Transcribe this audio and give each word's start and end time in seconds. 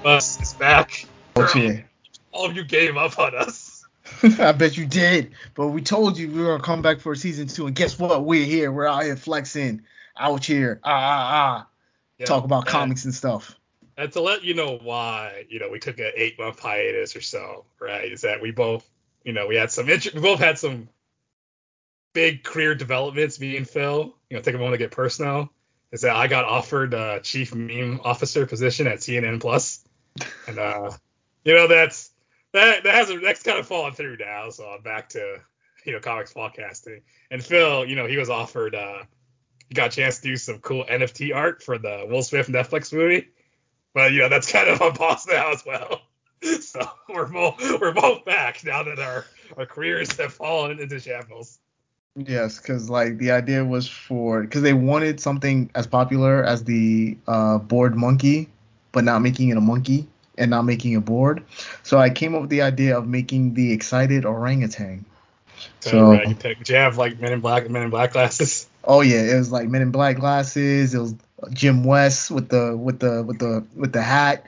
Omnibus 0.00 0.40
is 0.40 0.54
back. 0.54 1.04
Okay. 1.36 1.84
All 2.32 2.46
of 2.46 2.56
you 2.56 2.64
gave 2.64 2.96
up 2.96 3.18
on 3.18 3.34
us. 3.34 3.84
I 4.38 4.52
bet 4.52 4.78
you 4.78 4.86
did. 4.86 5.32
But 5.54 5.68
we 5.68 5.82
told 5.82 6.16
you 6.16 6.28
we 6.30 6.40
were 6.40 6.52
gonna 6.52 6.62
come 6.62 6.80
back 6.80 7.00
for 7.00 7.14
season 7.14 7.48
two, 7.48 7.66
and 7.66 7.76
guess 7.76 7.98
what? 7.98 8.24
We're 8.24 8.46
here. 8.46 8.72
We're 8.72 8.86
out 8.86 9.02
here 9.02 9.16
flexing, 9.16 9.82
out 10.16 10.42
here, 10.42 10.80
ah 10.84 10.90
ah 10.90 11.68
ah, 12.18 12.24
talk 12.24 12.44
about 12.44 12.60
and- 12.60 12.68
comics 12.68 13.04
and 13.04 13.14
stuff. 13.14 13.56
And 13.98 14.10
to 14.12 14.22
let 14.22 14.42
you 14.42 14.54
know 14.54 14.78
why, 14.82 15.44
you 15.50 15.60
know, 15.60 15.68
we 15.68 15.78
took 15.78 15.98
an 15.98 16.12
eight 16.16 16.38
month 16.38 16.58
hiatus 16.60 17.14
or 17.14 17.20
so, 17.20 17.66
right? 17.78 18.10
Is 18.10 18.22
that 18.22 18.40
we 18.40 18.52
both, 18.52 18.88
you 19.24 19.34
know, 19.34 19.46
we 19.48 19.56
had 19.56 19.70
some, 19.70 19.90
int- 19.90 20.14
we 20.14 20.20
both 20.22 20.38
had 20.38 20.58
some 20.58 20.88
big 22.14 22.42
career 22.42 22.74
developments. 22.74 23.38
Me 23.38 23.58
and 23.58 23.68
Phil, 23.68 24.14
you 24.30 24.36
know, 24.38 24.42
take 24.42 24.54
a 24.54 24.58
moment 24.58 24.72
to 24.74 24.78
get 24.78 24.92
personal. 24.92 25.50
Is 25.92 26.00
that 26.02 26.16
I 26.16 26.28
got 26.28 26.46
offered 26.46 26.94
a 26.94 27.20
chief 27.20 27.54
meme 27.54 28.00
officer 28.02 28.46
position 28.46 28.86
at 28.86 29.00
CNN 29.00 29.38
Plus, 29.38 29.84
and 30.46 30.58
uh, 30.58 30.90
you 31.44 31.54
know, 31.54 31.68
that's 31.68 32.10
that 32.52 32.84
that 32.84 32.94
hasn't 32.94 33.22
that's 33.22 33.42
kind 33.42 33.58
of 33.58 33.66
fallen 33.66 33.92
through 33.92 34.16
now. 34.18 34.50
So 34.50 34.68
I'm 34.68 34.82
back 34.82 35.10
to 35.10 35.40
you 35.84 35.92
know 35.92 36.00
comics 36.00 36.32
podcasting. 36.32 37.02
And 37.30 37.42
Phil, 37.42 37.84
you 37.86 37.96
know, 37.96 38.06
he 38.06 38.16
was 38.16 38.30
offered, 38.30 38.74
uh, 38.74 39.04
he 39.68 39.74
got 39.74 39.92
a 39.92 39.96
chance 39.96 40.18
to 40.18 40.28
do 40.28 40.36
some 40.36 40.58
cool 40.58 40.84
NFT 40.84 41.34
art 41.34 41.62
for 41.62 41.78
the 41.78 42.06
Will 42.08 42.22
Smith 42.22 42.48
Netflix 42.48 42.92
movie. 42.92 43.28
But 43.94 44.12
you 44.12 44.20
know 44.20 44.28
that's 44.28 44.50
kind 44.50 44.68
of 44.68 44.80
on 44.82 44.92
pause 44.92 45.26
now 45.26 45.52
as 45.52 45.64
well. 45.64 46.02
So 46.42 46.80
we're 47.06 47.26
both 47.26 47.60
we're 47.82 47.92
both 47.92 48.24
back 48.24 48.64
now 48.64 48.82
that 48.82 48.98
our 48.98 49.26
our 49.58 49.66
careers 49.66 50.16
have 50.16 50.32
fallen 50.32 50.80
into 50.80 50.98
shambles. 50.98 51.58
Yes, 52.16 52.58
because 52.58 52.90
like 52.90 53.18
the 53.18 53.30
idea 53.30 53.64
was 53.64 53.86
for 53.86 54.42
because 54.42 54.62
they 54.62 54.72
wanted 54.72 55.20
something 55.20 55.70
as 55.74 55.86
popular 55.86 56.42
as 56.42 56.64
the 56.64 57.18
uh, 57.26 57.58
board 57.58 57.94
monkey, 57.94 58.48
but 58.92 59.04
not 59.04 59.20
making 59.20 59.48
it 59.48 59.56
a 59.56 59.60
monkey 59.60 60.08
and 60.38 60.50
not 60.50 60.62
making 60.62 60.96
a 60.96 61.00
board. 61.00 61.44
So 61.82 61.98
I 61.98 62.10
came 62.10 62.34
up 62.34 62.42
with 62.42 62.50
the 62.50 62.62
idea 62.62 62.96
of 62.96 63.06
making 63.06 63.54
the 63.54 63.72
excited 63.72 64.24
orangutan. 64.24 65.04
So, 65.80 66.12
you. 66.12 66.34
Did 66.34 66.68
you 66.68 66.76
have 66.76 66.96
like 66.98 67.20
Men 67.20 67.32
in 67.32 67.40
Black 67.40 67.68
Men 67.68 67.82
in 67.82 67.90
Black 67.90 68.12
glasses? 68.12 68.68
Oh 68.84 69.02
yeah, 69.02 69.20
it 69.22 69.36
was 69.36 69.52
like 69.52 69.68
Men 69.68 69.82
in 69.82 69.90
Black 69.90 70.16
glasses. 70.16 70.94
It 70.94 70.98
was 70.98 71.14
Jim 71.52 71.84
West 71.84 72.30
with 72.30 72.48
the 72.48 72.76
with 72.76 73.00
the 73.00 73.22
with 73.22 73.38
the 73.38 73.64
with 73.74 73.92
the 73.92 74.02
hat. 74.02 74.46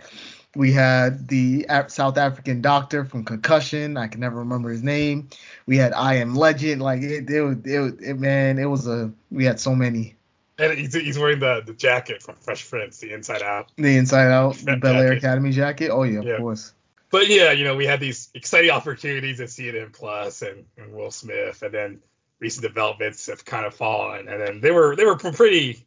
We 0.54 0.72
had 0.72 1.28
the 1.28 1.66
South 1.88 2.18
African 2.18 2.60
doctor 2.60 3.06
from 3.06 3.24
Concussion. 3.24 3.96
I 3.96 4.06
can 4.08 4.20
never 4.20 4.36
remember 4.36 4.68
his 4.68 4.82
name. 4.82 5.30
We 5.64 5.78
had 5.78 5.94
I 5.94 6.16
Am 6.16 6.34
Legend. 6.34 6.82
Like 6.82 7.00
it, 7.02 7.28
it, 7.30 7.40
was- 7.40 7.56
it, 7.64 8.02
it 8.02 8.18
man, 8.18 8.58
it 8.58 8.66
was 8.66 8.86
a. 8.86 9.10
We 9.30 9.44
had 9.46 9.60
so 9.60 9.74
many. 9.74 10.16
And 10.62 10.78
he's, 10.78 10.94
he's 10.94 11.18
wearing 11.18 11.40
the, 11.40 11.62
the 11.64 11.72
jacket 11.72 12.22
from 12.22 12.36
Fresh 12.36 12.68
Prince, 12.70 12.98
the 12.98 13.12
Inside 13.12 13.42
Out. 13.42 13.72
The 13.76 13.96
Inside 13.96 14.30
Out, 14.30 14.56
Bel 14.64 14.96
Air. 14.96 15.12
Academy 15.12 15.50
jacket. 15.50 15.90
Oh 15.90 16.02
yeah, 16.04 16.20
of 16.20 16.24
Yeah. 16.26 16.36
course. 16.38 16.72
But 17.10 17.28
yeah, 17.28 17.52
you 17.52 17.64
know, 17.64 17.76
we 17.76 17.84
had 17.86 18.00
these 18.00 18.30
exciting 18.34 18.70
opportunities 18.70 19.40
at 19.40 19.48
CNN 19.48 19.92
Plus 19.92 20.40
and, 20.42 20.64
and 20.78 20.92
Will 20.94 21.10
Smith, 21.10 21.62
and 21.62 21.72
then 21.74 22.00
recent 22.38 22.62
developments 22.62 23.26
have 23.26 23.44
kind 23.44 23.66
of 23.66 23.74
fallen. 23.74 24.28
And 24.28 24.40
then 24.40 24.60
they 24.60 24.70
were 24.70 24.96
they 24.96 25.04
were 25.04 25.16
pretty. 25.16 25.86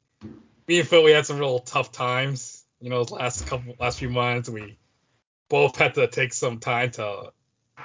Me 0.67 0.79
and 0.79 0.87
Phil, 0.87 1.03
we 1.03 1.11
had 1.11 1.25
some 1.25 1.39
real 1.39 1.59
tough 1.59 1.91
times. 1.91 2.63
You 2.79 2.89
know, 2.89 3.01
last 3.03 3.47
couple 3.47 3.75
last 3.79 3.99
few 3.99 4.09
months, 4.09 4.49
we 4.49 4.77
both 5.49 5.75
had 5.77 5.95
to 5.95 6.07
take 6.07 6.33
some 6.33 6.59
time 6.59 6.91
to 6.91 7.31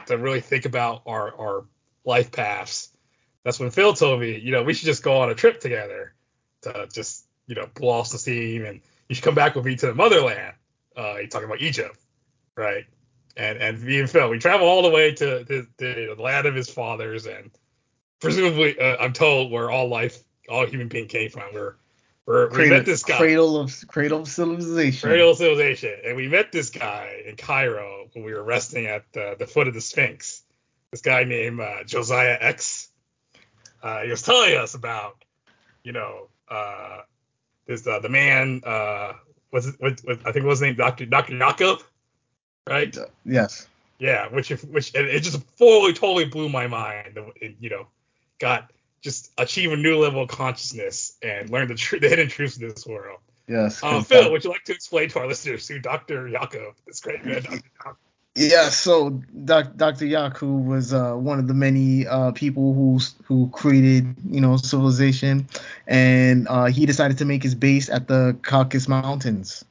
to 0.06 0.18
really 0.18 0.40
think 0.40 0.64
about 0.66 1.02
our 1.06 1.34
our 1.34 1.64
life 2.04 2.32
paths. 2.32 2.90
That's 3.44 3.58
when 3.58 3.70
Phil 3.70 3.94
told 3.94 4.20
me, 4.20 4.38
you 4.38 4.52
know, 4.52 4.62
we 4.64 4.74
should 4.74 4.86
just 4.86 5.02
go 5.02 5.20
on 5.20 5.30
a 5.30 5.34
trip 5.34 5.60
together 5.60 6.14
to 6.62 6.88
just 6.92 7.24
you 7.46 7.54
know 7.54 7.68
blow 7.74 8.00
off 8.00 8.10
the 8.10 8.18
steam, 8.18 8.64
and 8.64 8.80
you 9.08 9.14
should 9.14 9.24
come 9.24 9.34
back 9.34 9.54
with 9.54 9.64
me 9.64 9.76
to 9.76 9.86
the 9.86 9.94
motherland. 9.94 10.54
Uh, 10.96 11.16
he's 11.16 11.30
talking 11.30 11.46
about 11.46 11.60
Egypt, 11.60 11.98
right? 12.56 12.84
and 13.36 13.58
and 13.58 13.82
me 13.82 14.00
and 14.00 14.10
Phil, 14.10 14.28
we 14.28 14.38
travel 14.38 14.66
all 14.66 14.82
the 14.82 14.90
way 14.90 15.12
to 15.14 15.24
the, 15.24 15.66
the 15.78 16.14
land 16.22 16.46
of 16.46 16.54
his 16.54 16.68
fathers, 16.68 17.26
and 17.26 17.50
presumably, 18.20 18.78
uh, 18.78 18.96
I'm 19.00 19.12
told 19.12 19.50
where 19.50 19.70
all 19.70 19.88
life, 19.88 20.22
all 20.48 20.66
human 20.66 20.88
being 20.88 21.08
came 21.08 21.30
from. 21.30 21.54
We're, 21.54 21.76
we're 22.26 22.48
we 22.48 22.54
Cradle, 22.54 22.76
met 22.78 22.86
this 22.86 23.02
guy, 23.02 23.16
cradle 23.16 23.58
of 23.58 23.74
cradle 23.88 24.20
of 24.20 24.28
civilization. 24.28 25.08
cradle 25.08 25.30
of 25.30 25.38
civilization, 25.38 25.94
and 26.04 26.16
we 26.16 26.28
met 26.28 26.52
this 26.52 26.70
guy 26.70 27.22
in 27.26 27.36
Cairo 27.36 28.08
when 28.12 28.24
we 28.24 28.34
were 28.34 28.42
resting 28.42 28.86
at 28.86 29.04
the, 29.12 29.36
the 29.38 29.46
foot 29.46 29.68
of 29.68 29.74
the 29.74 29.80
Sphinx. 29.80 30.42
This 30.90 31.02
guy 31.02 31.24
named 31.24 31.60
uh, 31.60 31.84
Josiah 31.84 32.36
X. 32.40 32.88
Uh, 33.82 34.02
he 34.02 34.10
was 34.10 34.22
telling 34.22 34.56
us 34.56 34.74
about, 34.74 35.24
you 35.82 35.92
know, 35.92 36.28
uh, 36.50 37.00
this 37.66 37.86
uh, 37.86 38.00
the 38.00 38.08
man 38.08 38.62
uh, 38.64 39.12
was 39.52 39.66
it, 39.66 39.76
what, 39.78 40.00
what, 40.04 40.18
I 40.26 40.32
think 40.32 40.44
it 40.44 40.48
was 40.48 40.58
his 40.60 40.66
name 40.68 40.76
Doctor 40.76 41.06
Doctor 41.06 41.34
Yacub, 41.34 41.82
right? 42.68 42.96
Yes. 43.24 43.66
Yeah, 43.98 44.28
which 44.28 44.50
if, 44.50 44.64
which 44.64 44.94
and 44.94 45.06
it 45.06 45.20
just 45.20 45.42
fully 45.56 45.92
totally 45.92 46.24
blew 46.24 46.48
my 46.48 46.66
mind. 46.66 47.18
It, 47.36 47.56
you 47.60 47.70
know, 47.70 47.86
got 48.38 48.70
just 49.02 49.30
achieve 49.38 49.72
a 49.72 49.76
new 49.76 49.98
level 49.98 50.22
of 50.22 50.28
consciousness 50.28 51.16
and 51.22 51.50
learn 51.50 51.68
the, 51.68 51.74
tr- 51.74 51.98
the 51.98 52.08
hidden 52.08 52.28
truths 52.28 52.56
of 52.56 52.62
this 52.62 52.86
world. 52.86 53.18
Yes. 53.46 53.82
Um, 53.82 54.04
Phil, 54.04 54.22
that- 54.22 54.32
would 54.32 54.44
you 54.44 54.50
like 54.50 54.64
to 54.64 54.72
explain 54.72 55.08
to 55.10 55.20
our 55.20 55.26
listeners 55.26 55.66
who 55.66 55.78
Dr. 55.78 56.28
Yacub, 56.28 56.74
this 56.86 57.00
great 57.00 57.24
man, 57.24 57.42
Dr. 57.42 57.96
Yeah, 58.36 58.68
so 58.68 59.10
doc, 59.44 59.76
Dr. 59.76 60.04
Yacub 60.06 60.64
was 60.64 60.92
uh, 60.94 61.14
one 61.14 61.40
of 61.40 61.48
the 61.48 61.54
many 61.54 62.06
uh, 62.06 62.30
people 62.30 62.74
who 62.74 63.00
who 63.24 63.48
created, 63.50 64.14
you 64.24 64.40
know, 64.40 64.56
civilization, 64.56 65.48
and 65.88 66.46
uh, 66.48 66.66
he 66.66 66.86
decided 66.86 67.18
to 67.18 67.24
make 67.24 67.42
his 67.42 67.56
base 67.56 67.88
at 67.90 68.06
the 68.06 68.36
Caucasus 68.42 68.86
Mountains. 68.88 69.64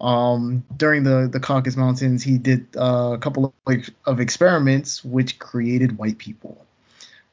Um, 0.00 0.62
during 0.76 1.02
the 1.02 1.28
the 1.30 1.40
Caucasus 1.40 1.76
Mountains, 1.76 2.22
he 2.22 2.38
did 2.38 2.66
uh, 2.76 3.12
a 3.14 3.18
couple 3.18 3.52
of, 3.66 3.90
of 4.06 4.20
experiments 4.20 5.04
which 5.04 5.40
created 5.40 5.98
white 5.98 6.18
people. 6.18 6.64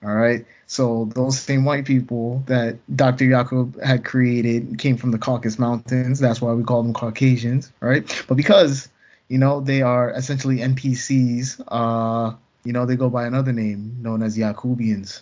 All 0.03 0.15
right, 0.15 0.45
so 0.65 1.05
those 1.13 1.39
same 1.39 1.63
white 1.63 1.85
people 1.85 2.43
that 2.47 2.79
Dr. 2.95 3.25
Yacub 3.25 3.81
had 3.83 4.03
created 4.03 4.79
came 4.79 4.97
from 4.97 5.11
the 5.11 5.19
Caucasus 5.19 5.59
Mountains. 5.59 6.19
That's 6.19 6.41
why 6.41 6.53
we 6.53 6.63
call 6.63 6.81
them 6.81 6.93
Caucasians, 6.93 7.71
right? 7.81 8.03
But 8.27 8.35
because 8.35 8.89
you 9.31 9.37
know, 9.37 9.61
they 9.61 9.81
are 9.81 10.09
essentially 10.09 10.57
NPCs. 10.57 11.63
Uh, 11.65 12.35
you 12.65 12.73
know, 12.73 12.85
they 12.85 12.97
go 12.97 13.09
by 13.09 13.25
another 13.25 13.53
name 13.53 13.95
known 14.01 14.23
as 14.23 14.37
Yakubians. 14.37 15.21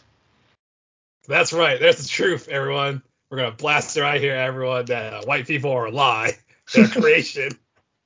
That's 1.28 1.54
right. 1.54 1.80
That's 1.80 2.02
the 2.02 2.10
truth, 2.10 2.48
everyone. 2.48 3.04
We're 3.30 3.38
gonna 3.38 3.52
blast 3.52 3.96
it 3.96 4.02
right 4.02 4.20
here, 4.20 4.34
everyone. 4.34 4.86
That 4.86 5.14
uh, 5.14 5.22
white 5.26 5.46
people 5.46 5.72
are 5.74 5.86
a 5.86 5.92
lie. 5.92 6.40
They're 6.74 6.86
a 6.86 6.88
creation 6.88 7.52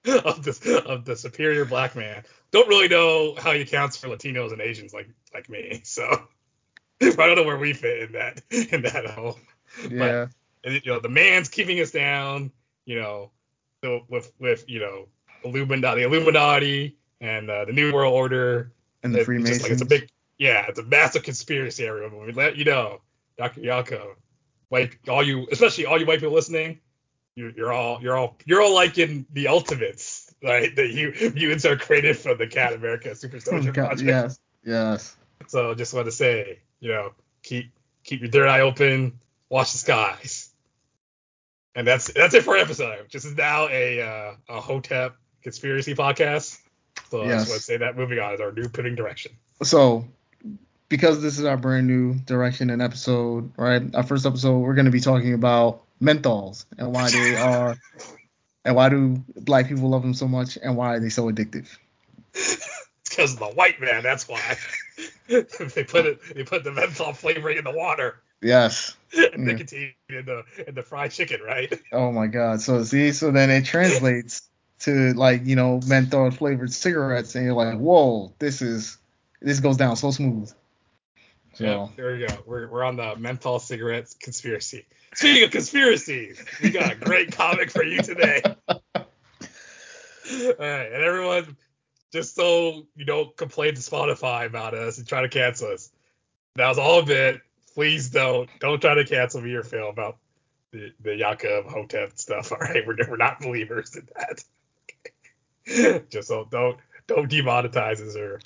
of 0.05 0.43
the 0.43 0.83
of 0.85 1.05
the 1.05 1.15
superior 1.15 1.63
black 1.63 1.95
man. 1.95 2.25
Don't 2.51 2.67
really 2.67 2.89
know 2.89 3.35
how 3.35 3.53
he 3.53 3.61
accounts 3.61 3.95
for 3.95 4.09
Latinos 4.09 4.51
and 4.51 4.59
Asians 4.59 4.93
like 4.93 5.07
like 5.33 5.49
me. 5.49 5.83
So 5.85 6.03
I 7.01 7.11
don't 7.11 7.37
know 7.37 7.43
where 7.43 7.57
we 7.57 7.71
fit 7.71 8.01
in 8.01 8.11
that 8.11 8.41
in 8.51 8.81
that 8.81 9.05
hole. 9.05 9.39
Yeah. 9.89 10.27
And, 10.65 10.81
you 10.83 10.91
know, 10.91 10.99
the 10.99 11.07
man's 11.07 11.47
keeping 11.47 11.79
us 11.79 11.91
down. 11.91 12.51
You 12.85 12.99
know, 12.99 13.31
so 13.81 14.01
with 14.09 14.33
with 14.37 14.65
you 14.67 14.81
know 14.81 15.07
Illuminati, 15.43 16.01
the 16.01 16.07
Illuminati 16.07 16.97
and 17.21 17.49
uh, 17.49 17.65
the 17.65 17.73
New 17.73 17.93
World 17.93 18.13
Order. 18.13 18.71
and 19.03 19.13
the 19.13 19.19
It's 19.19 19.25
Freemasons. 19.25 19.57
just 19.59 19.63
like 19.63 19.71
it's 19.73 19.81
a 19.81 19.85
big, 19.85 20.09
yeah, 20.37 20.65
it's 20.67 20.79
a 20.79 20.83
massive 20.83 21.23
conspiracy. 21.23 21.85
Everyone, 21.87 22.11
but 22.11 22.25
we 22.27 22.31
let 22.33 22.55
you 22.57 22.65
know, 22.65 23.01
Dr. 23.37 23.61
Yacub, 23.61 24.15
like 24.71 24.99
all 25.07 25.23
you, 25.23 25.47
especially 25.51 25.85
all 25.85 25.99
you 25.99 26.05
white 26.05 26.19
people 26.19 26.33
listening, 26.33 26.79
you, 27.35 27.51
you're 27.55 27.71
all, 27.73 28.01
you're 28.01 28.15
all, 28.17 28.37
you're 28.45 28.61
all 28.61 28.73
liking 28.73 29.25
the 29.31 29.47
ultimates, 29.47 30.33
right? 30.43 30.75
That 30.75 30.89
you 30.91 31.13
mutants 31.33 31.65
are 31.65 31.75
created 31.77 32.17
from 32.17 32.37
the 32.37 32.47
Cat 32.47 32.73
America 32.73 33.15
Super 33.15 33.37
Oh, 33.37 33.39
Soldier 33.39 33.71
God, 33.71 33.87
Project. 33.87 34.07
yes. 34.07 34.39
Yes. 34.65 35.15
So 35.47 35.71
I 35.71 35.73
just 35.73 35.93
want 35.93 36.05
to 36.05 36.11
say, 36.11 36.59
you 36.79 36.89
know, 36.89 37.11
keep 37.41 37.71
keep 38.03 38.21
your 38.21 38.29
third 38.31 38.47
eye 38.47 38.61
open, 38.61 39.19
watch 39.49 39.71
the 39.71 39.77
skies. 39.77 40.49
And 41.75 41.87
that's 41.87 42.11
that's 42.13 42.33
it 42.35 42.43
for 42.43 42.51
our 42.51 42.61
episode. 42.61 43.07
This 43.11 43.25
is 43.25 43.35
now 43.35 43.67
a 43.67 44.01
uh, 44.01 44.35
a 44.47 44.61
Hotep 44.61 45.15
conspiracy 45.43 45.93
podcast. 45.95 46.59
So 47.09 47.21
I 47.23 47.27
Yes. 47.27 47.41
just 47.41 47.49
want 47.49 47.59
to 47.59 47.65
say 47.65 47.77
that 47.77 47.97
moving 47.97 48.19
on 48.19 48.33
is 48.33 48.41
our 48.41 48.51
new 48.51 48.63
pivoting 48.69 48.95
direction. 48.95 49.33
So, 49.61 50.05
because 50.89 51.21
this 51.21 51.39
is 51.39 51.45
our 51.45 51.57
brand 51.57 51.87
new 51.87 52.15
direction 52.15 52.69
and 52.69 52.81
episode, 52.81 53.51
right? 53.57 53.83
Our 53.95 54.03
first 54.03 54.25
episode, 54.25 54.59
we're 54.59 54.73
going 54.75 54.85
to 54.85 54.91
be 54.91 54.99
talking 54.99 55.33
about 55.33 55.83
menthols 56.01 56.65
and 56.77 56.91
why 56.93 57.09
they 57.09 57.35
are, 57.41 57.77
and 58.65 58.75
why 58.75 58.89
do 58.89 59.23
black 59.35 59.67
people 59.67 59.89
love 59.89 60.01
them 60.01 60.13
so 60.13 60.27
much, 60.27 60.57
and 60.61 60.75
why 60.75 60.95
are 60.95 60.99
they 60.99 61.09
so 61.09 61.29
addictive. 61.31 61.67
It's 62.33 62.67
because 63.09 63.33
of 63.33 63.39
the 63.39 63.45
white 63.47 63.79
man. 63.79 64.01
That's 64.03 64.27
why 64.27 64.41
they 65.27 65.83
put 65.83 66.05
it. 66.05 66.19
They 66.35 66.43
put 66.43 66.63
the 66.63 66.71
menthol 66.71 67.13
flavoring 67.13 67.57
in 67.57 67.63
the 67.63 67.71
water, 67.71 68.21
Yes. 68.41 68.95
and 69.13 69.23
mm. 69.33 69.37
nicotine 69.37 69.93
in 70.09 70.25
the 70.25 70.43
in 70.67 70.75
the 70.75 70.81
fried 70.83 71.11
chicken, 71.11 71.41
right? 71.41 71.71
Oh 71.91 72.11
my 72.11 72.27
God. 72.27 72.61
So 72.61 72.83
see, 72.83 73.11
so 73.11 73.31
then 73.31 73.49
it 73.49 73.65
translates 73.65 74.41
to 74.83 75.13
like 75.13 75.45
you 75.45 75.55
know 75.55 75.79
menthol 75.87 76.29
flavored 76.31 76.71
cigarettes, 76.71 77.35
and 77.35 77.45
you're 77.45 77.53
like, 77.53 77.77
whoa, 77.77 78.33
this 78.39 78.61
is 78.61 78.97
this 79.41 79.59
goes 79.59 79.77
down 79.77 79.95
so 79.95 80.11
smooth. 80.11 80.51
So 81.53 81.63
Yeah, 81.63 81.87
there 81.95 82.13
we 82.13 82.19
go. 82.19 82.37
We're, 82.45 82.67
we're 82.67 82.83
on 82.83 82.95
the 82.95 83.15
menthol 83.15 83.59
cigarettes 83.59 84.15
conspiracy. 84.19 84.85
Speaking 85.13 85.43
of 85.43 85.51
conspiracies, 85.51 86.43
we 86.61 86.71
got 86.71 86.91
a 86.91 86.95
great 86.95 87.31
comic 87.37 87.69
for 87.69 87.83
you 87.83 88.01
today. 88.01 88.41
All 88.75 89.05
right, 90.57 90.91
and 90.91 91.03
everyone, 91.03 91.57
just 92.11 92.35
so 92.35 92.87
you 92.95 93.05
don't 93.05 93.35
complain 93.37 93.75
to 93.75 93.81
Spotify 93.81 94.47
about 94.47 94.73
us 94.73 94.97
and 94.97 95.07
try 95.07 95.21
to 95.21 95.29
cancel 95.29 95.71
us. 95.71 95.91
That 96.55 96.69
was 96.69 96.79
all 96.79 96.99
a 96.99 97.05
bit. 97.05 97.41
Please 97.73 98.09
don't 98.09 98.49
don't 98.59 98.81
try 98.81 98.95
to 98.95 99.05
cancel 99.05 99.41
me 99.41 99.53
or 99.53 99.63
Phil 99.63 99.89
about 99.89 100.17
the 100.71 100.91
the 101.01 101.11
Yacub 101.11 101.67
Hotep 101.69 102.17
stuff. 102.17 102.51
All 102.51 102.57
right, 102.59 102.85
we're 102.85 102.95
we're 103.09 103.17
not 103.17 103.39
believers 103.39 103.95
in 103.95 104.07
that. 104.15 104.43
just 106.09 106.27
so 106.27 106.47
don't 106.49 106.77
don't 107.07 107.29
demonetize 107.29 108.05
us 108.05 108.15
or 108.15 108.39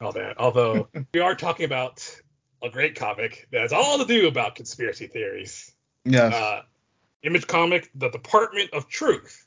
all 0.00 0.12
that. 0.12 0.38
Although 0.38 0.88
we 1.14 1.20
are 1.20 1.34
talking 1.34 1.64
about 1.64 2.20
a 2.62 2.70
great 2.70 2.96
comic 2.96 3.48
that 3.52 3.60
has 3.60 3.72
all 3.72 3.98
to 3.98 4.04
do 4.04 4.28
about 4.28 4.54
conspiracy 4.54 5.06
theories. 5.06 5.72
Yes. 6.04 6.32
Uh, 6.32 6.62
image 7.22 7.46
comic, 7.46 7.90
The 7.94 8.08
Department 8.08 8.70
of 8.72 8.88
Truth, 8.88 9.46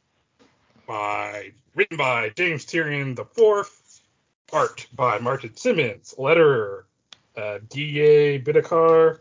by 0.87 1.51
written 1.75 1.97
by 1.97 2.29
James 2.29 2.65
Tyrion 2.65 3.15
the 3.15 3.25
Fourth, 3.25 4.01
art 4.51 4.87
by 4.93 5.19
Martin 5.19 5.55
Simmonds, 5.55 6.15
letterer 6.17 6.83
uh, 7.37 7.59
D.A. 7.69 8.41
Bidikar, 8.41 9.19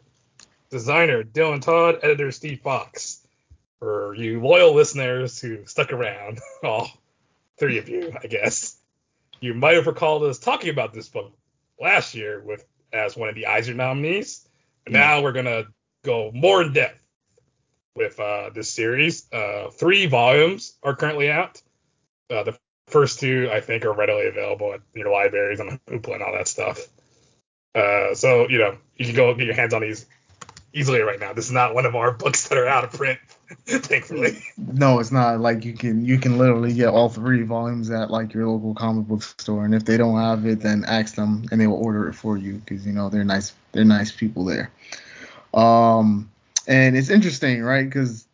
designer 0.70 1.22
Dylan 1.22 1.60
Todd, 1.60 2.00
editor 2.02 2.32
Steve 2.32 2.60
Foxe. 2.60 3.20
For 3.78 4.12
you 4.16 4.40
loyal 4.40 4.74
listeners 4.74 5.40
who 5.40 5.64
stuck 5.66 5.92
around, 5.92 6.40
all 6.64 6.90
three 7.58 7.78
of 7.78 7.88
you, 7.88 8.12
I 8.22 8.26
guess, 8.26 8.76
you 9.40 9.54
might 9.54 9.74
have 9.74 9.86
recalled 9.86 10.24
us 10.24 10.38
talking 10.38 10.70
about 10.70 10.92
this 10.92 11.08
book 11.08 11.32
last 11.80 12.14
year 12.14 12.40
with 12.40 12.64
as 12.92 13.16
one 13.16 13.28
of 13.28 13.34
the 13.34 13.46
Eisner 13.46 13.74
nominees. 13.74 14.46
But 14.84 14.94
Yeah. 14.94 15.00
now 15.00 15.22
we're 15.22 15.32
gonna 15.32 15.64
go 16.04 16.30
more 16.32 16.62
in 16.62 16.72
depth 16.72 17.02
with 17.94 18.18
uh, 18.20 18.50
this 18.50 18.70
series. 18.70 19.30
Uh, 19.32 19.70
three 19.70 20.06
volumes 20.06 20.76
are 20.82 20.94
currently 20.94 21.30
out. 21.30 21.60
Uh, 22.30 22.44
the 22.44 22.58
first 22.86 23.20
two, 23.20 23.50
I 23.52 23.60
think, 23.60 23.84
are 23.84 23.92
readily 23.92 24.26
available 24.28 24.72
at 24.74 24.80
your 24.94 25.10
libraries 25.10 25.60
and 25.60 25.78
Hoopla 25.86 26.14
and 26.14 26.22
all 26.22 26.32
that 26.32 26.48
stuff. 26.48 26.86
Uh, 27.74 28.14
so 28.14 28.48
you 28.48 28.58
know 28.58 28.78
you 28.96 29.06
can 29.06 29.14
go 29.14 29.34
get 29.34 29.46
your 29.46 29.54
hands 29.54 29.74
on 29.74 29.82
these 29.82 30.06
easily 30.72 31.00
right 31.00 31.18
now. 31.18 31.32
This 31.32 31.46
is 31.46 31.52
not 31.52 31.74
one 31.74 31.86
of 31.86 31.94
our 31.94 32.10
books 32.12 32.48
that 32.48 32.58
are 32.58 32.66
out 32.66 32.84
of 32.84 32.92
print, 32.92 33.18
thankfully. 33.66 34.42
No, 34.56 34.98
it's 35.00 35.12
not 35.12 35.40
like 35.40 35.64
you 35.64 35.72
can 35.74 36.04
you 36.04 36.18
can 36.18 36.38
literally 36.38 36.72
get 36.74 36.88
all 36.88 37.08
three 37.08 37.42
volumes 37.42 37.90
at 37.90 38.10
like 38.10 38.34
your 38.34 38.46
local 38.46 38.74
comic 38.74 39.06
book 39.06 39.22
store, 39.22 39.64
and 39.64 39.74
if 39.74 39.84
they 39.84 39.96
don't 39.96 40.18
have 40.18 40.46
it, 40.46 40.60
then 40.60 40.84
ask 40.86 41.14
them 41.14 41.46
and 41.50 41.60
they 41.60 41.66
will 41.66 41.82
order 41.82 42.08
it 42.08 42.14
for 42.14 42.36
you 42.36 42.54
because 42.54 42.86
you 42.86 42.92
know 42.92 43.08
they're 43.08 43.24
nice 43.24 43.52
they're 43.72 43.84
nice 43.84 44.12
people 44.12 44.44
there. 44.44 44.70
Um, 45.54 46.30
and 46.66 46.96
it's 46.96 47.10
interesting, 47.10 47.62
right? 47.62 47.84
Because 47.84 48.26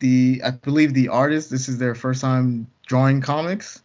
the 0.00 0.40
I 0.44 0.50
believe 0.50 0.94
the 0.94 1.08
artist 1.08 1.50
this 1.50 1.68
is 1.68 1.78
their 1.78 1.94
first 1.94 2.20
time 2.20 2.66
drawing 2.86 3.20
comics. 3.20 3.82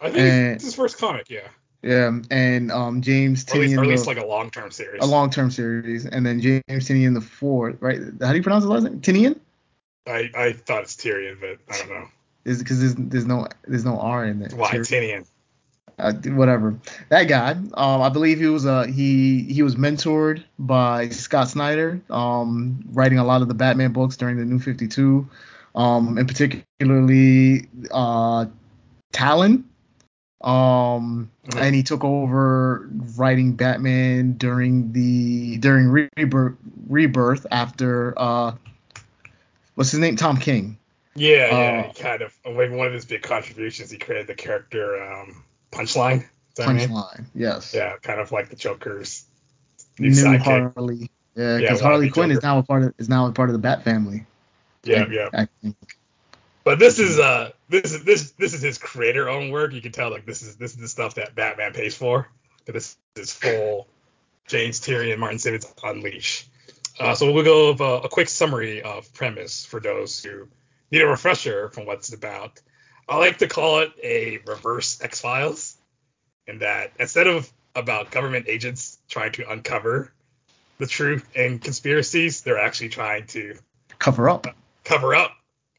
I 0.00 0.06
think 0.06 0.18
And- 0.18 0.54
it's 0.56 0.64
his 0.64 0.74
first 0.74 0.98
comic, 0.98 1.30
yeah, 1.30 1.48
Yeah, 1.84 2.18
and 2.30 2.72
um 2.72 3.02
James 3.02 3.44
or 3.44 3.56
at 3.56 3.60
least, 3.60 3.74
Tynion 3.74 3.78
or 3.78 3.82
at 3.82 3.88
least 3.88 4.04
the- 4.04 4.10
like 4.10 4.18
a 4.18 4.26
long-term 4.26 4.70
series. 4.70 5.02
a 5.02 5.06
long 5.06 5.28
term 5.28 5.50
series, 5.50 6.06
and 6.06 6.24
then 6.24 6.40
James 6.40 6.62
Tynion 6.68 7.12
the 7.12 7.20
fourth, 7.20 7.76
right? 7.80 8.00
How 8.22 8.30
do 8.30 8.36
you 8.36 8.42
pronounce 8.42 8.64
his 8.64 8.70
last 8.70 8.84
name? 8.84 9.00
Tynion? 9.00 9.38
I, 10.06 10.30
I 10.34 10.52
thought 10.52 10.82
it's 10.82 10.96
Tyrion, 10.96 11.40
but 11.40 11.58
I 11.72 11.78
don't 11.78 11.88
know. 11.90 12.08
Is 12.44 12.58
because 12.58 12.80
there's, 12.80 12.94
there's 12.94 13.26
no 13.26 13.48
there's 13.66 13.84
no 13.84 13.98
R 14.00 14.24
in 14.24 14.38
there. 14.38 14.48
Why. 14.54 14.70
Tyrion? 14.72 15.26
uh, 15.98 16.12
whatever. 16.12 16.78
That 17.08 17.24
guy, 17.24 17.50
um, 17.52 18.02
I 18.02 18.08
believe 18.08 18.38
he 18.38 18.46
was 18.46 18.64
uh 18.66 18.84
he 18.84 19.42
he 19.42 19.62
was 19.62 19.76
mentored 19.76 20.42
by 20.58 21.10
Scott 21.10 21.48
Snyder, 21.48 22.00
um, 22.10 22.82
writing 22.92 23.18
a 23.18 23.24
lot 23.24 23.42
of 23.42 23.48
the 23.48 23.54
Batman 23.54 23.92
books 23.92 24.16
during 24.16 24.36
the 24.36 24.44
New 24.44 24.58
52, 24.58 25.28
um, 25.74 26.18
and 26.18 26.26
particularly 26.26 27.68
uh, 27.90 28.46
Talon. 29.12 29.68
Um, 30.44 31.30
Mhm. 31.48 31.60
and 31.62 31.74
he 31.74 31.82
took 31.82 32.04
over 32.04 32.86
writing 33.16 33.52
Batman 33.54 34.32
during 34.34 34.92
the 34.92 35.56
during 35.58 35.88
rebirth 36.16 36.54
rebirth 36.88 37.46
after 37.50 38.12
uh, 38.18 38.52
what's 39.74 39.90
his 39.90 40.00
name 40.00 40.16
Tom 40.16 40.36
King. 40.36 40.76
Yeah, 41.16 41.46
yeah. 41.46 41.80
Uh, 41.88 41.92
kind 41.94 42.22
of 42.22 42.32
one 42.44 42.86
of 42.86 42.92
his 42.92 43.04
big 43.06 43.22
contributions. 43.22 43.90
He 43.90 43.98
created 43.98 44.26
the 44.26 44.34
character 44.34 45.02
um, 45.02 45.42
Punchline. 45.72 46.18
Is 46.18 46.26
that 46.56 46.66
right? 46.66 46.88
Punchline, 46.88 47.24
yes. 47.34 47.72
Yeah, 47.74 47.94
kind 48.02 48.20
of 48.20 48.30
like 48.32 48.50
the 48.50 48.56
Joker's 48.56 49.24
new 49.98 50.10
new 50.10 50.14
sidekick. 50.14 50.72
Harley. 50.74 51.10
Yeah, 51.36 51.56
Yeah, 51.56 51.60
because 51.60 51.80
wannabe 51.80 51.82
Harley 51.82 52.10
Quinn 52.10 52.30
is 52.32 52.42
now 52.42 52.58
a 52.58 52.62
part 52.62 52.82
of 52.82 52.94
is 52.98 53.08
now 53.08 53.26
a 53.26 53.32
part 53.32 53.48
of 53.48 53.54
the 53.54 53.58
Bat 53.60 53.82
family. 53.84 54.26
Yeah, 54.82 55.04
I- 55.04 55.06
yeah. 55.10 55.28
I 55.32 55.48
think. 55.62 55.76
But 56.64 56.78
this 56.78 56.98
is 56.98 57.18
uh 57.18 57.50
this 57.68 57.92
is 57.92 58.04
this 58.04 58.30
this 58.32 58.54
is 58.54 58.62
his 58.62 58.78
creator 58.78 59.28
own 59.28 59.50
work. 59.50 59.72
You 59.72 59.82
can 59.82 59.92
tell 59.92 60.10
like 60.10 60.24
this 60.24 60.42
is 60.42 60.56
this 60.56 60.72
is 60.72 60.78
the 60.78 60.88
stuff 60.88 61.16
that 61.16 61.34
Batman 61.34 61.72
pays 61.72 61.94
for. 61.94 62.28
This 62.64 62.96
is 63.16 63.32
full 63.32 63.86
James 64.48 64.80
Tyrion, 64.80 65.18
Martin 65.18 65.38
Simmonds 65.38 65.72
unleash. 65.82 66.46
Uh, 66.98 67.14
so 67.14 67.30
we'll 67.32 67.44
go 67.44 67.68
over 67.68 68.00
a 68.04 68.08
quick 68.08 68.28
summary 68.28 68.82
of 68.82 69.12
premise 69.12 69.64
for 69.64 69.80
those 69.80 70.22
who 70.22 70.48
need 70.90 71.02
a 71.02 71.06
refresher 71.06 71.68
from 71.68 71.86
what 71.86 71.98
it's 71.98 72.12
about. 72.12 72.60
I 73.08 73.18
like 73.18 73.38
to 73.38 73.48
call 73.48 73.80
it 73.80 73.92
a 74.02 74.38
reverse 74.46 75.02
X 75.02 75.20
Files, 75.20 75.76
in 76.46 76.60
that 76.60 76.92
instead 76.98 77.26
of 77.26 77.52
about 77.74 78.10
government 78.10 78.46
agents 78.48 78.98
trying 79.08 79.32
to 79.32 79.50
uncover 79.50 80.12
the 80.78 80.86
truth 80.86 81.28
and 81.36 81.60
conspiracies, 81.60 82.40
they're 82.42 82.58
actually 82.58 82.88
trying 82.88 83.26
to 83.28 83.56
Cover 83.98 84.28
up. 84.30 84.46
cover 84.84 85.14
up 85.14 85.32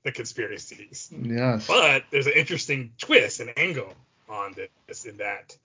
the 0.05 0.13
conspiracies. 0.13 1.09
Yes. 1.11 1.67
But 1.67 2.05
there's 2.11 2.27
an 2.27 2.33
interesting 2.33 2.93
twist 2.97 3.41
and 3.41 3.51
angle 3.57 3.93
on 4.29 4.55
this 4.87 5.03
in 5.03 5.17
that 5.17 5.57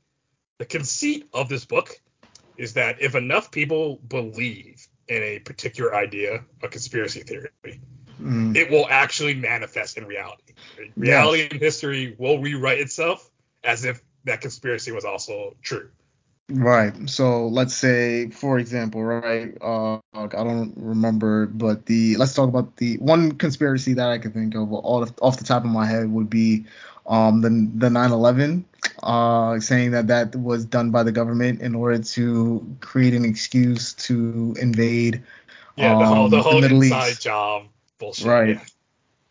the 0.59 0.65
conceit 0.65 1.29
of 1.33 1.49
this 1.49 1.65
book 1.65 2.01
is 2.57 2.75
that 2.75 3.01
if 3.01 3.15
enough 3.15 3.53
people 3.53 3.97
believe 3.97 4.89
in 5.07 5.23
a 5.23 5.39
particular 5.39 5.95
idea, 5.95 6.43
a 6.63 6.69
conspiracy 6.69 7.21
theory, 7.21 7.51
Mm, 8.21 8.55
it 8.57 8.71
will 8.71 8.87
actually 8.89 9.35
manifest 9.35 9.97
in 9.97 10.05
reality. 10.05 10.53
Reality 10.97 11.49
and 11.51 11.61
history 11.61 12.15
will 12.19 12.39
rewrite 12.39 12.81
itself 12.81 13.29
as 13.65 13.85
if 13.85 14.03
that 14.25 14.41
conspiracy 14.41 14.93
was 14.93 15.05
also 15.05 15.57
true. 15.63 15.89
Right. 16.51 16.93
So 17.09 17.49
let's 17.49 17.75
say, 17.75 18.31
for 18.31 18.59
example, 18.59 19.03
right? 19.05 19.57
Uh, 19.61 19.97
I 20.15 20.27
don't 20.29 20.73
remember, 20.77 21.47
but 21.47 21.87
the 21.87 22.17
let's 22.17 22.35
talk 22.35 22.49
about 22.49 22.77
the 22.77 22.97
one 22.99 23.33
conspiracy 23.33 23.93
that 23.95 24.09
I 24.09 24.19
can 24.19 24.33
think 24.33 24.55
of 24.55 24.73
all 24.73 25.03
off, 25.03 25.13
off 25.21 25.39
the 25.39 25.45
top 25.45 25.65
of 25.65 25.71
my 25.71 25.87
head 25.87 26.13
would 26.13 26.29
be 26.31 26.65
um 27.07 27.41
the 27.43 27.49
the 27.77 27.91
9/11 27.91 28.65
uh 29.03 29.59
saying 29.61 29.93
that 29.93 30.07
that 30.09 30.35
was 30.37 30.65
done 30.65 30.91
by 30.91 31.03
the 31.03 31.13
government 31.13 31.61
in 31.61 31.75
order 31.75 31.99
to 31.99 32.77
create 32.81 33.15
an 33.15 33.25
excuse 33.25 33.95
to 33.95 34.55
invade 34.61 35.23
Yeah, 35.77 35.95
the 35.95 36.07
whole 36.07 36.29
Um, 36.29 36.31
the 36.31 36.41
the 36.43 36.43
whole 36.43 36.63
Middle 36.63 36.83
inside 36.83 36.85
East. 36.85 37.21
job 37.21 37.67
bullshit. 37.99 38.27
Right. 38.27 38.49
Yeah. 38.49 38.65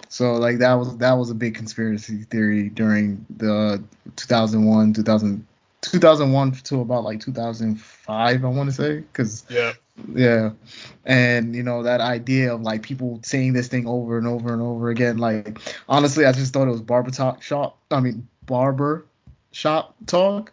So 0.09 0.33
like 0.33 0.59
that 0.59 0.73
was 0.73 0.97
that 0.97 1.13
was 1.13 1.29
a 1.29 1.35
big 1.35 1.55
conspiracy 1.55 2.23
theory 2.23 2.69
during 2.69 3.25
the 3.37 3.81
2001 4.15 4.93
2000 4.93 5.45
2001 5.81 6.51
to 6.51 6.81
about 6.81 7.03
like 7.03 7.19
2005 7.19 8.43
I 8.43 8.47
want 8.47 8.69
to 8.69 8.75
say 8.75 8.99
because 8.99 9.45
Yeah. 9.49 9.73
yeah. 10.13 10.51
And 11.05 11.55
you 11.55 11.63
know 11.63 11.83
that 11.83 12.01
idea 12.01 12.53
of 12.53 12.61
like 12.61 12.83
people 12.83 13.19
saying 13.23 13.53
this 13.53 13.67
thing 13.67 13.87
over 13.87 14.17
and 14.17 14.27
over 14.27 14.53
and 14.53 14.61
over 14.61 14.89
again 14.89 15.17
like 15.17 15.59
honestly 15.87 16.25
I 16.25 16.31
just 16.31 16.53
thought 16.53 16.67
it 16.67 16.71
was 16.71 16.81
barber 16.81 17.11
talk 17.11 17.41
shop 17.41 17.77
I 17.91 17.99
mean 17.99 18.27
barber 18.45 19.05
shop 19.51 19.95
talk 20.05 20.51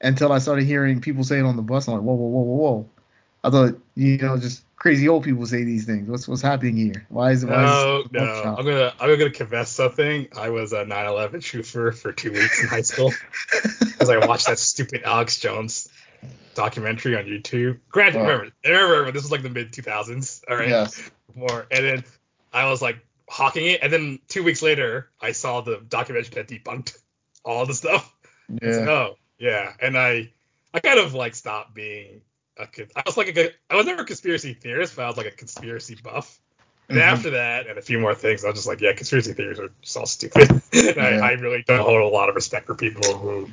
until 0.00 0.32
I 0.32 0.38
started 0.38 0.64
hearing 0.64 1.00
people 1.00 1.24
say 1.24 1.38
it 1.38 1.44
on 1.44 1.56
the 1.56 1.62
bus. 1.62 1.88
I'm 1.88 1.94
like 1.94 2.02
whoa 2.02 2.14
whoa 2.14 2.28
whoa 2.28 2.42
whoa 2.42 2.56
whoa. 2.56 2.88
I 3.42 3.50
thought 3.50 3.78
you 3.94 4.18
know 4.18 4.36
just 4.38 4.64
crazy 4.80 5.08
old 5.08 5.22
people 5.22 5.46
say 5.46 5.62
these 5.62 5.84
things 5.84 6.08
what's 6.08 6.26
what's 6.26 6.40
happening 6.40 6.74
here 6.74 7.06
why 7.10 7.32
is 7.32 7.44
it 7.44 7.50
why 7.50 7.62
No, 7.62 8.00
is 8.00 8.10
no. 8.10 8.56
I'm 8.58 8.64
gonna 8.64 8.92
I'm 8.98 9.18
gonna 9.18 9.30
confess 9.30 9.70
something. 9.70 10.28
I 10.36 10.48
was 10.48 10.72
a 10.72 10.84
9/11 10.84 11.34
truther 11.34 11.94
for 11.94 12.12
two 12.12 12.32
weeks 12.32 12.62
in 12.62 12.68
high 12.68 12.80
school 12.80 13.12
because 13.80 14.08
I 14.08 14.26
watched 14.26 14.46
that 14.46 14.58
stupid 14.58 15.02
Alex 15.04 15.38
Jones 15.38 15.88
documentary 16.54 17.16
on 17.16 17.24
YouTube. 17.24 17.78
Granted, 17.90 18.20
remember, 18.20 18.50
remember 18.64 19.12
this 19.12 19.22
was 19.22 19.30
like 19.30 19.42
the 19.42 19.50
mid 19.50 19.72
2000s, 19.72 20.42
all 20.48 20.56
right? 20.56 20.68
Yes. 20.68 21.10
More, 21.34 21.66
and 21.70 21.84
then 21.84 22.04
I 22.52 22.68
was 22.70 22.82
like 22.82 22.98
hawking 23.28 23.66
it, 23.66 23.80
and 23.82 23.92
then 23.92 24.18
two 24.28 24.42
weeks 24.42 24.62
later, 24.62 25.10
I 25.20 25.32
saw 25.32 25.60
the 25.60 25.80
documentary 25.88 26.42
that 26.42 26.48
debunked 26.48 26.96
all 27.44 27.66
the 27.66 27.74
stuff. 27.74 28.12
Yeah. 28.62 28.88
oh, 28.88 29.14
yeah, 29.38 29.72
and 29.80 29.96
I 29.96 30.32
I 30.74 30.80
kind 30.80 30.98
of 30.98 31.14
like 31.14 31.34
stopped 31.34 31.74
being 31.74 32.22
a 32.62 32.98
I 32.98 33.02
was 33.06 33.16
like 33.16 33.36
a 33.36 33.50
I 33.68 33.76
was 33.76 33.86
never 33.86 34.02
a 34.02 34.06
conspiracy 34.06 34.54
theorist, 34.54 34.96
but 34.96 35.04
I 35.04 35.08
was 35.08 35.16
like 35.16 35.26
a 35.26 35.30
conspiracy 35.32 35.96
buff. 36.02 36.38
And 36.88 36.98
Mhm. 36.98 37.02
after 37.02 37.30
that, 37.30 37.68
and 37.68 37.78
a 37.78 37.82
few 37.82 38.00
more 38.00 38.14
things, 38.14 38.44
I 38.44 38.48
was 38.48 38.56
just 38.56 38.66
like, 38.66 38.80
yeah, 38.80 38.92
conspiracy 38.92 39.32
theories 39.32 39.60
are 39.60 39.70
just 39.80 39.96
all 39.96 40.06
stupid. 40.06 40.50
and 40.72 40.98
I, 41.00 41.10
Yeah. 41.16 41.24
I 41.24 41.32
really 41.32 41.62
don't 41.66 41.78
hold 41.78 42.00
a 42.02 42.06
lot 42.06 42.28
of 42.28 42.34
respect 42.34 42.66
for 42.66 42.74
people 42.74 43.16
who 43.16 43.48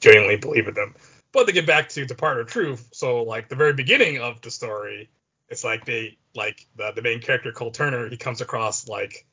genuinely 0.00 0.36
believe 0.36 0.66
in 0.66 0.74
them. 0.74 0.94
But 1.32 1.46
to 1.46 1.52
get 1.52 1.66
back 1.66 1.90
to 1.90 2.04
Department 2.04 2.48
of 2.48 2.52
Truth, 2.52 2.88
so 2.92 3.22
like 3.22 3.48
the 3.48 3.54
very 3.54 3.74
beginning 3.74 4.18
of 4.18 4.40
the 4.40 4.50
story, 4.50 5.08
it's 5.48 5.62
like 5.62 5.84
they 5.84 6.18
like 6.34 6.66
the, 6.76 6.90
the 6.92 7.02
main 7.02 7.20
character 7.20 7.52
Cole 7.52 7.70
Turner, 7.70 8.08
he 8.08 8.16
comes 8.16 8.40
across 8.40 8.88
like 8.88 9.24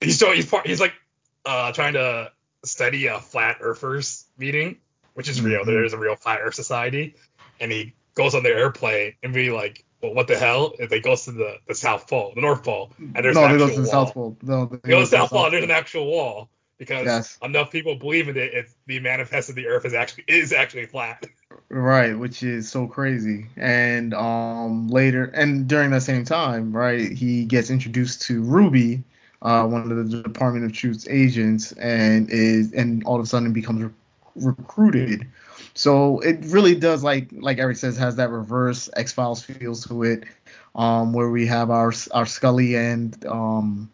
he's 0.00 0.18
so 0.18 0.32
he's 0.32 0.46
part 0.46 0.66
he's 0.66 0.80
like 0.80 0.94
uh 1.46 1.70
trying 1.72 1.92
to 1.94 2.32
study 2.64 3.06
a 3.06 3.20
flat 3.20 3.58
earthers 3.60 4.24
meeting, 4.36 4.78
which 5.14 5.28
is 5.28 5.40
real. 5.40 5.62
Mhm. 5.62 5.66
There 5.66 5.84
is 5.84 5.92
a 5.92 5.98
real 5.98 6.16
flat 6.16 6.40
Earth 6.42 6.54
society, 6.54 7.14
and 7.60 7.70
he 7.70 7.94
goes 8.14 8.34
on 8.34 8.42
their 8.42 8.56
airplane 8.56 9.14
and 9.22 9.32
be 9.32 9.50
like, 9.50 9.84
"Well, 10.02 10.14
what 10.14 10.28
the 10.28 10.36
hell?" 10.36 10.74
If 10.78 10.90
they 10.90 11.00
goes 11.00 11.24
to 11.24 11.32
the, 11.32 11.56
the 11.68 11.74
South 11.74 12.08
Pole, 12.08 12.32
the 12.34 12.40
North 12.40 12.62
Pole, 12.62 12.92
and 12.98 13.14
there's 13.24 13.34
no, 13.34 13.44
an 13.44 13.52
they 13.52 13.58
go 13.58 13.64
actual 13.64 13.76
to 13.76 13.82
the 13.82 13.96
wall. 13.96 14.06
South 14.06 14.14
Pole. 14.14 14.36
No, 14.42 14.66
they 14.66 14.76
They 14.82 14.88
go 14.90 15.04
to 15.04 15.04
the 15.04 15.10
the 15.10 15.16
South 15.16 15.30
Pole, 15.30 15.44
and 15.44 15.54
there's 15.54 15.64
an 15.64 15.70
actual 15.70 16.06
wall 16.06 16.48
because 16.78 17.06
Yes. 17.06 17.38
enough 17.42 17.70
people 17.70 17.94
believe 17.96 18.28
in 18.28 18.36
it. 18.36 18.52
It's 18.54 18.74
the 18.86 19.00
manifest 19.00 19.48
of 19.48 19.54
the 19.54 19.66
Earth 19.66 19.84
is 19.84 19.94
actually 19.94 20.24
is 20.28 20.52
actually 20.52 20.86
flat. 20.86 21.24
Right, 21.68 22.18
which 22.18 22.42
is 22.42 22.70
so 22.70 22.86
crazy. 22.86 23.46
And 23.56 24.12
um 24.14 24.88
later 24.88 25.24
and 25.34 25.66
during 25.68 25.90
that 25.90 26.02
same 26.02 26.24
time, 26.24 26.72
right, 26.76 27.10
he 27.12 27.44
gets 27.44 27.70
introduced 27.70 28.22
to 28.22 28.42
Ruby, 28.42 29.02
uh, 29.42 29.66
one 29.66 29.90
of 29.90 30.10
the 30.10 30.22
Department 30.22 30.64
of 30.64 30.72
Truth's 30.72 31.06
agents, 31.08 31.72
and 31.72 32.28
is 32.30 32.72
and 32.72 33.04
all 33.04 33.16
of 33.16 33.22
a 33.24 33.26
sudden 33.26 33.52
becomes 33.52 33.82
re- 33.84 33.90
recruited. 34.36 35.26
So 35.74 36.20
it 36.20 36.38
really 36.46 36.74
does 36.74 37.02
like 37.02 37.28
like 37.32 37.58
Eric 37.58 37.76
says 37.76 37.96
has 37.98 38.16
that 38.16 38.30
reverse 38.30 38.88
X 38.96 39.12
Files 39.12 39.42
feels 39.42 39.86
to 39.86 40.02
it, 40.04 40.24
um, 40.74 41.12
where 41.12 41.30
we 41.30 41.46
have 41.46 41.70
our 41.70 41.92
our 42.12 42.26
Scully 42.26 42.76
and 42.76 43.24
um 43.26 43.90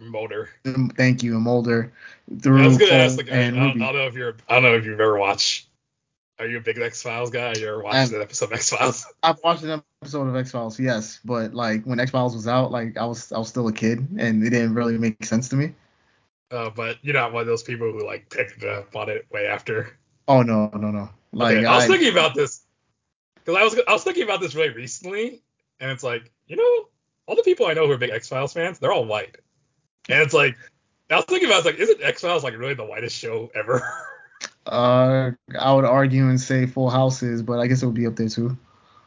Motor. 0.00 0.50
thank 0.96 1.22
you 1.22 1.38
Mulder 1.40 1.92
I 2.30 2.40
through 2.40 2.64
was 2.64 2.78
gonna 2.78 2.90
Cole 2.90 3.00
ask, 3.00 3.16
like, 3.16 3.32
I, 3.32 3.46
I 3.46 3.50
don't, 3.50 3.82
I 3.82 3.86
don't 3.86 3.94
know 3.96 4.06
if 4.06 4.14
you're, 4.14 4.36
I 4.48 4.54
don't 4.54 4.62
know 4.64 4.74
if 4.74 4.84
you've 4.84 5.00
ever 5.00 5.18
watched. 5.18 5.68
Are 6.38 6.46
you 6.46 6.58
a 6.58 6.60
big 6.60 6.78
X 6.78 7.02
Files 7.02 7.30
guy? 7.30 7.54
You 7.54 7.68
ever 7.68 7.82
watched 7.82 7.96
I'm- 7.96 8.10
that 8.10 8.20
episode 8.20 8.46
of 8.46 8.52
X 8.54 8.68
Files? 8.70 9.06
I've 9.22 9.38
watched 9.42 9.62
an 9.62 9.82
episode 10.02 10.28
of 10.28 10.36
X 10.36 10.50
Files, 10.50 10.78
yes, 10.78 11.20
but 11.24 11.54
like 11.54 11.84
when 11.84 11.98
X 11.98 12.10
Files 12.10 12.34
was 12.34 12.46
out, 12.46 12.70
like 12.70 12.98
I 12.98 13.06
was 13.06 13.32
I 13.32 13.38
was 13.38 13.48
still 13.48 13.68
a 13.68 13.72
kid 13.72 14.06
and 14.18 14.44
it 14.44 14.50
didn't 14.50 14.74
really 14.74 14.98
make 14.98 15.24
sense 15.24 15.48
to 15.50 15.56
me. 15.56 15.72
Uh, 16.50 16.70
but 16.70 16.98
you're 17.02 17.14
not 17.14 17.32
one 17.32 17.40
of 17.40 17.46
those 17.46 17.62
people 17.62 17.90
who 17.90 18.04
like 18.06 18.28
picked 18.28 18.62
it 18.62 18.68
up 18.68 18.94
on 18.94 19.08
it 19.08 19.26
way 19.30 19.46
after. 19.46 19.96
Oh 20.28 20.42
no, 20.42 20.70
no, 20.74 20.90
no. 20.90 21.08
Like 21.32 21.56
Okay, 21.56 21.66
I 21.66 21.76
was 21.76 21.84
I, 21.84 21.88
thinking 21.88 22.10
about 22.10 22.34
this 22.34 22.62
because 23.34 23.56
I 23.56 23.62
was 23.62 23.80
I 23.86 23.92
was 23.92 24.04
thinking 24.04 24.24
about 24.24 24.40
this 24.40 24.54
really 24.54 24.70
recently, 24.70 25.42
and 25.80 25.90
it's 25.90 26.02
like 26.02 26.30
you 26.46 26.56
know 26.56 26.88
all 27.26 27.36
the 27.36 27.42
people 27.42 27.66
I 27.66 27.74
know 27.74 27.86
who 27.86 27.92
are 27.92 27.98
big 27.98 28.10
X 28.10 28.28
Files 28.28 28.52
fans, 28.52 28.78
they're 28.78 28.92
all 28.92 29.04
white, 29.04 29.36
and 30.08 30.20
it's 30.22 30.34
like 30.34 30.56
I 31.10 31.16
was 31.16 31.24
thinking 31.26 31.48
about 31.48 31.58
it's 31.58 31.66
like 31.66 31.78
isn't 31.78 32.02
X 32.02 32.22
Files 32.22 32.42
like 32.42 32.56
really 32.56 32.74
the 32.74 32.84
whitest 32.84 33.16
show 33.16 33.50
ever? 33.54 33.82
uh 34.66 35.30
I 35.58 35.72
would 35.72 35.84
argue 35.84 36.28
and 36.28 36.40
say 36.40 36.66
Full 36.66 36.90
House 36.90 37.22
is, 37.22 37.42
but 37.42 37.58
I 37.58 37.66
guess 37.66 37.82
it 37.82 37.86
would 37.86 37.94
be 37.94 38.06
up 38.06 38.16
there 38.16 38.28
too. 38.28 38.56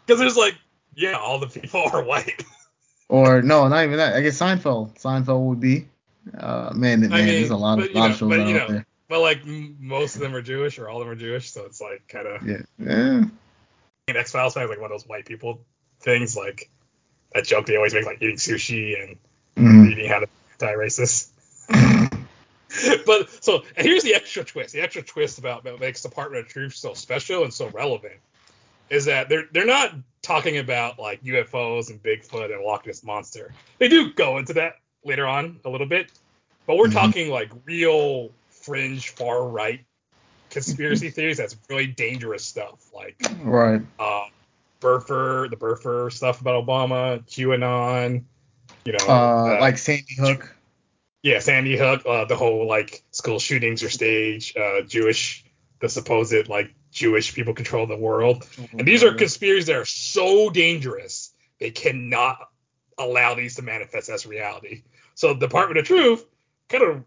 Because 0.05 0.19
there's 0.19 0.37
like 0.37 0.55
yeah, 0.95 1.17
all 1.17 1.39
the 1.39 1.47
people 1.47 1.83
are 1.93 2.03
white. 2.03 2.43
Or 3.09 3.41
no, 3.41 3.67
not 3.67 3.83
even 3.83 3.97
that. 3.97 4.15
I 4.15 4.21
guess 4.21 4.39
Seinfeld. 4.39 4.99
Seinfeld 5.01 5.45
would 5.47 5.59
be. 5.59 5.87
Uh 6.37 6.71
man, 6.75 7.01
man, 7.01 7.13
I 7.13 7.17
mean, 7.17 7.27
there's 7.27 7.49
a 7.49 7.57
lot 7.57 7.79
of 7.79 7.85
lot 7.93 7.93
know, 7.93 8.05
of 8.05 8.17
shows 8.17 8.29
but, 8.29 8.39
out 8.39 8.47
know, 8.47 8.67
there. 8.67 8.85
But 9.09 9.19
like 9.19 9.41
m- 9.41 9.75
most 9.79 10.15
of 10.15 10.21
them 10.21 10.33
are 10.35 10.41
Jewish 10.41 10.79
or 10.79 10.87
all 10.87 11.01
of 11.01 11.07
them 11.07 11.09
are 11.11 11.19
Jewish, 11.19 11.51
so 11.51 11.65
it's 11.65 11.81
like 11.81 12.07
kind 12.07 12.27
of 12.27 12.47
Yeah. 12.47 13.25
Eh, 14.07 14.13
X 14.17 14.31
Files 14.31 14.53
fans 14.53 14.69
like 14.69 14.79
one 14.79 14.91
of 14.91 14.97
those 14.97 15.07
white 15.07 15.25
people 15.25 15.61
things 16.01 16.35
like 16.37 16.69
that 17.33 17.43
joke 17.45 17.65
they 17.65 17.75
always 17.75 17.93
make 17.93 18.05
like 18.05 18.21
eating 18.21 18.37
sushi 18.37 18.99
and 19.03 19.17
mhm. 19.57 19.83
reading 19.87 20.09
how 20.09 20.19
to 20.19 20.27
be 20.27 20.31
anti-racist. 20.65 21.29
but 23.05 23.29
so 23.43 23.63
and 23.75 23.85
here's 23.85 24.03
the 24.03 24.13
extra 24.15 24.43
twist. 24.43 24.73
The 24.73 24.81
extra 24.81 25.01
twist 25.01 25.39
about 25.39 25.63
what 25.65 25.79
makes 25.79 26.01
Department 26.01 26.45
of 26.45 26.51
Truth 26.51 26.75
so 26.75 26.93
special 26.93 27.43
and 27.43 27.53
so 27.53 27.67
relevant 27.69 28.15
is 28.89 29.05
that 29.05 29.29
they're 29.29 29.45
they're 29.51 29.65
not 29.65 29.93
talking 30.21 30.57
about 30.57 30.99
like 30.99 31.23
UFOs 31.23 31.89
and 31.89 32.01
Bigfoot 32.01 32.53
and 32.53 32.63
Loch 32.63 32.85
Ness 32.85 33.03
monster. 33.03 33.53
They 33.77 33.87
do 33.87 34.13
go 34.13 34.37
into 34.37 34.53
that 34.53 34.75
later 35.03 35.25
on 35.27 35.59
a 35.65 35.69
little 35.69 35.87
bit, 35.87 36.11
but 36.65 36.77
we're 36.77 36.87
Mhm. 36.87 36.93
talking 36.93 37.29
like 37.29 37.51
real 37.65 38.31
fringe 38.61 39.09
far 39.09 39.47
right 39.47 39.85
conspiracy 40.49 41.09
theories. 41.15 41.37
That's 41.37 41.57
really 41.69 41.87
dangerous 41.87 42.43
stuff. 42.45 42.79
Like 42.93 43.21
Right. 43.43 43.81
um, 43.99 44.31
Birther, 44.81 45.49
the 45.49 45.57
Birther 45.57 46.11
stuff 46.11 46.41
about 46.41 46.65
Obama, 46.65 47.25
QAnon, 47.27 48.23
you 48.85 48.93
know, 48.93 49.05
Uh, 49.07 49.55
uh, 49.55 49.57
like 49.59 49.77
Sandy 49.77 50.15
Hook. 50.17 50.55
yeah, 51.21 51.39
Sandy 51.39 51.77
Hook, 51.77 52.03
uh, 52.05 52.25
the 52.25 52.35
whole 52.35 52.67
like 52.67 53.03
school 53.11 53.39
shootings 53.39 53.83
are 53.83 53.89
staged, 53.89 54.57
uh, 54.57 54.81
Jewish, 54.81 55.43
the 55.81 55.89
supposed 55.89 56.47
like 56.47 56.73
Jewish 56.91 57.33
people 57.33 57.53
control 57.53 57.87
the 57.87 57.97
world, 57.97 58.47
and 58.77 58.87
these 58.87 59.03
are 59.03 59.13
conspiracies 59.13 59.67
that 59.67 59.75
are 59.75 59.85
so 59.85 60.49
dangerous 60.49 61.33
they 61.59 61.71
cannot 61.71 62.37
allow 62.97 63.35
these 63.35 63.55
to 63.55 63.61
manifest 63.61 64.09
as 64.09 64.25
reality. 64.25 64.83
So 65.13 65.33
the 65.33 65.39
Department 65.47 65.79
of 65.79 65.85
Truth 65.85 66.25
kind 66.69 66.83
of 66.83 67.03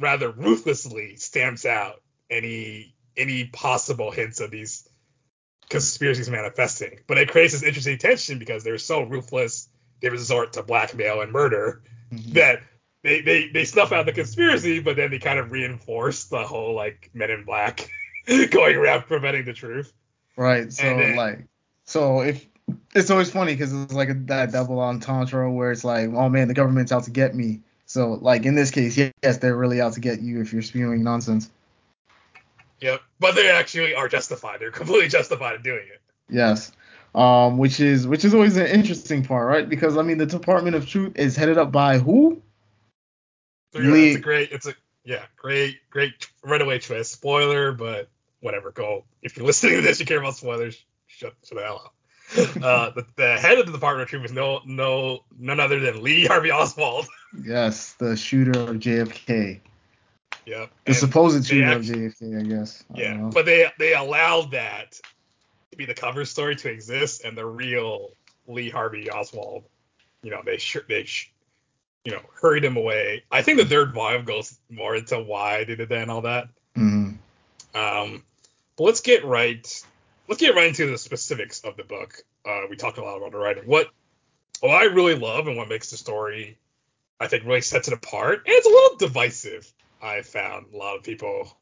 rather 0.00 0.30
ruthlessly 0.30 1.16
stamps 1.16 1.64
out 1.66 2.02
any 2.28 2.94
any 3.16 3.44
possible 3.46 4.10
hints 4.10 4.40
of 4.40 4.50
these 4.50 4.88
conspiracies 5.68 6.28
manifesting, 6.30 7.00
but 7.06 7.18
it 7.18 7.28
creates 7.30 7.52
this 7.52 7.62
interesting 7.62 7.98
tension 7.98 8.38
because 8.38 8.64
they're 8.64 8.78
so 8.78 9.02
ruthless. 9.02 9.68
They 10.00 10.08
resort 10.08 10.54
to 10.54 10.62
blackmail 10.62 11.20
and 11.20 11.30
murder 11.32 11.82
Mhm. 12.12 12.32
that 12.34 12.62
they, 13.02 13.20
they 13.20 13.48
they 13.48 13.64
snuff 13.64 13.92
out 13.92 14.06
the 14.06 14.12
conspiracy, 14.12 14.80
but 14.80 14.96
then 14.96 15.10
they 15.10 15.18
kind 15.18 15.38
of 15.38 15.52
reinforce 15.52 16.24
the 16.24 16.42
whole 16.44 16.74
like 16.74 17.10
Men 17.14 17.30
in 17.30 17.44
Black 17.44 17.88
going 18.50 18.76
around 18.76 19.02
preventing 19.02 19.44
the 19.44 19.52
truth. 19.52 19.92
Right. 20.36 20.72
So 20.72 20.82
then- 20.82 21.16
like, 21.16 21.46
so 21.84 22.20
if 22.20 22.46
it's 22.94 23.10
always 23.10 23.30
funny 23.30 23.52
because 23.54 23.72
it's 23.72 23.92
like 23.92 24.08
a, 24.10 24.14
that 24.26 24.52
double 24.52 24.80
entendre 24.80 25.50
where 25.50 25.70
it's 25.72 25.84
like, 25.84 26.08
oh 26.10 26.28
man, 26.28 26.48
the 26.48 26.54
government's 26.54 26.92
out 26.92 27.04
to 27.04 27.10
get 27.10 27.34
me. 27.34 27.60
So 27.90 28.12
like 28.12 28.46
in 28.46 28.54
this 28.54 28.70
case, 28.70 28.96
yes, 28.96 29.38
they're 29.38 29.56
really 29.56 29.80
out 29.80 29.94
to 29.94 30.00
get 30.00 30.20
you 30.20 30.40
if 30.40 30.52
you're 30.52 30.62
spewing 30.62 31.02
nonsense. 31.02 31.50
Yep. 32.80 33.00
But 33.18 33.34
they 33.34 33.50
actually 33.50 33.96
are 33.96 34.06
justified. 34.06 34.60
They're 34.60 34.70
completely 34.70 35.08
justified 35.08 35.56
in 35.56 35.62
doing 35.62 35.88
it. 35.92 36.00
Yes. 36.28 36.70
Um, 37.16 37.58
which 37.58 37.80
is 37.80 38.06
which 38.06 38.24
is 38.24 38.32
always 38.32 38.56
an 38.56 38.68
interesting 38.68 39.24
part, 39.24 39.48
right? 39.48 39.68
Because 39.68 39.96
I 39.96 40.02
mean, 40.02 40.18
the 40.18 40.26
Department 40.26 40.76
of 40.76 40.86
Truth 40.88 41.18
is 41.18 41.34
headed 41.34 41.58
up 41.58 41.72
by 41.72 41.98
who? 41.98 42.40
So, 43.72 43.80
yeah, 43.80 43.90
Lee- 43.90 44.08
it's 44.10 44.18
a 44.18 44.20
great 44.20 44.52
it's 44.52 44.66
a 44.68 44.74
yeah, 45.04 45.24
great, 45.36 45.80
great 45.90 46.30
runaway 46.44 46.78
twist. 46.78 47.10
Spoiler, 47.10 47.72
but 47.72 48.08
whatever. 48.38 48.70
Go 48.70 49.04
if 49.20 49.36
you're 49.36 49.46
listening 49.52 49.74
to 49.74 49.82
this, 49.82 49.98
you 49.98 50.06
care 50.06 50.20
about 50.20 50.36
spoilers, 50.36 50.80
shut, 51.08 51.34
shut 51.44 51.58
the 51.58 51.64
hell 51.64 51.82
up. 51.86 51.94
uh, 52.62 52.90
the, 52.90 53.06
the 53.16 53.38
head 53.38 53.58
of 53.58 53.66
the 53.66 53.72
Department 53.72 54.02
of 54.04 54.08
Truth 54.08 54.26
is 54.26 54.32
no 54.32 54.60
no 54.64 55.24
none 55.38 55.58
other 55.60 55.80
than 55.80 56.02
Lee 56.02 56.24
Harvey 56.26 56.50
Oswald. 56.50 57.06
Yes, 57.44 57.92
the 57.92 58.16
shooter 58.16 58.58
of 58.58 58.76
JFK, 58.80 59.60
yep. 60.46 60.68
the 60.68 60.70
And- 60.86 60.96
supposed 60.96 61.46
shooter 61.46 61.64
act- 61.64 61.76
of 61.76 61.82
JFK, 61.84 62.40
I 62.40 62.42
guess. 62.42 62.82
I 62.92 62.98
Yeah, 63.00 63.30
but 63.32 63.46
they 63.46 63.70
they 63.78 63.94
allowed 63.94 64.50
that 64.50 65.00
to 65.70 65.76
be 65.76 65.86
the 65.86 65.94
cover 65.94 66.24
story 66.24 66.56
to 66.56 66.68
exist, 66.68 67.24
and 67.24 67.38
the 67.38 67.46
real 67.46 68.10
Lee 68.48 68.68
Harvey 68.68 69.08
Oswald, 69.12 69.62
you 70.24 70.32
know, 70.32 70.42
they 70.44 70.56
sh- 70.56 70.78
they 70.88 71.04
sh- 71.04 71.30
you 72.04 72.10
know 72.10 72.20
hurried 72.42 72.64
him 72.64 72.76
away. 72.76 73.22
I 73.30 73.42
think 73.42 73.58
the 73.58 73.64
third 73.64 73.94
volume 73.94 74.24
goes 74.24 74.58
more 74.68 74.96
into 74.96 75.20
why 75.20 75.62
they 75.62 75.76
did 75.76 75.88
that 75.90 76.02
and 76.02 76.10
all 76.10 76.22
that. 76.22 76.48
Mhm. 76.76 77.16
Um, 77.76 78.24
but 78.76 78.82
let's 78.84 79.02
get 79.02 79.24
right 79.24 79.84
let's 80.30 80.40
get 80.40 80.54
right 80.54 80.68
into 80.68 80.86
the 80.86 80.96
specifics 80.96 81.60
of 81.62 81.76
the 81.76 81.82
book. 81.82 82.22
Uh, 82.48 82.60
we 82.70 82.76
talked 82.76 82.98
a 82.98 83.02
lot 83.02 83.16
about 83.16 83.32
the 83.32 83.38
writing. 83.38 83.64
What 83.66 83.88
what 84.60 84.70
I 84.70 84.84
really 84.84 85.16
love 85.16 85.48
and 85.48 85.56
what 85.56 85.68
makes 85.68 85.90
the 85.90 85.96
story, 85.96 86.56
I 87.18 87.26
think, 87.26 87.44
really 87.44 87.60
sets 87.62 87.88
it 87.88 87.94
apart, 87.94 88.42
and 88.46 88.54
it's 88.54 88.66
a 88.66 88.70
little 88.70 88.96
divisive. 88.96 89.70
I 90.00 90.22
found 90.22 90.66
a 90.72 90.76
lot 90.76 90.96
of 90.96 91.02
people 91.02 91.58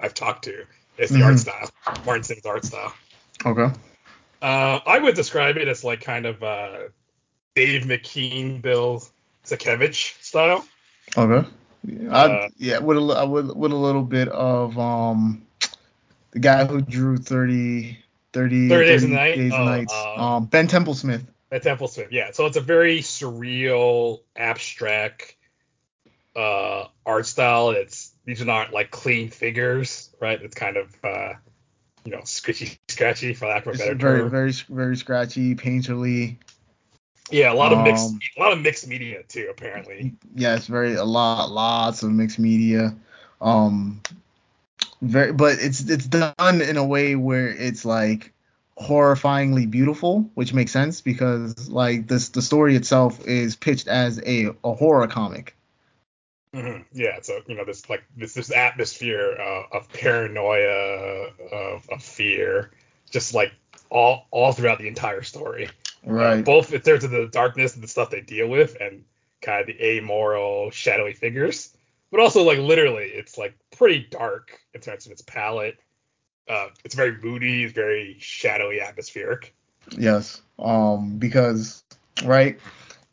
I've 0.00 0.14
talked 0.14 0.44
to. 0.44 0.64
It's 0.98 1.12
the 1.12 1.22
art 1.22 1.34
Mhm. 1.34 1.38
style, 1.38 1.70
Martin 2.04 2.22
Singh's 2.22 2.46
art 2.46 2.64
style. 2.64 2.92
Okay. 3.46 3.72
Uh, 4.42 4.80
I 4.86 4.98
would 4.98 5.14
describe 5.14 5.56
it 5.56 5.68
as 5.68 5.82
like 5.82 6.02
kind 6.02 6.26
of 6.26 6.42
uh, 6.42 6.78
Dave 7.54 7.84
McKean, 7.84 8.60
Bill 8.60 9.02
Sienkiewicz 9.44 10.22
style. 10.22 10.66
Okay. 11.16 11.48
Yeah, 11.84 12.16
I, 12.16 12.26
Uh, 12.26 12.48
yeah, 12.58 12.78
with 12.78 12.98
a 12.98 13.26
with 13.26 13.50
with 13.56 13.72
a 13.72 13.76
little 13.76 14.02
bit 14.02 14.28
of 14.28 14.78
um 14.78 15.46
the 16.32 16.38
guy 16.40 16.64
who 16.66 16.80
drew 16.82 17.16
30 17.16 17.98
30, 18.32 18.68
30 18.68 18.86
Days 18.88 19.02
a 19.04 19.08
Night? 19.08 19.36
Days 19.36 19.52
and 19.52 19.62
Oh, 19.62 19.64
Nights. 19.64 19.94
um, 19.94 20.20
Um, 20.20 20.46
Ben 20.46 20.68
Templesmith. 20.68 21.26
At 21.52 21.64
Templesmith, 21.64 22.08
yeah. 22.12 22.30
So 22.32 22.46
it's 22.46 22.56
a 22.56 22.60
very 22.60 23.00
surreal, 23.00 24.20
abstract 24.36 25.34
uh, 26.36 26.84
art 27.04 27.26
style. 27.26 27.70
It's 27.70 28.12
these 28.24 28.40
are 28.40 28.44
not 28.46 28.72
like 28.72 28.90
clean 28.90 29.30
figures, 29.30 30.14
right? 30.20 30.40
It's 30.40 30.54
kind 30.54 30.76
of 30.76 30.94
uh, 31.02 31.32
you 32.04 32.12
know 32.12 32.20
scratchy, 32.24 32.78
scratchy 32.88 33.34
for 33.34 33.48
lack 33.48 33.62
of 33.62 33.68
a 33.68 33.70
It's 33.70 33.78
better 33.80 33.94
very 33.96 34.20
term. 34.20 34.30
very 34.30 34.52
very 34.52 34.96
scratchy, 34.96 35.54
painterly. 35.56 36.36
yeah, 37.30 37.52
a 37.52 37.54
lot 37.54 37.72
of 37.72 37.82
mixed, 37.82 38.10
um, 38.10 38.20
a 38.36 38.40
lot 38.40 38.52
of 38.52 38.60
mixed 38.60 38.86
media 38.86 39.22
too, 39.24 39.48
apparently. 39.50 40.14
Yeah, 40.36 40.54
it's 40.54 40.66
very 40.68 40.94
a 40.94 41.04
lot 41.04 41.50
lots 41.50 42.04
of 42.04 42.12
mixed 42.12 42.38
media. 42.38 42.94
Um, 43.40 44.02
very 45.02 45.32
but 45.32 45.58
it's 45.60 45.80
it's 45.88 46.06
done 46.06 46.60
in 46.60 46.76
a 46.76 46.84
way 46.84 47.16
where 47.16 47.48
it's 47.48 47.84
like 47.84 48.32
horrifyingly 48.80 49.70
beautiful, 49.70 50.30
which 50.34 50.54
makes 50.54 50.72
sense 50.72 51.00
because 51.00 51.68
like 51.68 52.08
this 52.08 52.30
the 52.30 52.42
story 52.42 52.76
itself 52.76 53.26
is 53.26 53.56
pitched 53.56 53.88
as 53.88 54.20
a, 54.24 54.50
a 54.64 54.74
horror 54.74 55.06
comic. 55.06 55.56
Mm-hmm. 56.54 56.82
Yeah, 56.92 57.20
so 57.22 57.40
you 57.46 57.54
know 57.54 57.64
this 57.64 57.88
like 57.88 58.02
this 58.16 58.34
this 58.34 58.50
atmosphere 58.50 59.36
uh, 59.38 59.76
of 59.76 59.92
paranoia, 59.92 61.28
of, 61.52 61.88
of 61.90 62.02
fear, 62.02 62.70
just 63.10 63.34
like 63.34 63.52
all 63.90 64.26
all 64.30 64.52
throughout 64.52 64.78
the 64.78 64.88
entire 64.88 65.22
story. 65.22 65.68
Right. 66.04 66.38
Uh, 66.38 66.42
both 66.42 66.72
in 66.72 66.80
terms 66.80 67.04
of 67.04 67.10
the 67.10 67.26
darkness 67.26 67.74
and 67.74 67.84
the 67.84 67.88
stuff 67.88 68.10
they 68.10 68.22
deal 68.22 68.48
with, 68.48 68.76
and 68.80 69.04
kind 69.42 69.60
of 69.60 69.66
the 69.66 69.84
amoral, 69.84 70.70
shadowy 70.70 71.12
figures, 71.12 71.76
but 72.10 72.20
also 72.20 72.42
like 72.42 72.58
literally, 72.58 73.04
it's 73.04 73.38
like 73.38 73.56
pretty 73.76 74.06
dark 74.10 74.60
in 74.74 74.80
terms 74.80 75.06
of 75.06 75.12
its 75.12 75.22
palette. 75.22 75.78
Uh, 76.48 76.68
it's 76.84 76.94
very 76.94 77.16
moody, 77.22 77.64
it's 77.64 77.72
very 77.72 78.16
shadowy, 78.18 78.80
atmospheric. 78.80 79.54
Yes. 79.96 80.42
Um, 80.58 81.16
because 81.18 81.84
right, 82.24 82.58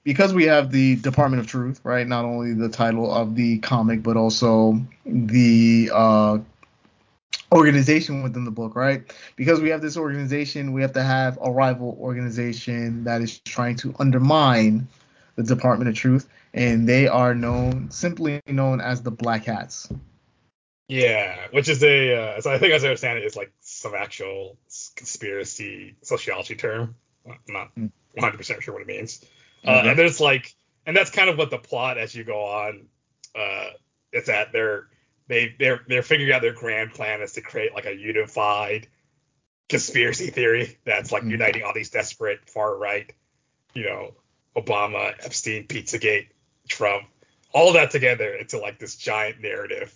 because 0.04 0.34
we 0.34 0.46
have 0.46 0.72
the 0.72 0.96
Department 0.96 1.42
of 1.42 1.48
Truth, 1.48 1.82
right? 1.84 2.08
Not 2.08 2.26
only 2.26 2.54
the 2.54 2.70
title 2.70 3.14
of 3.14 3.36
the 3.36 3.60
comic, 3.60 4.04
but 4.04 4.18
also 4.18 4.80
the 5.06 5.92
uh, 5.94 6.40
organization 7.52 8.24
within 8.24 8.46
the 8.46 8.52
book, 8.52 8.76
right? 8.76 9.04
Because 9.36 9.62
we 9.62 9.70
have 9.70 9.82
this 9.82 9.98
organization, 9.98 10.74
we 10.74 10.82
have 10.82 10.94
to 10.94 11.04
have 11.04 11.38
a 11.42 11.52
rival 11.52 11.98
organization 12.00 13.04
that 13.04 13.22
is 13.22 13.40
trying 13.40 13.76
to 13.78 13.94
undermine 14.00 14.88
the 15.36 15.44
Department 15.44 15.90
of 15.90 15.96
Truth, 15.96 16.28
and 16.58 16.88
they 16.88 17.08
are 17.08 17.34
known 17.36 17.92
simply 17.92 18.42
known 18.48 18.82
as 18.82 19.02
the 19.02 19.12
Black 19.12 19.46
Hats. 19.46 19.90
Yeah, 20.90 21.48
which 21.52 21.68
is 21.68 21.84
a, 21.84 22.14
uh, 22.16 22.34
as 22.38 22.48
I 22.48 22.58
think 22.60 22.74
as 22.74 22.84
I 22.84 22.88
understand 22.88 23.20
it, 23.20 23.26
is 23.26 23.36
like 23.36 23.52
some 23.60 23.94
actual 23.94 24.58
conspiracy 24.96 25.96
sociology 26.02 26.56
term. 26.56 26.96
I'm 27.28 27.38
not 27.50 27.72
100 28.14 28.38
percent 28.38 28.64
sure 28.64 28.74
what 28.74 28.82
it 28.82 28.88
means. 28.88 29.24
Uh, 29.66 29.72
Okay. 29.72 29.90
and 29.90 30.00
there's 30.00 30.22
like, 30.22 30.56
and 30.86 30.96
that's 30.96 31.10
kind 31.12 31.30
of 31.30 31.38
what 31.38 31.50
the 31.50 31.58
plot 31.58 31.98
as 31.98 32.16
you 32.16 32.24
go 32.24 32.46
on. 32.46 32.88
Uh, 33.36 33.72
it's 34.14 34.28
that 34.28 34.54
they're 34.54 34.88
they 35.28 35.54
they're 35.60 35.82
they're 35.88 36.04
figuring 36.04 36.32
out 36.32 36.42
their 36.42 36.54
grand 36.54 36.94
plan 36.94 37.22
is 37.22 37.34
to 37.34 37.42
create 37.42 37.74
like 37.74 37.86
a 37.86 37.94
unified 37.94 38.88
conspiracy 39.68 40.30
theory 40.30 40.78
that's 40.86 41.12
like 41.12 41.24
Mm. 41.24 41.32
uniting 41.32 41.64
all 41.64 41.74
these 41.74 41.90
desperate 41.90 42.50
far 42.50 42.78
right, 42.78 43.12
you 43.74 43.84
know, 43.84 44.14
Obama, 44.56 45.14
Epstein, 45.20 45.68
Pizzagate, 45.68 46.30
Trump, 46.68 47.06
all 47.54 47.74
that 47.74 47.92
together 47.92 48.34
into 48.34 48.60
like 48.60 48.80
this 48.80 48.96
giant 48.96 49.42
narrative 49.42 49.96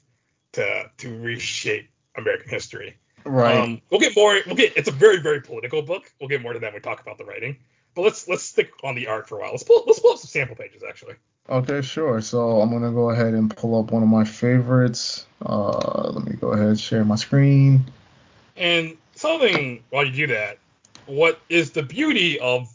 to 0.54 0.90
to 0.98 1.22
reshape 1.22 1.90
American 2.16 2.50
history. 2.50 2.98
Right. 3.26 3.58
Um, 3.58 3.82
we'll 3.90 4.00
get 4.00 4.16
more. 4.16 4.40
We'll 4.46 4.56
get. 4.56 4.76
It's 4.76 4.88
a 4.90 4.92
very 4.92 5.22
very 5.22 5.42
political 5.42 5.82
book. 5.82 6.12
We'll 6.20 6.30
get 6.30 6.42
more 6.42 6.54
to 6.54 6.60
that 6.60 6.74
when 6.74 6.76
we 6.76 6.80
talk 6.80 7.02
about 7.02 7.18
the 7.18 7.26
writing. 7.26 7.58
But 7.94 8.04
let's 8.04 8.28
let's 8.28 8.44
stick 8.44 8.72
on 8.84 8.96
the 8.96 9.08
art 9.08 9.28
for 9.28 9.38
a 9.38 9.42
while. 9.42 9.52
Let's 9.52 9.64
pull 9.64 9.84
let's 9.86 10.00
pull 10.00 10.12
up 10.12 10.18
some 10.18 10.28
sample 10.28 10.56
pages 10.56 10.84
actually. 10.88 11.16
Okay, 11.50 11.82
sure. 11.82 12.22
So 12.22 12.62
I'm 12.62 12.72
gonna 12.72 12.92
go 12.92 13.10
ahead 13.10 13.34
and 13.34 13.56
pull 13.56 13.80
up 13.80 13.92
one 13.92 14.04
of 14.04 14.10
my 14.10 14.24
favorites. 14.24 15.26
Uh, 15.46 16.12
let 16.14 16.26
me 16.26 16.36
go 16.38 16.52
ahead 16.52 16.68
and 16.68 16.80
share 16.80 17.04
my 17.04 17.16
screen. 17.16 17.86
And 18.56 18.98
something 19.16 19.84
while 19.90 20.06
you 20.06 20.12
do 20.12 20.34
that, 20.34 20.58
what 21.06 21.40
is 21.50 21.72
the 21.72 21.84
beauty 21.84 22.40
of 22.40 22.70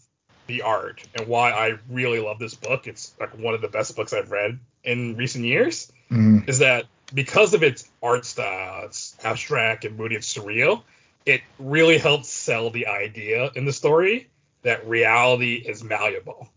the 0.46 0.62
art 0.62 1.02
and 1.14 1.26
why 1.26 1.50
I 1.52 1.78
really 1.90 2.20
love 2.20 2.38
this 2.38 2.54
book? 2.54 2.87
It's 2.87 3.14
like 3.20 3.37
one 3.38 3.54
of 3.54 3.61
the 3.61 3.68
best 3.68 3.96
books 3.96 4.12
I've 4.12 4.30
read 4.30 4.59
in 4.85 5.16
recent 5.16 5.44
years. 5.44 5.90
Mhm. 6.11 6.48
Is 6.48 6.59
that 6.61 6.85
because 7.14 7.54
of 7.54 7.62
its 7.62 7.88
art 8.02 8.24
style, 8.24 8.85
it's 8.87 9.16
abstract 9.24 9.85
and 9.85 9.96
moody 9.96 10.16
and 10.16 10.24
surreal. 10.24 10.82
It 11.24 11.42
really 11.59 11.98
helps 11.98 12.28
sell 12.28 12.70
the 12.70 12.87
idea 12.87 13.50
in 13.54 13.64
the 13.64 13.72
story 13.72 14.28
that 14.62 14.87
reality 14.87 15.54
is 15.54 15.82
malleable. 15.82 16.48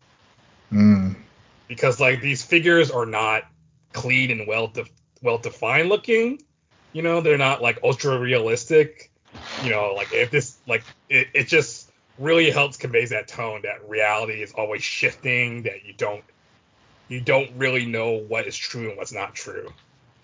Mm. 0.72 1.16
because 1.68 2.00
like 2.00 2.22
these 2.22 2.44
figures 2.44 2.92
are 2.92 3.06
not 3.06 3.44
clean 3.94 4.30
and 4.32 4.48
well 4.48 4.68
de- 4.68 4.86
well 5.22 5.38
defined 5.38 5.90
looking. 5.90 6.42
You 6.94 7.02
know, 7.02 7.22
they're 7.22 7.38
not 7.38 7.62
like 7.62 7.80
ultra 7.84 8.20
realistic. 8.20 9.12
You 9.64 9.72
know, 9.72 9.94
like 9.96 10.12
if 10.14 10.32
this 10.32 10.58
like 10.68 10.84
it, 11.10 11.28
it 11.34 11.48
just 11.48 11.89
really 12.20 12.52
helps 12.52 12.78
conveys 12.78 13.10
that 13.12 13.28
tone 13.28 13.62
that 13.64 13.88
reality 13.90 14.44
is 14.44 14.52
always 14.54 14.84
shifting, 14.84 15.64
that 15.64 15.86
you 15.86 15.94
don't 15.94 16.24
you 17.08 17.22
don't 17.22 17.50
really 17.58 17.86
know 17.86 18.12
what 18.28 18.46
is 18.46 18.56
true 18.56 18.90
and 18.90 18.98
what's 18.98 19.12
not 19.12 19.34
true. 19.34 19.72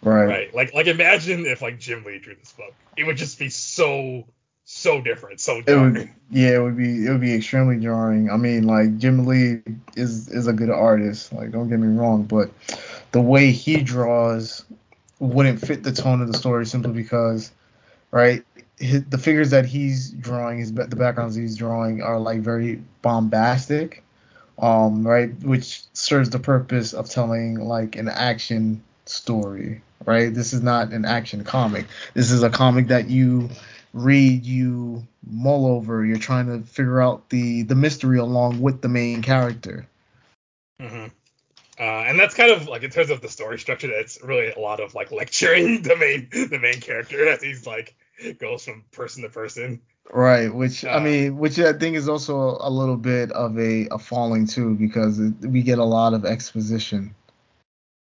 Right. 0.01 0.25
Right. 0.25 0.55
Like 0.55 0.73
like 0.73 0.87
imagine 0.87 1.45
if 1.45 1.61
like 1.61 1.79
Jim 1.79 2.03
Lee 2.03 2.19
drew 2.19 2.35
this 2.35 2.53
book. 2.53 2.73
It 2.95 3.05
would 3.05 3.17
just 3.17 3.39
be 3.39 3.49
so 3.49 4.25
so 4.65 4.99
different, 4.99 5.39
so 5.39 5.61
It 5.65 5.75
would, 5.75 6.09
yeah, 6.31 6.55
it 6.55 6.59
would 6.61 6.75
be 6.75 7.05
it 7.05 7.09
would 7.11 7.21
be 7.21 7.33
extremely 7.33 7.77
jarring. 7.77 8.29
I 8.29 8.37
mean, 8.37 8.63
like 8.63 8.97
Jim 8.97 9.25
Lee 9.25 9.61
is 9.95 10.27
is 10.27 10.47
a 10.47 10.53
good 10.53 10.71
artist. 10.71 11.31
Like, 11.31 11.51
don't 11.51 11.69
get 11.69 11.79
me 11.79 11.95
wrong, 11.97 12.23
but 12.23 12.49
the 13.11 13.21
way 13.21 13.51
he 13.51 13.81
draws 13.81 14.65
wouldn't 15.19 15.61
fit 15.61 15.83
the 15.83 15.91
tone 15.91 16.21
of 16.21 16.27
the 16.27 16.37
story 16.37 16.65
simply 16.65 16.91
because, 16.91 17.51
right? 18.11 18.43
His, 18.77 19.05
the 19.05 19.17
figures 19.17 19.51
that 19.51 19.65
he's 19.65 20.09
drawing, 20.11 20.59
his 20.59 20.73
the 20.73 20.87
backgrounds 20.87 21.35
he's 21.35 21.55
drawing 21.55 22.01
are 22.01 22.19
like 22.19 22.41
very 22.41 22.81
bombastic, 23.01 24.03
um, 24.59 25.07
right? 25.07 25.31
Which 25.43 25.83
serves 25.93 26.29
the 26.29 26.39
purpose 26.39 26.93
of 26.93 27.09
telling 27.09 27.59
like 27.59 27.95
an 27.95 28.09
action 28.09 28.83
story, 29.05 29.81
right? 30.05 30.33
This 30.33 30.53
is 30.53 30.61
not 30.61 30.91
an 30.91 31.05
action 31.05 31.43
comic. 31.43 31.85
This 32.13 32.31
is 32.31 32.43
a 32.43 32.49
comic 32.49 32.87
that 32.87 33.09
you 33.09 33.49
read, 33.93 34.45
you 34.45 35.07
mull 35.25 35.65
over, 35.65 36.05
you're 36.05 36.17
trying 36.17 36.47
to 36.47 36.67
figure 36.67 37.01
out 37.01 37.29
the 37.29 37.63
the 37.63 37.75
mystery 37.75 38.19
along 38.19 38.61
with 38.61 38.81
the 38.81 38.89
main 38.89 39.21
character. 39.21 39.87
hmm 40.79 41.05
Uh, 41.79 41.83
and 42.07 42.19
that's 42.19 42.35
kind 42.35 42.51
of 42.51 42.67
like 42.67 42.83
in 42.83 42.91
terms 42.91 43.09
of 43.09 43.21
the 43.21 43.29
story 43.29 43.59
structure, 43.59 43.87
that's 43.87 44.21
really 44.21 44.51
a 44.51 44.59
lot 44.59 44.79
of 44.79 44.93
like 44.93 45.11
lecturing 45.11 45.81
the 45.81 45.95
main 45.95 46.27
the 46.31 46.59
main 46.59 46.81
character 46.81 47.27
as 47.27 47.41
he's 47.41 47.65
like 47.65 47.95
goes 48.39 48.65
from 48.65 48.83
person 48.91 49.23
to 49.23 49.29
person. 49.29 49.81
Right, 50.11 50.53
which 50.53 50.85
I 50.85 50.97
Uh, 50.97 50.99
mean, 50.99 51.37
which 51.37 51.59
I 51.59 51.73
think 51.73 51.95
is 51.95 52.07
also 52.07 52.57
a 52.59 52.69
little 52.69 52.97
bit 52.97 53.31
of 53.31 53.57
a, 53.59 53.87
a 53.91 53.99
falling 53.99 54.45
too, 54.47 54.75
because 54.75 55.19
it, 55.19 55.33
we 55.41 55.63
get 55.63 55.79
a 55.79 55.83
lot 55.85 56.13
of 56.13 56.25
exposition. 56.25 57.15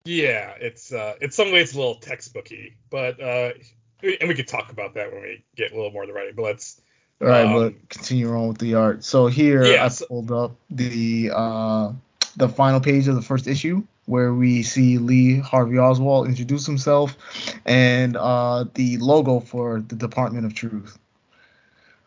Yeah, 0.05 0.55
it's 0.61 0.93
uh 0.93 1.15
in 1.21 1.31
some 1.31 1.53
ways 1.53 1.75
a 1.75 1.79
little 1.79 2.01
textbooky, 2.01 2.75
but 2.91 3.21
uh 3.21 3.53
and 4.03 4.29
we 4.29 4.35
could 4.35 4.49
talk 4.49 4.73
about 4.73 4.95
that 4.95 5.13
when 5.13 5.23
we 5.23 5.45
get 5.57 5.73
a 5.73 5.75
little 5.77 5.91
more 5.91 6.03
to 6.03 6.07
the 6.09 6.15
writing. 6.15 6.35
But 6.37 6.43
let's 6.43 6.81
All 7.21 7.29
right, 7.29 7.45
Um, 7.45 7.53
but 7.53 7.89
continue 7.91 8.35
on 8.35 8.49
with 8.49 8.59
the 8.59 8.75
art. 8.75 9.05
So 9.05 9.27
here 9.27 9.63
Yeah, 9.65 9.85
I 9.85 9.91
pulled 10.09 10.33
up 10.33 10.57
the 10.71 11.31
uh 11.35 11.93
the 12.37 12.49
final 12.49 12.81
page 12.81 13.09
of 13.09 13.15
the 13.15 13.23
first 13.23 13.47
issue 13.47 13.83
where 14.11 14.35
we 14.35 14.63
see 14.63 14.99
Lee 14.99 15.39
Harvey 15.39 15.79
Oswald 15.79 16.29
introduce 16.29 16.67
himself 16.67 17.17
and 17.65 18.17
uh 18.17 18.65
the 18.75 18.99
logo 18.99 19.41
for 19.41 19.81
the 19.81 19.97
Department 19.97 20.45
of 20.47 20.55
Truth. 20.55 20.99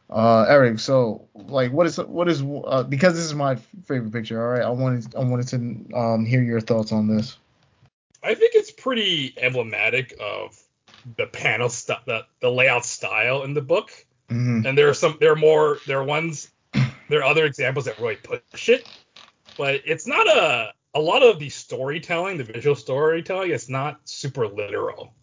Uh, 0.10 0.46
Eric, 0.48 0.80
so 0.80 1.28
like, 1.34 1.72
what 1.72 1.88
is 1.88 1.98
what 1.98 2.28
is 2.28 2.44
uh, 2.44 2.84
because 2.84 3.13
this 3.16 3.24
is 3.26 3.34
my 3.34 3.56
favorite 3.86 4.12
picture. 4.12 4.39
All 4.39 4.52
right, 4.54 4.62
I 4.62 4.70
wanted 4.70 5.16
I 5.16 5.24
wanted 5.24 5.48
to 5.48 5.98
um 5.98 6.26
hear 6.26 6.44
your 6.44 6.62
thoughts 6.62 6.92
on 6.92 7.08
this. 7.08 7.38
I 8.22 8.36
think 8.36 8.54
it's 8.56 8.72
pretty 8.72 9.34
emblematic 9.38 10.13
of 10.20 10.62
the 11.18 11.28
panel 11.28 11.70
stuff, 11.70 12.06
the, 12.06 12.26
the 12.39 12.50
layout 12.50 12.86
style 12.86 13.44
in 13.44 13.54
the 13.54 13.62
book. 13.62 13.92
hmm 14.30 14.66
And 14.66 14.78
there 14.78 14.89
are 14.89 14.94
some, 14.94 15.18
there 15.20 15.34
are 15.34 15.36
more, 15.36 15.78
there 15.88 16.00
are 16.00 16.04
ones, 16.04 16.50
there 17.10 17.20
are 17.20 17.24
other 17.24 17.46
examples 17.46 17.86
that 17.86 18.00
really 18.00 18.16
push 18.16 18.70
it, 18.70 18.88
but 19.58 19.82
it's 19.86 20.08
not 20.08 20.28
a, 20.28 20.74
a 20.94 21.00
lot 21.00 21.24
of 21.24 21.40
the 21.40 21.50
storytelling, 21.50 22.38
the 22.38 22.44
visual 22.44 22.76
storytelling, 22.76 23.52
it's 23.52 23.70
not 23.70 24.00
super 24.06 24.48
literal, 24.48 25.14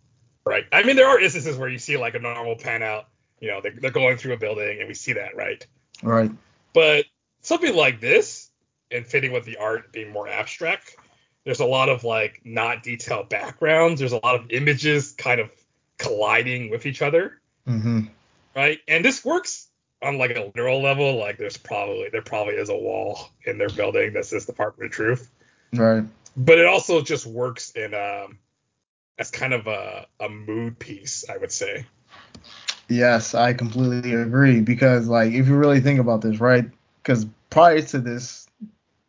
right? 0.45 0.65
I 0.73 0.83
mean, 0.83 0.97
there 0.97 1.07
are 1.07 1.21
instances 1.21 1.57
where 1.57 1.69
you 1.69 1.79
see 1.79 1.97
like 1.97 2.15
a 2.15 2.19
normal 2.19 2.57
pan 2.57 2.83
out, 2.83 3.07
you 3.41 3.49
know, 3.49 3.61
they're, 3.61 3.75
they're 3.81 3.91
going 3.91 4.17
through 4.17 4.35
a 4.35 4.39
building 4.39 4.79
and 4.81 4.89
we 4.89 4.95
see 4.95 5.15
that, 5.15 5.37
right? 5.37 5.65
Right. 6.03 6.31
But 6.73 7.07
something 7.43 7.75
like 7.75 8.01
this, 8.01 8.51
and 8.91 9.07
fitting 9.07 9.33
with 9.33 9.45
the 9.45 9.59
art 9.59 9.93
being 9.93 10.11
more 10.11 10.29
abstract, 10.29 10.97
there's 11.45 11.61
a 11.61 11.65
lot 11.65 11.89
of 11.89 12.05
like 12.05 12.41
not 12.45 12.83
detailed 12.83 13.29
backgrounds. 13.29 14.01
There's 14.01 14.13
a 14.13 14.21
lot 14.23 14.35
of 14.35 14.51
images 14.51 15.13
kind 15.13 15.41
of 15.41 15.51
colliding 15.99 16.71
with 16.71 16.87
each 16.87 17.03
other, 17.03 17.41
hmm 17.67 18.01
right? 18.55 18.81
And 18.89 19.05
this 19.05 19.25
works 19.25 19.69
on 20.03 20.19
like 20.19 20.37
a 20.37 20.51
literal 20.55 20.83
level. 20.83 21.17
Like 21.17 21.39
there's 21.39 21.57
probably 21.57 22.09
there 22.11 22.23
probably 22.23 22.55
is 22.55 22.69
a 22.69 22.77
wall 22.77 23.31
in 23.45 23.59
their 23.59 23.69
building 23.69 24.15
that 24.15 24.25
says 24.25 24.47
Department 24.47 24.91
of 24.91 24.93
Truth, 24.93 25.31
Right. 25.73 26.05
but 26.37 26.59
it 26.59 26.67
also 26.67 27.01
just 27.01 27.27
works 27.27 27.71
in 27.73 27.95
um 27.95 28.39
as 29.21 29.31
kind 29.31 29.53
of 29.53 29.67
a, 29.67 30.07
a 30.19 30.29
mood 30.29 30.79
piece, 30.79 31.27
I 31.29 31.37
would 31.37 31.53
say. 31.53 31.85
Yes, 32.89 33.35
I 33.35 33.53
completely 33.53 34.15
agree 34.15 34.63
because 34.63 35.07
like 35.07 35.33
if 35.33 35.47
you 35.47 35.57
really 35.57 35.81
think 35.81 36.01
about 36.01 36.23
this, 36.23 36.41
right? 36.41 36.65
Because 37.03 37.27
prior 37.51 37.83
to 37.83 37.99
this 37.99 38.49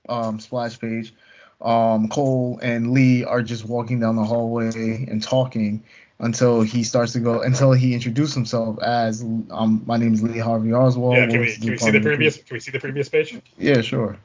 um, 0.10 0.40
splash 0.40 0.80
page, 0.80 1.14
um, 1.62 2.10
Cole 2.10 2.60
and 2.62 2.92
Lee 2.92 3.24
are 3.24 3.42
just 3.42 3.66
walking 3.66 4.00
down 4.00 4.18
the 4.18 4.24
hallway 4.24 5.06
and 5.10 5.24
talking 5.24 5.84
until 6.20 6.62
he 6.62 6.84
starts 6.84 7.14
to 7.14 7.20
go 7.20 7.42
until 7.42 7.72
he 7.72 7.94
introduced 7.94 8.36
himself 8.36 8.80
as 8.84 9.24
um, 9.50 9.82
my 9.86 9.98
name 9.98 10.14
is 10.14 10.22
Lee 10.22 10.38
Harvey 10.38 10.74
Oswald. 10.74 11.16
yeah, 11.16 11.28
can 11.28 11.40
we 11.40 11.56
can 11.56 11.72
we 11.72 11.78
see 11.78 11.92
the 11.92 12.02
previous 12.02 12.38
can 12.38 12.54
we 12.54 12.60
see 12.60 12.72
the 12.72 12.80
previous 12.80 13.10
page? 13.10 13.40
Yeah, 13.58 13.82
sure. 13.82 14.18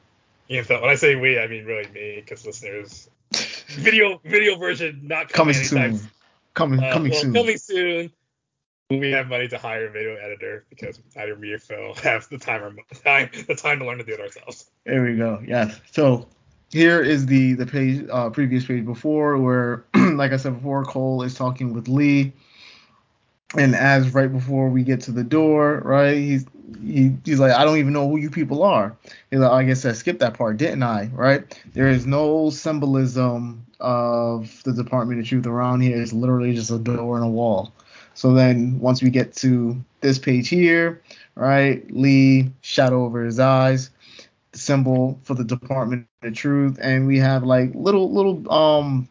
So 0.49 0.81
when 0.81 0.89
I 0.89 0.95
say 0.95 1.15
we, 1.15 1.39
I 1.39 1.47
mean 1.47 1.65
really 1.65 1.89
me, 1.91 2.21
because 2.23 2.45
listeners 2.45 3.09
video 3.67 4.19
video 4.23 4.55
version 4.57 5.01
not 5.03 5.29
coming 5.29 5.53
coming, 5.53 5.97
soon. 5.97 6.09
Coming 6.53 6.83
Uh, 6.83 6.93
coming 6.93 7.11
well, 7.11 7.21
soon. 7.21 7.33
Coming 7.33 7.57
soon. 7.57 8.11
When 8.89 9.01
we 9.01 9.11
have 9.11 9.27
money 9.27 9.49
to 9.49 9.57
hire 9.57 9.87
a 9.87 9.91
video 9.91 10.15
editor 10.15 10.65
because 10.69 10.99
neither 11.15 11.35
me 11.35 11.51
or 11.51 11.59
Phil 11.59 11.93
have 11.95 12.29
the 12.29 12.37
time 12.37 12.63
or 12.63 12.73
time 13.03 13.29
the 13.47 13.55
time 13.55 13.79
to 13.79 13.85
learn 13.85 13.97
to 13.97 14.05
do 14.05 14.13
it 14.13 14.21
ourselves. 14.21 14.69
There 14.85 15.03
we 15.03 15.17
go. 15.17 15.43
Yes. 15.45 15.79
So 15.91 16.29
here 16.69 17.01
is 17.01 17.25
the 17.25 17.53
the 17.53 17.65
page 17.65 18.07
uh, 18.09 18.29
previous 18.29 18.65
page 18.65 18.85
before 18.85 19.37
where, 19.37 19.85
like 19.95 20.31
I 20.31 20.37
said 20.37 20.55
before, 20.55 20.85
Cole 20.85 21.23
is 21.23 21.33
talking 21.33 21.73
with 21.73 21.89
Lee, 21.89 22.33
and 23.55 23.75
as 23.75 24.13
right 24.13 24.31
before 24.31 24.69
we 24.69 24.83
get 24.83 25.01
to 25.01 25.11
the 25.11 25.23
door, 25.23 25.81
right, 25.85 26.17
he's 26.17 26.45
he, 26.81 27.15
he's 27.23 27.39
like, 27.39 27.53
I 27.53 27.63
don't 27.63 27.77
even 27.77 27.93
know 27.93 28.09
who 28.09 28.17
you 28.17 28.29
people 28.29 28.63
are. 28.63 28.95
He's 29.31 29.39
like, 29.39 29.51
I 29.51 29.63
guess 29.63 29.85
I 29.85 29.93
skipped 29.93 30.19
that 30.19 30.33
part, 30.33 30.57
didn't 30.57 30.83
I? 30.83 31.05
Right? 31.13 31.61
There 31.73 31.87
is 31.87 32.05
no 32.05 32.49
symbolism 32.49 33.65
of 33.79 34.61
the 34.63 34.73
Department 34.73 35.19
of 35.21 35.27
Truth 35.27 35.47
around 35.47 35.81
here. 35.81 35.99
It's 36.01 36.13
literally 36.13 36.53
just 36.53 36.71
a 36.71 36.77
door 36.77 37.15
and 37.15 37.25
a 37.25 37.29
wall. 37.29 37.71
So 38.15 38.33
then 38.33 38.79
once 38.79 39.01
we 39.01 39.09
get 39.09 39.33
to 39.37 39.81
this 40.01 40.19
page 40.19 40.49
here, 40.49 41.01
right, 41.35 41.89
Lee 41.91 42.51
shadow 42.61 43.05
over 43.05 43.23
his 43.23 43.39
eyes 43.39 43.91
symbol 44.53 45.19
for 45.23 45.35
the 45.35 45.43
Department 45.43 46.07
of 46.23 46.33
Truth, 46.33 46.79
and 46.81 47.07
we 47.07 47.19
have 47.19 47.43
like 47.43 47.71
little 47.73 48.11
little 48.11 48.51
um 48.51 49.07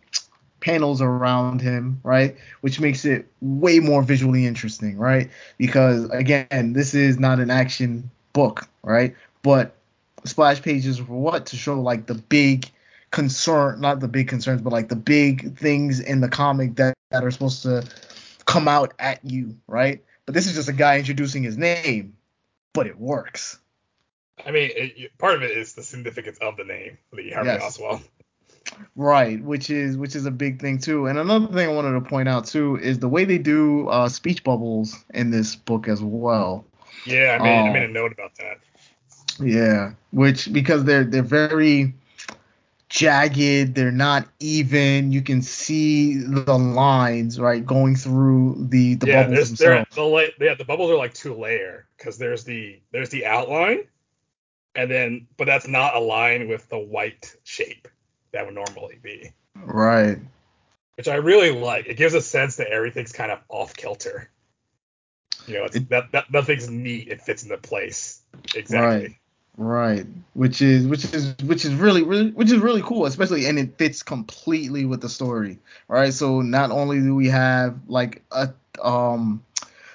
panels 0.67 1.01
around 1.01 1.61
him, 1.61 2.01
right? 2.03 2.37
Which 2.61 2.81
makes 2.81 3.05
it 3.05 3.31
way 3.41 3.79
more 3.79 4.03
visually 4.03 4.47
interesting, 4.47 4.99
right? 4.99 5.31
Because 5.59 6.11
again, 6.11 6.73
this 6.73 6.93
is 6.93 7.21
not 7.21 7.39
an 7.39 7.51
action 7.53 8.11
book, 8.33 8.69
right? 8.83 9.15
But 9.43 9.77
splash 10.25 10.61
pages 10.61 10.99
for 10.99 11.05
what? 11.05 11.47
To 11.47 11.57
show 11.57 11.81
like 11.81 12.07
the 12.07 12.17
big 12.17 12.69
concern, 13.13 13.81
not 13.81 14.01
the 14.01 14.09
big 14.09 14.27
concerns, 14.27 14.61
but 14.61 14.73
like 14.73 14.89
the 14.89 14.97
big 14.97 15.57
things 15.57 16.01
in 16.01 16.21
the 16.21 16.29
comic 16.29 16.75
that, 16.75 16.95
that 17.13 17.23
are 17.23 17.31
supposed 17.31 17.63
to 17.63 17.89
come 18.45 18.67
out 18.67 18.93
at 18.99 19.25
you, 19.25 19.57
right? 19.69 20.03
But 20.25 20.35
this 20.35 20.49
is 20.49 20.57
just 20.57 20.69
a 20.69 20.73
guy 20.73 20.99
introducing 20.99 21.45
his 21.45 21.57
name, 21.57 22.17
but 22.75 22.89
it 22.89 22.99
works. 22.99 23.61
I 24.45 24.51
mean, 24.51 24.71
it, 24.75 25.17
part 25.17 25.37
of 25.37 25.45
it 25.45 25.57
is 25.57 25.75
the 25.75 25.85
significance 25.85 26.39
of 26.41 26.57
the 26.57 26.65
name, 26.65 26.99
Lee 27.13 27.31
Harvey 27.31 27.51
Yes. 27.51 27.63
Oswald. 27.63 28.03
Right, 28.97 29.43
which 29.43 29.71
is 29.71 29.97
which 29.97 30.17
is 30.17 30.27
a 30.27 30.31
big 30.31 30.61
thing 30.61 30.79
too. 30.79 31.07
And 31.07 31.19
another 31.19 31.47
thing 31.49 31.69
I 31.69 31.73
wanted 31.73 31.93
to 31.93 32.01
point 32.01 32.29
out 32.29 32.47
too 32.47 32.79
is 32.83 32.99
the 32.99 33.09
way 33.09 33.25
they 33.25 33.39
do 33.39 33.89
uh, 33.89 34.09
speech 34.09 34.43
bubbles 34.43 34.97
in 35.15 35.31
this 35.31 35.55
book 35.55 35.87
as 35.89 36.03
well. 36.03 36.65
Yeah, 37.05 37.37
I 37.39 37.43
made, 37.43 37.67
I 37.67 37.71
Oh. 37.71 37.73
made 37.73 37.83
a 37.83 37.93
note 37.93 38.13
about 38.13 38.35
that. 38.37 38.59
Yeah, 39.39 39.93
which 40.13 40.51
because 40.53 40.85
they're 40.85 41.05
they're 41.05 41.23
very 41.23 41.95
jagged, 42.89 43.75
they're 43.75 43.93
not 43.93 44.27
even. 44.41 45.13
You 45.13 45.21
can 45.23 45.43
see 45.43 46.17
the 46.17 46.57
lines 46.59 47.39
right 47.39 47.65
going 47.65 47.97
through 47.97 48.67
the 48.71 48.95
the 48.95 49.09
yeah, 49.09 49.23
bubbles 49.25 49.49
themselves. 49.49 49.95
the 49.95 50.03
la- 50.03 50.23
yeah 50.41 50.55
the 50.55 50.65
bubbles 50.65 50.91
are 50.91 50.97
like 50.97 51.13
two 51.15 51.35
layer 51.35 51.87
because 51.99 52.17
there's 52.19 52.45
the 52.45 52.81
there's 52.93 53.11
the 53.11 53.27
outline, 53.27 53.81
and 54.75 54.91
then 54.91 55.27
but 55.37 55.47
that's 55.47 55.69
not 55.69 55.95
aligned 55.97 56.49
with 56.49 56.69
the 56.71 56.79
white 56.79 57.37
shape 57.45 57.89
that 58.37 58.45
would 58.45 58.55
normally 58.55 58.99
be, 59.03 59.33
Right. 59.65 60.19
which 60.97 61.09
I 61.09 61.17
really 61.17 61.51
like. 61.53 61.87
It 61.87 61.97
gives 61.97 62.15
a 62.15 62.21
sense 62.21 62.57
that 62.57 62.69
everything's 62.69 63.13
kind 63.13 63.33
of 63.33 63.39
off 63.49 63.75
kilter. 63.75 64.29
You 65.47 65.55
know, 65.55 65.65
it's, 65.65 65.77
It- 65.77 65.89
that, 65.89 66.13
that 66.13 66.31
nothing's 66.31 66.69
neat. 66.69 67.09
It 67.09 67.23
fits 67.23 67.43
into 67.43 67.57
place 67.57 68.21
exactly. 68.55 69.19
Right, 69.59 70.07
which 70.35 70.61
is 70.61 70.87
which 70.87 71.05
is 71.15 71.35
which 71.43 71.65
is 71.65 71.73
really 71.75 72.03
really 72.03 72.31
which 72.31 72.53
is 72.53 72.59
really 72.59 72.83
cool, 72.83 73.07
especially 73.07 73.47
and 73.47 73.59
it 73.59 73.79
fits 73.79 74.03
completely 74.03 74.85
with 74.85 75.01
the 75.01 75.09
story. 75.09 75.59
Right, 75.89 76.13
so 76.13 76.43
not 76.43 76.71
only 76.71 77.01
do 77.01 77.15
we 77.15 77.29
have 77.29 77.79
like 77.89 78.23
a 78.31 78.53
um 78.83 79.43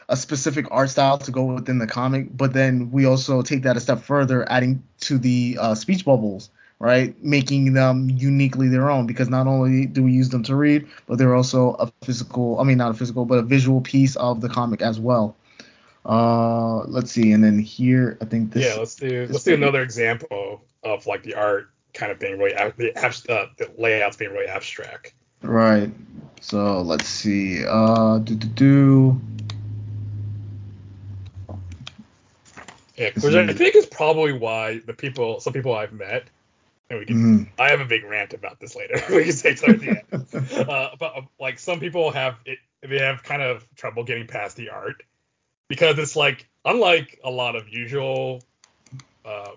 a 0.09 0.17
specific 0.17 0.65
art 0.71 0.89
style 0.89 1.19
to 1.19 1.31
go 1.31 1.43
within 1.45 1.77
the 1.77 1.85
comic, 1.85 2.35
but 2.35 2.53
then 2.53 2.89
we 2.89 3.05
also 3.05 3.43
take 3.43 3.61
that 3.63 3.77
a 3.77 3.79
step 3.79 4.01
further, 4.01 4.49
adding 4.49 4.81
to 5.01 5.19
the 5.19 5.59
uh, 5.61 5.75
speech 5.75 6.05
bubbles, 6.05 6.49
right, 6.81 7.15
making 7.23 7.73
them 7.73 8.09
uniquely 8.09 8.67
their 8.67 8.89
own. 8.89 9.05
Because 9.05 9.29
not 9.29 9.47
only 9.47 9.85
do 9.85 10.03
we 10.03 10.11
use 10.11 10.29
them 10.29 10.43
to 10.43 10.55
read, 10.55 10.87
but 11.07 11.17
they're 11.17 11.35
also 11.35 11.75
a 11.75 11.91
physical, 12.03 12.59
I 12.59 12.63
mean 12.63 12.77
not 12.77 12.91
a 12.91 12.95
physical, 12.95 13.25
but 13.25 13.37
a 13.37 13.43
visual 13.43 13.81
piece 13.81 14.15
of 14.15 14.41
the 14.41 14.49
comic 14.49 14.81
as 14.81 14.99
well. 14.99 15.35
Uh, 16.05 16.79
let's 16.85 17.11
see, 17.11 17.31
and 17.31 17.43
then 17.43 17.59
here 17.59 18.17
I 18.21 18.25
think 18.25 18.51
this. 18.51 18.65
yeah, 18.65 18.75
let's 18.75 18.95
do 18.95 19.27
let's 19.29 19.43
do 19.43 19.53
another 19.53 19.83
example 19.83 20.61
of 20.83 21.05
like 21.05 21.21
the 21.21 21.35
art 21.35 21.69
kind 21.93 22.11
of 22.11 22.19
being 22.19 22.39
really 22.39 22.55
ab- 22.55 22.75
the, 22.77 22.97
uh, 22.97 23.47
the 23.57 23.69
layouts 23.77 24.17
being 24.17 24.31
really 24.31 24.47
abstract. 24.47 25.13
Right. 25.43 25.91
So 26.41 26.81
let's 26.81 27.07
see. 27.07 27.63
Uh, 27.63 28.17
do 28.17 28.35
do 28.35 28.47
do. 28.47 29.21
Yeah, 32.97 33.11
which 33.19 33.33
I 33.33 33.53
think 33.53 33.75
is 33.75 33.85
probably 33.85 34.33
why 34.33 34.79
the 34.85 34.93
people, 34.93 35.39
some 35.39 35.53
people 35.53 35.73
I've 35.73 35.93
met, 35.93 36.27
and 36.91 36.99
we 36.99 37.05
can, 37.05 37.15
Mhm. 37.15 37.49
I 37.57 37.69
have 37.69 37.79
a 37.79 37.85
big 37.85 38.03
rant 38.03 38.33
about 38.33 38.59
this 38.59 38.75
later. 38.75 38.95
we 39.09 39.23
can 39.23 39.33
say 39.33 39.55
towards 39.55 39.81
the 39.81 39.89
end. 39.89 40.27
Uh, 40.69 40.89
but 40.99 41.17
uh, 41.17 41.21
like 41.39 41.57
some 41.59 41.79
people 41.79 42.11
have 42.11 42.35
it, 42.45 42.59
they 42.81 42.99
have 42.99 43.23
kind 43.23 43.41
of 43.41 43.65
trouble 43.75 44.03
getting 44.03 44.27
past 44.27 44.55
the 44.57 44.69
art 44.69 45.03
because 45.67 45.97
it's 45.99 46.15
like 46.15 46.47
unlike 46.65 47.19
a 47.23 47.29
lot 47.29 47.55
of 47.55 47.69
usual 47.69 48.43
uh, 49.25 49.51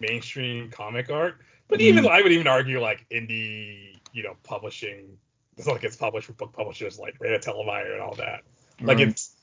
mainstream 0.00 0.70
comic 0.70 1.10
art, 1.10 1.36
but 1.68 1.80
even 1.80 2.06
I 2.06 2.20
would 2.22 2.32
even 2.32 2.46
argue 2.46 2.80
like 2.80 3.06
indie, 3.10 3.96
you 4.12 4.22
know, 4.22 4.36
publishing. 4.42 5.18
It's 5.56 5.66
like 5.66 5.84
it's 5.84 5.96
published 5.96 6.28
with 6.28 6.36
book 6.36 6.52
publishers 6.52 6.98
like 6.98 7.16
Rita 7.20 7.38
Telemeyer 7.38 7.92
and 7.92 8.02
all 8.02 8.14
that. 8.16 8.42
Like 8.80 8.98
Right. 8.98 9.08
it's 9.08 9.34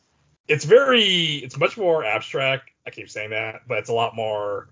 it's 0.48 0.66
very 0.66 1.38
it's 1.38 1.58
much 1.58 1.78
more 1.78 2.04
abstract. 2.04 2.70
I 2.86 2.90
keep 2.92 3.10
saying 3.10 3.32
that, 3.32 3.62
but 3.68 3.80
it's 3.80 3.90
a 3.90 3.94
lot 3.94 4.16
more. 4.16 4.70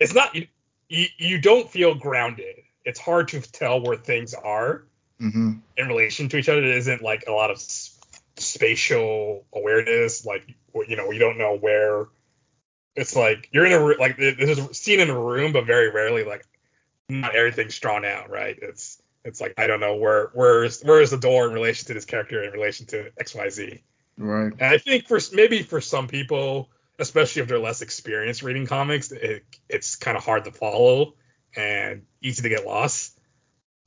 It's 0.00 0.14
not 0.14 0.36
you 0.88 1.06
you, 1.18 1.40
don't 1.40 1.70
feel 1.70 1.94
grounded. 1.94 2.56
It's 2.84 3.00
hard 3.00 3.28
to 3.28 3.40
tell 3.40 3.80
where 3.80 3.96
things 3.96 4.34
are 4.34 4.84
Mhm. 5.20 5.60
in 5.76 5.88
relation 5.88 6.28
to 6.28 6.36
each 6.36 6.48
other. 6.48 6.62
It 6.62 6.76
isn't 6.76 7.02
like 7.02 7.24
a 7.26 7.32
lot 7.32 7.50
of 7.50 7.62
spatial 8.36 9.46
awareness. 9.52 10.24
Like 10.24 10.46
you 10.88 10.96
know 10.96 11.10
you 11.10 11.18
don't 11.18 11.38
know 11.38 11.56
where. 11.56 12.06
It's 12.96 13.16
like 13.16 13.48
you're 13.52 13.66
in 13.66 13.72
a 13.72 13.80
like 13.98 14.16
this 14.16 14.58
is 14.58 14.78
seen 14.78 15.00
in 15.00 15.10
a 15.10 15.18
room, 15.18 15.52
but 15.52 15.66
very 15.66 15.90
rarely 15.90 16.24
like 16.24 16.46
not 17.08 17.34
everything's 17.34 17.78
drawn 17.78 18.04
out. 18.04 18.30
Right? 18.30 18.58
It's 18.60 19.00
it's 19.24 19.40
like 19.40 19.54
I 19.56 19.66
don't 19.66 19.80
know 19.80 19.96
where 19.96 20.30
where's 20.34 20.82
where 20.82 21.00
is 21.00 21.10
the 21.10 21.16
door 21.16 21.46
in 21.46 21.54
relation 21.54 21.86
to 21.88 21.94
this 21.94 22.04
character 22.04 22.42
in 22.44 22.52
relation 22.52 22.86
to 22.86 23.10
X 23.18 23.34
Y 23.34 23.48
Z. 23.48 23.82
Right. 24.16 24.52
And 24.52 24.62
I 24.62 24.78
think 24.78 25.08
for 25.08 25.18
maybe 25.32 25.62
for 25.62 25.80
some 25.80 26.06
people, 26.06 26.68
especially 26.98 27.42
if 27.42 27.48
they're 27.48 27.58
less 27.58 27.82
experienced 27.82 28.42
reading 28.42 28.66
comics, 28.66 29.12
it, 29.12 29.44
it's 29.68 29.96
kind 29.96 30.16
of 30.16 30.24
hard 30.24 30.44
to 30.44 30.52
follow 30.52 31.14
and 31.56 32.02
easy 32.22 32.42
to 32.42 32.48
get 32.48 32.66
lost. 32.66 33.18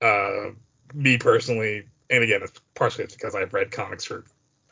Uh, 0.02 0.52
me 0.94 1.18
personally, 1.18 1.86
and 2.10 2.24
again, 2.24 2.42
it's 2.44 2.60
partially 2.76 3.06
it's 3.06 3.14
because 3.14 3.36
I've 3.36 3.54
read 3.54 3.72
comics 3.72 4.06
for 4.06 4.26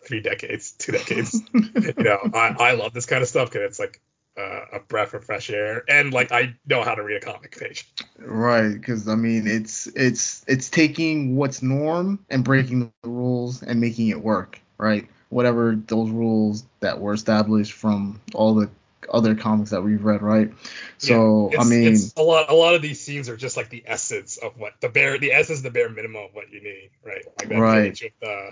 three 0.05 0.21
decades, 0.21 0.71
two 0.71 0.91
decades. 0.91 1.41
you 1.53 1.93
know, 1.97 2.19
I, 2.33 2.55
I 2.59 2.71
love 2.73 2.93
this 2.93 3.05
kind 3.05 3.21
of 3.21 3.27
stuff 3.27 3.51
because 3.51 3.67
it's 3.67 3.79
like 3.79 4.01
uh, 4.37 4.61
a 4.73 4.79
breath 4.79 5.13
of 5.13 5.23
fresh 5.23 5.49
air, 5.49 5.83
and 5.89 6.13
like 6.13 6.31
I 6.31 6.55
know 6.65 6.83
how 6.83 6.95
to 6.95 7.03
read 7.03 7.17
a 7.17 7.25
comic 7.25 7.57
page. 7.57 7.87
Right. 8.19 8.69
Because 8.69 9.07
I 9.07 9.15
mean, 9.15 9.47
it's 9.47 9.87
it's 9.87 10.43
it's 10.47 10.69
taking 10.69 11.35
what's 11.35 11.61
norm 11.61 12.25
and 12.29 12.43
breaking 12.43 12.91
the 13.01 13.09
rules 13.09 13.63
and 13.63 13.79
making 13.79 14.09
it 14.09 14.21
work. 14.21 14.59
Right. 14.77 15.07
Whatever 15.29 15.75
those 15.75 16.09
rules 16.09 16.65
that 16.79 16.99
were 16.99 17.13
established 17.13 17.73
from 17.73 18.21
all 18.33 18.53
the 18.55 18.69
other 19.11 19.35
comics 19.35 19.71
that 19.71 19.81
we've 19.83 20.03
read. 20.03 20.21
Right. 20.21 20.51
So 20.97 21.49
Yeah, 21.51 21.61
I 21.61 21.63
mean, 21.65 21.97
a 22.17 22.23
lot. 22.23 22.49
A 22.49 22.55
lot 22.55 22.75
of 22.75 22.81
these 22.81 22.99
scenes 23.01 23.29
are 23.29 23.37
just 23.37 23.57
like 23.57 23.69
the 23.69 23.83
essence 23.85 24.37
of 24.37 24.57
what 24.57 24.73
the 24.81 24.89
bare, 24.89 25.17
the 25.17 25.31
essence, 25.33 25.61
the 25.61 25.71
bare 25.71 25.89
minimum 25.89 26.23
of 26.25 26.33
what 26.33 26.51
you 26.51 26.61
need, 26.61 26.89
right? 27.03 27.25
Like 27.37 27.49
that 27.49 27.59
Right. 27.59 27.83
page 27.85 28.03
with 28.03 28.29
uh, 28.29 28.51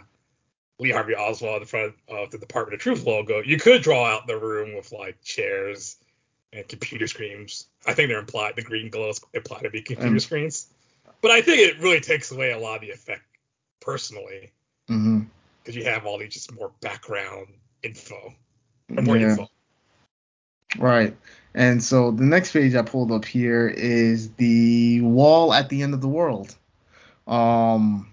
Lee 0.79 0.91
Harvey 0.91 1.15
Oswald 1.15 1.61
in 1.61 1.67
front 1.67 1.93
of 2.07 2.31
the 2.31 2.37
Department 2.37 2.75
of 2.75 2.81
Truth 2.81 3.05
logo. 3.05 3.41
You 3.41 3.57
could 3.57 3.81
draw 3.81 4.05
out 4.05 4.27
the 4.27 4.37
room 4.37 4.75
with 4.75 4.91
like 4.91 5.21
chairs 5.23 5.97
and 6.51 6.67
computer 6.67 7.07
screens. 7.07 7.67
I 7.85 7.93
think 7.93 8.09
they're 8.09 8.19
implied. 8.19 8.55
The 8.55 8.61
green 8.63 8.89
glows 8.89 9.21
imply 9.33 9.61
to 9.61 9.69
be 9.69 9.81
computer 9.81 10.15
Um, 10.15 10.19
screens, 10.19 10.67
but 11.21 11.31
I 11.31 11.41
think 11.41 11.59
it 11.59 11.79
really 11.79 11.99
takes 12.01 12.31
away 12.31 12.51
a 12.51 12.59
lot 12.59 12.75
of 12.75 12.81
the 12.81 12.91
effect 12.91 13.23
personally 13.79 14.51
mhm. 14.89 15.27
Because 15.63 15.75
you 15.75 15.85
have 15.85 16.05
all 16.05 16.17
these 16.17 16.33
just 16.33 16.53
more 16.53 16.71
background 16.81 17.47
info 17.83 18.33
or 18.95 19.03
more 19.03 19.17
Yeah. 19.17 19.29
info. 19.31 19.49
Right. 20.77 21.15
And 21.53 21.83
so 21.83 22.11
the 22.11 22.23
next 22.23 22.51
page 22.51 22.75
I 22.75 22.81
pulled 22.81 23.11
up 23.11 23.25
here 23.25 23.67
is 23.67 24.31
the 24.33 25.01
wall 25.01 25.53
at 25.53 25.69
the 25.69 25.83
end 25.83 25.93
of 25.93 26.01
the 26.01 26.07
world. 26.07 26.55
Um, 27.27 28.11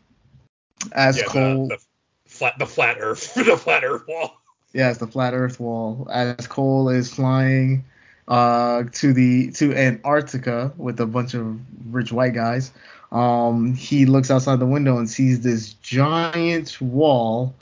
as 0.92 1.16
yeah, 1.18 1.24
Cole, 1.24 1.68
the, 1.68 1.76
the 1.76 1.80
flat, 2.26 2.58
the 2.58 2.66
flat 2.66 2.98
Earth, 3.00 3.34
the 3.46 3.56
flat 3.56 3.82
Earth 3.82 4.06
wall. 4.06 4.40
yes, 4.72 4.98
the 4.98 5.06
flat 5.06 5.34
Earth 5.34 5.58
wall. 5.58 6.06
As 6.10 6.46
Cole 6.46 6.90
is 6.90 7.12
flying 7.12 7.84
uh, 8.28 8.84
to 8.92 9.12
the 9.12 9.50
to 9.52 9.74
Antarctica 9.74 10.72
with 10.76 11.00
a 11.00 11.06
bunch 11.06 11.34
of 11.34 11.58
rich 11.92 12.12
white 12.12 12.34
guys. 12.34 12.72
Um, 13.12 13.74
he 13.74 14.06
looks 14.06 14.30
outside 14.30 14.60
the 14.60 14.66
window 14.66 14.98
and 14.98 15.10
sees 15.10 15.40
this 15.40 15.74
giant 15.74 16.80
wall 16.80 17.54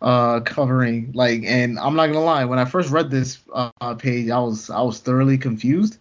uh, 0.00 0.40
covering 0.40 1.12
like 1.14 1.42
and 1.44 1.78
I'm 1.78 1.96
not 1.96 2.06
gonna 2.08 2.20
lie 2.20 2.44
when 2.44 2.58
I 2.58 2.64
first 2.64 2.90
read 2.90 3.10
this 3.10 3.38
uh, 3.52 3.94
page 3.94 4.30
I 4.30 4.38
was 4.38 4.70
I 4.70 4.82
was 4.82 5.00
thoroughly 5.00 5.38
confused 5.38 5.98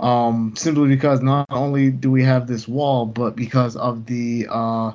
um, 0.00 0.54
simply 0.56 0.88
because 0.88 1.20
not 1.20 1.46
only 1.50 1.90
do 1.90 2.10
we 2.10 2.24
have 2.24 2.46
this 2.46 2.66
wall 2.66 3.06
but 3.06 3.36
because 3.36 3.76
of 3.76 4.06
the 4.06 4.46
uh, 4.50 4.92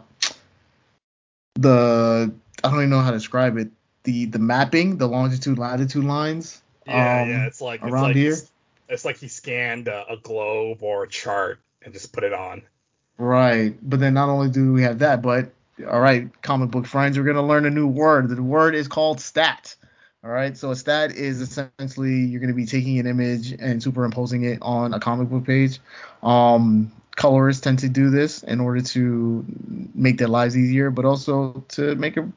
the 1.55 2.33
I 2.63 2.69
don't 2.69 2.79
even 2.79 2.89
know 2.89 2.99
how 2.99 3.11
to 3.11 3.17
describe 3.17 3.57
it 3.57 3.69
the 4.03 4.25
the 4.25 4.39
mapping 4.39 4.97
the 4.97 5.07
longitude 5.07 5.59
latitude 5.59 6.05
lines 6.05 6.61
Yeah, 6.85 7.21
um, 7.21 7.29
yeah. 7.29 7.45
It's 7.45 7.61
like 7.61 7.81
it's 7.83 7.91
like 7.91 8.15
here 8.15 8.37
It's 8.89 9.05
like 9.05 9.17
he 9.17 9.27
scanned 9.27 9.87
a, 9.87 10.13
a 10.13 10.17
globe 10.17 10.81
or 10.81 11.03
a 11.03 11.07
chart 11.07 11.59
and 11.83 11.93
just 11.93 12.11
put 12.11 12.23
it 12.23 12.33
on. 12.33 12.63
Right. 13.17 13.75
But 13.81 13.99
then 13.99 14.13
not 14.13 14.29
only 14.29 14.49
do 14.49 14.73
we 14.73 14.83
have 14.83 14.99
that, 14.99 15.21
but 15.21 15.51
all 15.89 15.99
right, 15.99 16.29
comic 16.41 16.71
book 16.71 16.85
friends, 16.85 17.17
we're 17.17 17.25
gonna 17.25 17.45
learn 17.45 17.65
a 17.65 17.69
new 17.69 17.87
word. 17.87 18.29
The 18.29 18.41
word 18.41 18.75
is 18.75 18.87
called 18.87 19.19
stat. 19.19 19.75
All 20.23 20.31
right. 20.31 20.57
So 20.57 20.71
a 20.71 20.75
stat 20.75 21.11
is 21.11 21.41
essentially 21.41 22.15
you're 22.15 22.41
gonna 22.41 22.53
be 22.53 22.65
taking 22.65 22.99
an 22.99 23.07
image 23.07 23.53
and 23.53 23.81
superimposing 23.81 24.43
it 24.43 24.59
on 24.61 24.93
a 24.93 24.99
comic 24.99 25.29
book 25.29 25.45
page. 25.45 25.79
Um, 26.23 26.91
colorists 27.15 27.61
tend 27.61 27.79
to 27.79 27.89
do 27.89 28.09
this 28.09 28.43
in 28.43 28.59
order 28.59 28.81
to 28.81 29.45
make 29.93 30.17
their 30.17 30.27
lives 30.27 30.57
easier, 30.57 30.89
but 30.89 31.05
also 31.05 31.63
to 31.69 31.95
make 31.95 32.17
a 32.17 32.31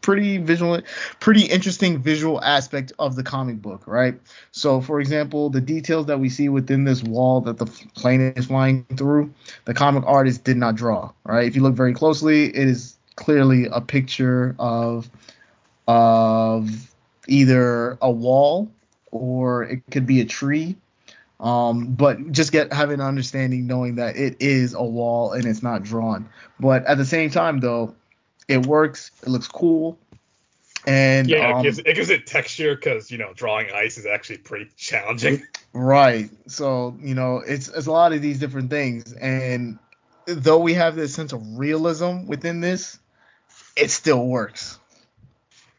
pretty 0.00 0.38
visual 0.38 0.80
pretty 1.20 1.44
interesting 1.44 2.02
visual 2.02 2.42
aspect 2.42 2.92
of 2.98 3.14
the 3.14 3.22
comic 3.22 3.62
book 3.62 3.82
right? 3.86 4.18
So 4.50 4.80
for 4.80 5.00
example 5.00 5.50
the 5.50 5.60
details 5.60 6.06
that 6.06 6.18
we 6.18 6.28
see 6.28 6.48
within 6.48 6.84
this 6.84 7.02
wall 7.02 7.40
that 7.42 7.58
the 7.58 7.66
plane 7.94 8.32
is 8.36 8.46
flying 8.46 8.84
through 8.96 9.32
the 9.64 9.74
comic 9.74 10.04
artist 10.06 10.44
did 10.44 10.56
not 10.56 10.74
draw 10.74 11.12
right? 11.24 11.46
If 11.46 11.54
you 11.54 11.62
look 11.62 11.74
very 11.74 11.94
closely 11.94 12.46
it 12.46 12.56
is 12.56 12.96
clearly 13.16 13.66
a 13.66 13.80
picture 13.80 14.56
of 14.58 15.08
of 15.86 16.92
either 17.28 17.98
a 18.00 18.10
wall 18.10 18.70
or 19.10 19.64
it 19.64 19.82
could 19.90 20.06
be 20.06 20.20
a 20.20 20.24
tree. 20.24 20.76
Um, 21.40 21.94
but 21.94 22.30
just 22.30 22.52
get 22.52 22.72
having 22.72 23.00
an 23.00 23.06
understanding 23.06 23.66
knowing 23.66 23.96
that 23.96 24.16
it 24.16 24.36
is 24.40 24.74
a 24.74 24.82
wall 24.82 25.32
and 25.32 25.44
it's 25.44 25.62
not 25.62 25.82
drawn. 25.82 26.28
But 26.60 26.84
at 26.86 26.98
the 26.98 27.04
same 27.04 27.30
time 27.30 27.58
though 27.60 27.94
it 28.52 28.66
works 28.66 29.10
it 29.22 29.28
looks 29.28 29.48
cool 29.48 29.98
and 30.86 31.28
Yeah, 31.28 31.38
um, 31.38 31.60
it 31.60 31.62
gives 31.62 31.78
it 31.78 31.94
gives 31.94 32.10
it 32.10 32.26
texture 32.26 32.74
because 32.74 33.10
you 33.10 33.18
know 33.18 33.32
drawing 33.34 33.70
ice 33.72 33.98
is 33.98 34.06
actually 34.06 34.38
pretty 34.38 34.70
challenging. 34.76 35.42
Right. 35.74 36.30
So, 36.48 36.96
you 37.00 37.14
know, 37.14 37.38
it's 37.38 37.68
it's 37.68 37.86
a 37.86 37.92
lot 37.92 38.12
of 38.12 38.22
these 38.22 38.38
different 38.38 38.70
things 38.70 39.12
and 39.12 39.78
though 40.26 40.58
we 40.58 40.74
have 40.74 40.96
this 40.96 41.14
sense 41.14 41.32
of 41.32 41.40
realism 41.58 42.26
within 42.26 42.60
this, 42.60 42.98
it 43.76 43.90
still 43.90 44.26
works. 44.26 44.78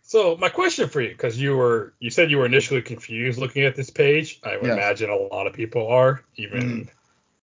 So 0.03 0.35
my 0.37 0.49
question 0.49 0.89
for 0.89 1.01
you, 1.01 1.09
because 1.09 1.39
you 1.39 1.55
were 1.57 1.93
you 1.99 2.09
said 2.09 2.29
you 2.29 2.37
were 2.37 2.45
initially 2.45 2.81
confused 2.81 3.39
looking 3.39 3.63
at 3.63 3.75
this 3.75 3.89
page. 3.89 4.39
I 4.43 4.57
would 4.57 4.67
Yes. 4.67 4.77
imagine 4.77 5.09
a 5.09 5.15
lot 5.15 5.47
of 5.47 5.53
people 5.53 5.87
are, 5.87 6.21
even 6.35 6.59
Mhm. 6.59 6.89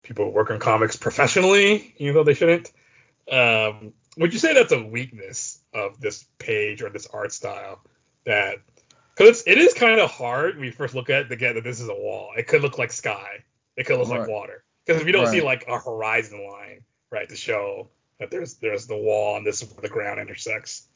people 0.02 0.26
who 0.26 0.30
work 0.30 0.50
on 0.50 0.58
comics 0.60 0.96
professionally, 0.96 1.94
even 1.98 2.14
though 2.14 2.24
they 2.24 2.34
shouldn't. 2.34 2.70
Um, 3.30 3.94
would 4.20 4.34
you 4.34 4.38
say 4.38 4.52
that's 4.52 4.72
a 4.72 4.82
weakness 4.82 5.58
of 5.72 5.98
this 5.98 6.26
page 6.38 6.82
or 6.82 6.90
this 6.90 7.06
art 7.06 7.32
style? 7.32 7.80
That 8.26 8.58
because 9.16 9.42
it 9.46 9.56
is 9.56 9.72
kind 9.72 9.98
of 9.98 10.10
hard 10.10 10.56
when 10.56 10.66
you 10.66 10.72
first 10.72 10.94
look 10.94 11.08
at 11.08 11.22
it 11.22 11.28
to 11.28 11.36
get 11.36 11.54
that 11.54 11.64
this 11.64 11.80
is 11.80 11.88
a 11.88 11.94
wall. 11.94 12.32
It 12.36 12.46
could 12.46 12.60
look 12.60 12.76
like 12.76 12.92
sky. 12.92 13.44
It 13.76 13.86
could 13.86 13.98
look 13.98 14.08
like 14.08 14.28
water. 14.28 14.62
Because 14.84 15.00
if 15.00 15.06
you 15.06 15.12
don't 15.12 15.26
see 15.26 15.40
like 15.40 15.66
a 15.68 15.78
horizon 15.78 16.46
line, 16.46 16.82
right, 17.10 17.28
to 17.30 17.36
show 17.36 17.88
that 18.18 18.30
there's 18.30 18.54
there's 18.54 18.86
the 18.86 18.96
wall 18.96 19.38
and 19.38 19.46
this 19.46 19.62
is 19.62 19.70
where 19.70 19.80
the 19.80 19.88
ground 19.88 20.20
intersects. 20.20 20.86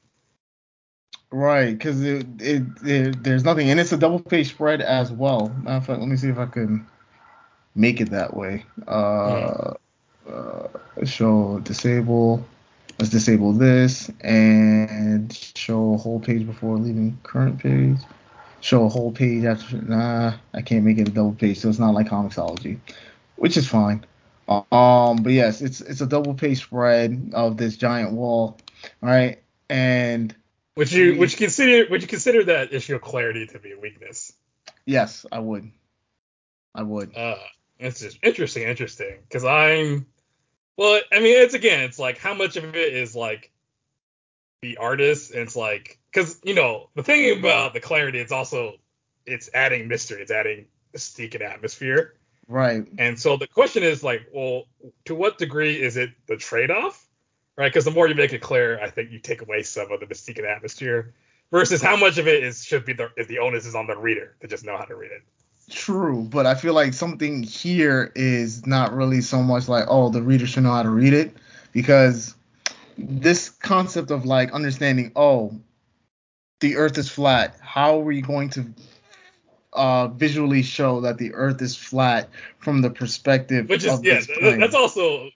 Right, 1.30 1.76
because 1.76 2.02
it, 2.02 2.26
it, 2.40 2.62
it 2.84 3.22
there's 3.22 3.42
nothing 3.42 3.70
and 3.70 3.80
it's 3.80 3.92
a 3.92 3.96
double 3.96 4.20
page 4.20 4.50
spread 4.50 4.82
as 4.82 5.10
well. 5.10 5.48
Matter 5.62 5.76
of 5.78 5.86
fact, 5.86 6.00
let 6.00 6.08
me 6.08 6.16
see 6.16 6.28
if 6.28 6.38
I 6.38 6.46
can 6.46 6.86
make 7.74 8.02
it 8.02 8.10
that 8.10 8.36
way. 8.36 8.66
Uh, 8.86 9.72
uh 10.28 10.68
show 11.04 11.60
disable. 11.60 12.46
Let's 12.98 13.10
disable 13.10 13.52
this 13.52 14.10
and 14.20 15.32
show 15.56 15.94
a 15.94 15.96
whole 15.96 16.20
page 16.20 16.46
before 16.46 16.76
leaving 16.78 17.18
current 17.22 17.58
page. 17.58 17.98
Show 18.60 18.84
a 18.84 18.88
whole 18.88 19.12
page 19.12 19.44
after. 19.44 19.82
Nah, 19.82 20.34
I 20.54 20.62
can't 20.62 20.84
make 20.84 20.98
it 20.98 21.08
a 21.08 21.10
double 21.10 21.34
page, 21.34 21.58
so 21.58 21.68
it's 21.68 21.78
not 21.78 21.92
like 21.94 22.08
Comixology, 22.08 22.78
which 23.36 23.56
is 23.56 23.68
fine. 23.68 24.04
Um, 24.48 25.16
but 25.22 25.32
yes, 25.32 25.60
it's 25.60 25.80
it's 25.80 26.00
a 26.00 26.06
double 26.06 26.34
page 26.34 26.58
spread 26.58 27.32
of 27.34 27.56
this 27.56 27.76
giant 27.76 28.12
wall, 28.12 28.58
right? 29.00 29.42
And 29.68 30.34
Would 30.76 30.92
you 30.92 31.18
would 31.18 31.32
you 31.32 31.38
consider 31.38 31.90
would 31.90 32.02
you 32.02 32.08
consider 32.08 32.44
that 32.44 32.72
issue 32.72 32.94
of 32.94 33.02
clarity 33.02 33.46
to 33.48 33.58
be 33.58 33.72
a 33.72 33.78
weakness? 33.78 34.32
yes, 34.86 35.26
I 35.30 35.38
would. 35.40 35.70
I 36.74 36.82
would. 36.82 37.16
Uh, 37.16 37.36
it's 37.78 38.00
just 38.00 38.18
interesting, 38.22 38.64
interesting. 38.64 39.18
Because 39.28 39.44
I'm, 39.44 40.06
well, 40.76 41.00
I 41.12 41.20
mean, 41.20 41.40
it's 41.40 41.54
again, 41.54 41.80
it's 41.80 41.98
like 41.98 42.18
how 42.18 42.34
much 42.34 42.56
of 42.56 42.64
it 42.74 42.94
is 42.94 43.14
like 43.14 43.50
the 44.62 44.76
artist, 44.78 45.32
and 45.32 45.40
it's 45.40 45.56
like, 45.56 45.98
because 46.12 46.40
you 46.44 46.54
know, 46.54 46.88
the 46.94 47.02
thing 47.02 47.38
about 47.38 47.74
the 47.74 47.80
clarity, 47.80 48.18
it's 48.18 48.32
also 48.32 48.74
it's 49.26 49.50
adding 49.54 49.88
mystery, 49.88 50.22
it's 50.22 50.30
adding 50.30 50.66
mystique 50.94 51.34
and 51.34 51.42
atmosphere, 51.42 52.14
Right. 52.46 52.86
and 52.98 53.18
so 53.18 53.36
the 53.36 53.46
question 53.46 53.82
is 53.82 54.02
like, 54.02 54.28
well, 54.32 54.64
to 55.06 55.14
what 55.14 55.38
degree 55.38 55.80
is 55.80 55.96
it 55.96 56.10
the 56.26 56.36
trade-off, 56.36 57.06
right? 57.56 57.68
Because 57.72 57.84
the 57.84 57.90
more 57.90 58.06
you 58.06 58.14
make 58.14 58.32
it 58.32 58.40
clear, 58.40 58.78
I 58.80 58.90
think 58.90 59.10
you 59.10 59.18
take 59.18 59.42
away 59.42 59.62
some 59.62 59.90
of 59.90 60.00
the 60.00 60.06
mystique 60.06 60.38
and 60.38 60.46
atmosphere. 60.46 61.14
Versus 61.50 61.80
how 61.80 61.94
much 61.94 62.18
of 62.18 62.26
it 62.26 62.42
is 62.42 62.64
should 62.64 62.84
be 62.84 62.94
the 62.94 63.10
if 63.16 63.28
the 63.28 63.38
onus 63.38 63.64
is 63.64 63.76
on 63.76 63.86
the 63.86 63.96
reader 63.96 64.34
to 64.40 64.48
just 64.48 64.64
know 64.64 64.76
how 64.76 64.84
to 64.84 64.96
read 64.96 65.12
it. 65.12 65.22
True, 65.70 66.22
but 66.22 66.46
I 66.46 66.54
feel 66.54 66.74
like 66.74 66.92
something 66.92 67.42
here 67.42 68.12
is 68.14 68.66
not 68.66 68.92
really 68.92 69.20
so 69.20 69.42
much 69.42 69.68
like, 69.68 69.84
oh, 69.88 70.10
the 70.10 70.22
reader 70.22 70.46
should 70.46 70.62
know 70.62 70.72
how 70.72 70.82
to 70.82 70.90
read 70.90 71.14
it, 71.14 71.36
because 71.72 72.34
this 72.98 73.48
concept 73.48 74.10
of 74.10 74.24
like 74.24 74.52
understanding, 74.52 75.12
oh, 75.16 75.54
the 76.60 76.76
Earth 76.76 76.98
is 76.98 77.08
flat. 77.08 77.56
How 77.60 77.98
are 77.98 78.02
we 78.02 78.20
going 78.20 78.50
to 78.50 78.66
uh, 79.72 80.08
visually 80.08 80.62
show 80.62 81.00
that 81.00 81.18
the 81.18 81.34
Earth 81.34 81.60
is 81.62 81.76
flat 81.76 82.28
from 82.58 82.82
the 82.82 82.90
perspective 82.90 83.68
Which 83.68 83.84
is 83.84 83.92
of 83.92 84.04
yeah, 84.04 84.14
this 84.14 84.26
th- 84.26 84.58
that's 84.58 84.74
also 84.74 85.28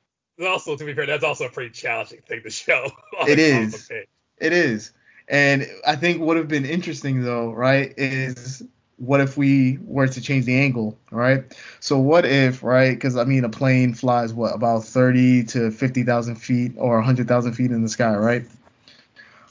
also 0.47 0.77
to 0.77 0.85
be 0.85 0.95
fair, 0.95 1.07
that's 1.07 1.25
also 1.25 1.47
a 1.47 1.51
pretty 1.51 1.71
challenging 1.71 2.21
thing 2.21 2.43
to 2.43 2.51
show. 2.51 2.91
It 3.27 3.39
is. 3.39 3.91
It 4.39 4.53
is. 4.53 4.93
And 5.27 5.67
I 5.87 5.97
think 5.97 6.21
would 6.21 6.37
have 6.37 6.49
been 6.49 6.65
interesting 6.65 7.23
though, 7.23 7.53
right, 7.53 7.93
is 7.97 8.63
what 8.99 9.21
if 9.21 9.37
we 9.37 9.79
were 9.83 10.09
to 10.09 10.21
change 10.21 10.45
the 10.45 10.59
angle, 10.59 10.99
right? 11.11 11.45
So 11.81 11.99
what 11.99 12.25
if, 12.27 12.63
right? 12.63 12.95
Because 12.95 13.17
I 13.17 13.25
mean, 13.25 13.45
a 13.45 13.49
plane 13.49 13.95
flies 13.95 14.33
what 14.35 14.55
about 14.55 14.85
30 14.85 15.45
to 15.45 15.71
50,000 15.71 16.37
feet 16.37 16.73
or 16.77 16.97
100,000 16.97 17.53
feet 17.53 17.71
in 17.71 17.83
the 17.83 17.89
sky, 17.89 18.15
right? 18.17 18.47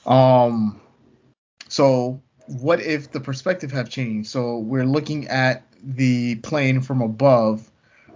Um. 0.06 0.80
So 1.70 2.22
what 2.48 2.80
if 2.82 3.12
the 3.12 3.20
perspective 3.20 3.72
have 3.72 3.90
changed? 3.90 4.30
So 4.30 4.60
we're 4.60 4.86
looking 4.86 5.28
at 5.28 5.64
the 5.84 6.36
plane 6.36 6.82
from 6.82 7.02
above, 7.02 7.70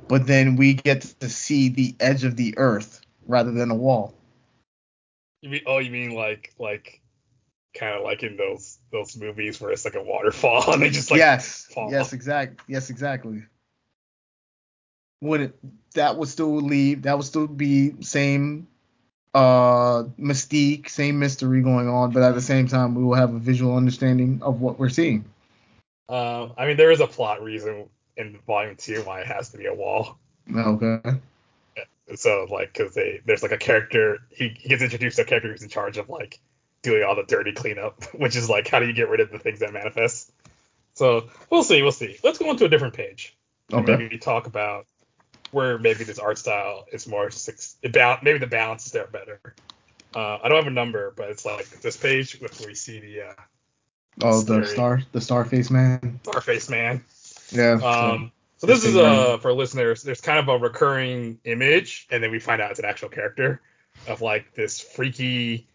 but 0.08 0.28
then 0.28 0.56
we 0.56 0.74
get 0.74 1.02
to 1.20 1.30
see 1.30 1.70
the 1.70 1.96
edge 2.00 2.24
of 2.24 2.36
the 2.36 2.54
Earth 2.58 3.02
rather 3.28 3.52
than 3.52 3.72
a 3.72 3.76
wall. 3.76 4.14
You 5.42 5.50
mean 5.50 5.62
oh 5.66 5.80
you 5.80 5.92
mean 5.92 6.12
like 6.12 6.54
like 6.60 7.01
kind 7.74 7.96
of 7.96 8.04
like 8.04 8.24
in 8.24 8.36
those 8.36 8.78
those 8.92 9.16
movies 9.18 9.60
where 9.62 9.72
it's 9.72 9.86
like 9.86 9.96
a 9.96 10.04
waterfall 10.04 10.64
and 10.74 10.82
they 10.82 10.90
just 10.90 11.12
like 11.12 11.20
yes, 11.20 11.66
fall. 11.74 11.92
yes, 11.92 12.14
exact, 12.14 12.62
yes, 12.68 12.90
exactly. 12.90 13.44
Would 15.22 15.42
it 15.42 15.60
that 15.94 16.18
would 16.18 16.28
still 16.28 16.56
leave 16.56 17.04
that 17.04 17.18
would 17.18 17.26
still 17.26 17.48
be 17.48 18.02
same 18.02 18.68
uh 19.34 20.04
mystique, 20.20 20.90
same 20.90 21.20
mystery 21.20 21.62
going 21.62 21.88
on, 21.88 22.12
but 22.12 22.24
at 22.24 22.34
the 22.34 22.42
same 22.42 22.68
time 22.68 22.96
we 22.96 23.04
will 23.04 23.16
have 23.16 23.34
a 23.34 23.40
visual 23.40 23.78
understanding 23.78 24.42
of 24.44 24.62
what 24.62 24.80
we're 24.80 24.90
seeing. 24.90 25.26
Um, 26.10 26.54
I 26.58 26.66
mean 26.66 26.78
there 26.78 26.92
is 26.92 27.00
a 27.00 27.08
plot 27.08 27.42
reason 27.42 27.90
in 28.18 28.38
volume 28.46 28.76
two 28.76 29.02
why 29.04 29.22
it 29.22 29.28
has 29.28 29.50
to 29.50 29.58
be 29.58 29.68
a 29.68 29.74
wall. 29.74 30.18
Okay. 30.54 31.00
So 32.16 32.48
like 32.50 32.74
because 32.74 32.94
they 32.94 33.22
there's 33.26 33.44
like 33.44 33.54
a 33.54 33.58
character 33.58 34.18
he, 34.32 34.50
he 34.60 34.70
gets 34.70 34.82
introduced 34.82 35.16
to 35.18 35.22
a 35.22 35.26
character 35.26 35.50
who's 35.50 35.64
in 35.64 35.70
charge 35.70 35.98
of 35.98 36.10
like 36.10 36.40
doing 36.82 37.04
all 37.04 37.16
the 37.16 37.24
dirty 37.24 37.52
cleanup, 37.54 38.04
which 38.14 38.36
is 38.36 38.50
like 38.50 38.68
how 38.68 38.80
do 38.80 38.88
you 38.88 38.94
get 38.94 39.10
rid 39.10 39.20
of 39.20 39.32
the 39.32 39.40
things 39.40 39.60
that 39.60 39.74
manifest. 39.74 40.32
So 40.94 41.30
we'll 41.50 41.64
see, 41.64 41.82
we'll 41.82 41.92
see. 41.92 42.18
Let's 42.24 42.38
go 42.38 42.50
on 42.50 42.58
to 42.58 42.66
a 42.66 42.70
different 42.70 42.94
page. 42.96 43.36
Okay. 43.72 43.96
Maybe 43.98 44.18
talk 44.18 44.48
about 44.48 44.86
where 45.52 45.78
maybe 45.78 46.04
this 46.04 46.20
art 46.20 46.38
style 46.38 46.86
is 46.92 47.08
more 47.08 47.32
six. 47.32 47.76
Ba- 47.84 48.20
maybe 48.22 48.40
the 48.40 48.48
balance 48.48 48.86
is 48.86 48.92
there 48.92 49.08
better. 49.08 49.40
Uh, 50.14 50.40
I 50.44 50.50
don't 50.50 50.58
have 50.58 50.68
a 50.68 50.76
number, 50.76 51.14
but 51.16 51.30
it's 51.30 51.46
like 51.46 51.70
this 51.82 51.96
page 51.96 52.38
with 52.42 52.60
where 52.60 52.68
we 52.68 52.76
see 52.76 53.00
the 53.00 53.22
uh, 53.30 53.34
Oh, 54.22 54.42
the 54.42 54.66
star, 54.66 55.02
the 55.14 55.20
Starface 55.20 55.72
man. 55.72 56.20
Starface 56.24 56.70
man. 56.70 57.04
Yeah. 57.52 57.80
so- 57.80 57.88
Um, 57.88 58.32
So 58.58 58.68
this 58.68 58.84
is 58.84 58.96
uh 58.96 59.38
for 59.40 59.54
listeners. 59.54 60.04
There's 60.04 60.22
kind 60.22 60.38
of 60.38 60.48
a 60.50 60.58
recurring 60.58 61.40
image, 61.46 62.08
and 62.12 62.22
then 62.22 62.30
we 62.30 62.40
find 62.40 62.62
out 62.62 62.70
it's 62.72 62.80
an 62.80 62.86
actual 62.86 63.10
character 63.10 63.60
of 64.08 64.22
like 64.22 64.54
this 64.54 64.80
freaky 64.82 65.66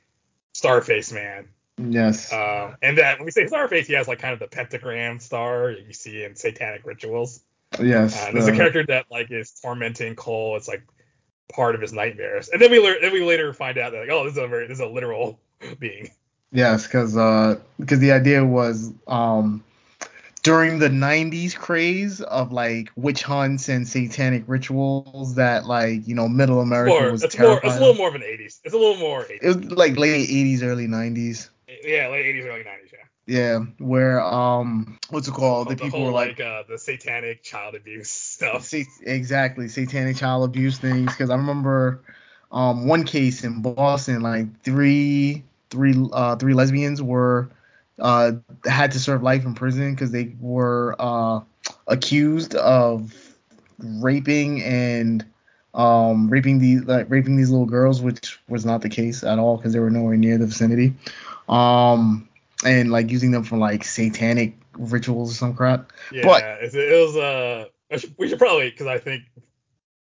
Starface 0.61 1.13
man. 1.13 1.49
Yes. 1.79 2.33
Um, 2.33 2.77
and 2.83 2.97
that 2.99 3.19
when 3.19 3.27
we 3.27 3.31
say 3.31 3.45
Starface, 3.45 3.87
he 3.87 3.93
has 3.93 4.09
like 4.09 4.19
kind 4.19 4.33
of 4.33 4.39
the 4.39 4.47
pentagram 4.47 5.21
star 5.21 5.71
you 5.71 5.93
see 5.93 6.25
in 6.25 6.35
satanic 6.35 6.87
rituals. 6.87 7.43
yes. 7.81 8.17
Uh, 8.17 8.27
and 8.29 8.37
there's 8.37 8.49
a 8.49 8.57
character 8.57 8.85
that 8.87 9.07
like 9.11 9.31
is 9.31 9.53
tormenting 9.63 10.15
Cole. 10.15 10.57
It's 10.57 10.69
like 10.69 10.83
part 11.53 11.75
of 11.75 11.81
his 11.81 11.93
nightmares. 11.93 12.49
And 12.49 12.61
then 12.61 12.71
we 12.71 12.81
learn, 12.81 12.97
then 13.03 13.13
we 13.13 13.23
later 13.23 13.53
find 13.53 13.77
out 13.79 13.93
that 13.93 14.01
like, 14.01 14.11
oh, 14.11 14.25
this 14.25 14.33
is 14.33 14.39
a 14.39 14.47
very, 14.47 14.67
this 14.67 14.77
is 14.77 14.81
a 14.81 14.87
literal 14.87 15.39
being. 15.79 16.11
Yes, 16.53 16.87
because 16.87 17.17
uh, 17.17 17.59
because 17.79 17.99
the 17.99 18.13
idea 18.13 18.45
was 18.45 18.93
um, 19.09 19.63
during 20.47 20.79
the 20.79 20.89
'90s 20.89 21.57
craze 21.57 22.21
of 22.21 22.53
like 22.53 22.91
witch 22.95 23.25
hunts 23.25 23.69
and 23.69 23.87
satanic 23.87 24.45
rituals 24.47 25.35
that 25.35 25.67
like 25.67 26.07
you 26.07 26.15
know 26.15 26.29
Middle 26.29 26.61
America 26.61 26.91
More, 26.91 27.11
was 27.11 27.25
it's 27.25 27.37
more, 27.37 27.55
terrified. 27.55 27.67
it's 27.69 27.77
a 27.77 27.81
little 27.81 27.97
more 27.97 28.09
of 28.09 28.15
an 28.15 28.23
80s. 28.23 28.61
It's 28.65 28.73
a 28.73 28.79
little 28.79 28.97
more 28.97 29.25
80s. 29.25 29.41
It 29.43 29.49
was 29.49 29.73
like 29.73 29.97
late 29.99 30.31
'80s, 30.31 30.63
early 30.63 30.87
'90s. 30.87 31.51
yeah, 31.85 32.09
late 32.09 32.27
80s, 32.27 32.47
early 32.47 32.63
90s. 32.63 32.93
Yeah. 32.93 32.99
Yeah, 33.29 33.59
where 33.79 34.21
um, 34.21 35.01
what's 35.11 35.27
it 35.27 35.35
called? 35.35 35.67
The, 35.69 35.75
the 35.75 35.83
people 35.83 35.99
whole 35.99 36.07
were 36.07 36.13
like, 36.13 36.39
uh, 36.39 36.63
the 36.69 36.79
satanic 36.79 37.43
child 37.43 37.75
abuse 37.75 38.09
stuff. 38.09 38.63
sa- 38.63 38.79
exactly 39.05 39.67
satanic 39.67 40.17
child 40.17 40.45
abuse 40.45 40.79
things. 40.79 41.11
Because 41.11 41.31
I 41.31 41.35
remember 41.35 42.03
um 42.53 42.87
one 42.87 43.03
case 43.03 43.43
in 43.43 43.63
Boston, 43.63 44.21
like 44.21 44.63
three 44.63 45.43
three 45.71 45.95
uh 46.13 46.37
three 46.37 46.55
lesbians 46.55 47.03
were 47.03 47.51
uh 48.01 48.33
had 48.65 48.93
to 48.93 49.01
serve 49.01 49.23
life 49.23 49.45
in 49.45 49.55
prison 49.55 49.95
because 49.95 50.11
they 50.11 50.35
were 50.41 50.95
uh 50.99 51.41
accused 51.87 52.55
of 52.55 53.13
raping 53.79 54.63
and 54.63 55.25
um 55.75 56.29
raping 56.29 56.59
these 56.59 56.85
like 56.85 57.07
raping 57.11 57.37
these 57.37 57.51
little 57.51 57.67
girls 57.67 58.01
which 58.03 58.39
was 58.49 58.65
not 58.65 58.81
the 58.83 58.89
case 58.89 59.23
at 59.25 59.39
all 59.39 59.57
because 59.57 59.73
they 59.73 59.79
were 59.79 59.91
nowhere 59.91 60.17
near 60.17 60.39
the 60.39 60.47
vicinity 60.47 60.95
um 61.49 62.29
and 62.65 62.91
like 62.91 63.11
using 63.11 63.31
them 63.31 63.45
for 63.45 63.57
like 63.57 63.85
satanic 63.85 64.55
rituals 64.79 65.31
or 65.33 65.35
some 65.35 65.55
crap 65.55 65.93
Yeah, 66.13 66.25
But- 66.25 66.45
it 66.75 67.07
was 67.07 67.17
uh, 67.17 67.67
I 67.91 67.99
should, 67.99 68.15
we 68.19 68.29
should 68.29 68.39
probably 68.39 68.71
because 68.71 68.87
I 68.89 68.99
think 68.99 69.23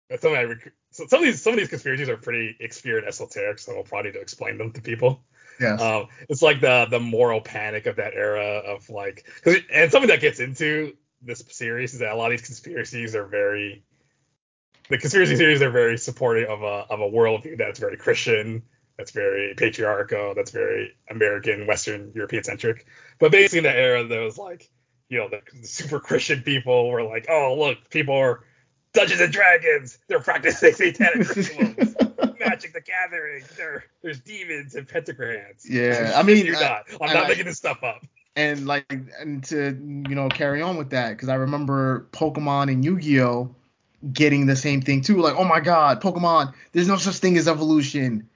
that's 0.10 0.22
something 0.22 0.38
I 0.40 0.44
rec- 0.44 0.74
so 0.92 1.06
some 1.08 1.20
of 1.20 1.26
these 1.26 1.42
some 1.42 1.54
of 1.54 1.60
these 1.60 1.70
conspiracies 1.70 2.10
are 2.10 2.18
pretty 2.18 2.58
obscure 2.64 2.98
and 2.98 3.08
esoteric, 3.08 3.60
so 3.60 3.74
we'll 3.74 3.84
probably 3.84 4.12
need 4.12 4.18
to 4.18 4.22
explain 4.22 4.58
them 4.58 4.72
to 4.74 4.82
people. 4.82 5.22
Yes 5.60 5.82
Um, 5.82 6.08
it's 6.30 6.42
like 6.42 6.62
the 6.62 6.88
the 6.90 7.00
moral 7.00 7.42
panic 7.42 7.86
of 7.86 7.98
that 7.98 8.14
era 8.14 8.60
of 8.66 8.90
like, 8.90 9.26
'cause 9.44 9.56
it- 9.56 9.66
and 9.74 9.92
something 9.92 10.10
that 10.10 10.22
gets 10.22 10.40
into 10.40 10.96
this 11.22 11.44
series 11.50 11.94
is 11.94 12.00
that 12.00 12.12
a 12.14 12.16
lot 12.16 12.28
of 12.32 12.32
these 12.40 12.46
conspiracies 12.48 13.14
are 13.16 13.26
very, 13.26 13.84
the 14.90 14.98
conspiracy 14.98 15.36
theories 15.36 15.62
are 15.62 15.70
very 15.70 15.98
supportive 15.98 16.50
of 16.50 16.62
a 16.64 16.86
of 16.94 17.00
a 17.02 17.10
worldview 17.10 17.58
that's 17.58 17.80
very 17.80 17.98
Christian, 17.98 18.64
that's 18.98 19.12
very 19.12 19.54
patriarchal, 19.56 20.34
that's 20.36 20.52
very 20.52 20.96
American, 21.10 21.68
Western, 21.68 22.12
European 22.16 22.44
centric. 22.44 22.86
But 23.20 23.32
basically 23.32 23.60
in 23.60 23.64
that 23.66 23.76
era, 23.78 24.04
there 24.08 24.22
was 24.22 24.38
like, 24.38 24.70
you 25.10 25.18
know, 25.20 25.30
the, 25.30 25.42
the 25.62 25.68
super 25.68 26.00
Christian 26.00 26.42
people 26.42 26.90
were 26.90 27.04
like, 27.04 27.28
oh 27.30 27.56
look, 27.58 27.90
people 27.90 28.16
are 28.16 28.42
Dungeons 28.94 29.22
and 29.22 29.32
Dragons, 29.34 30.00
they're 30.08 30.20
practicing 30.22 30.74
satanic 30.74 31.36
rituals. 31.36 31.96
Magic 32.40 32.74
the 32.74 32.82
Gathering. 32.82 33.44
There, 33.58 33.84
there's 34.02 34.20
demons 34.20 34.76
and 34.76 34.88
pentagrams. 34.88 35.64
Yeah, 35.70 36.14
I 36.18 36.24
mean, 36.24 36.46
you're 36.46 36.56
I- 36.58 36.62
not. 36.62 36.84
I'm 37.02 37.14
not 37.14 37.26
I- 37.26 37.28
making 37.30 37.46
this 37.46 37.58
stuff 37.58 37.84
up. 37.84 38.06
and 38.36 38.66
like 38.68 38.86
and 39.20 39.44
to 39.46 39.72
you 40.10 40.16
know 40.16 40.30
carry 40.30 40.62
on 40.62 40.78
with 40.78 40.92
that 40.92 41.12
because 41.12 41.30
I 41.30 41.36
remember 41.36 42.08
Pokemon 42.12 42.72
and 42.72 42.84
Yu-Gi-Oh 42.86 43.54
getting 44.14 44.46
the 44.46 44.56
same 44.56 44.82
thing 44.82 45.02
too 45.02 45.18
like 45.20 45.36
oh 45.36 45.44
my 45.44 45.60
god 45.60 46.02
Pokemon 46.02 46.54
there's 46.72 46.88
no 46.88 46.96
such 46.96 47.16
thing 47.18 47.38
as 47.38 47.50
evolution 47.50 48.30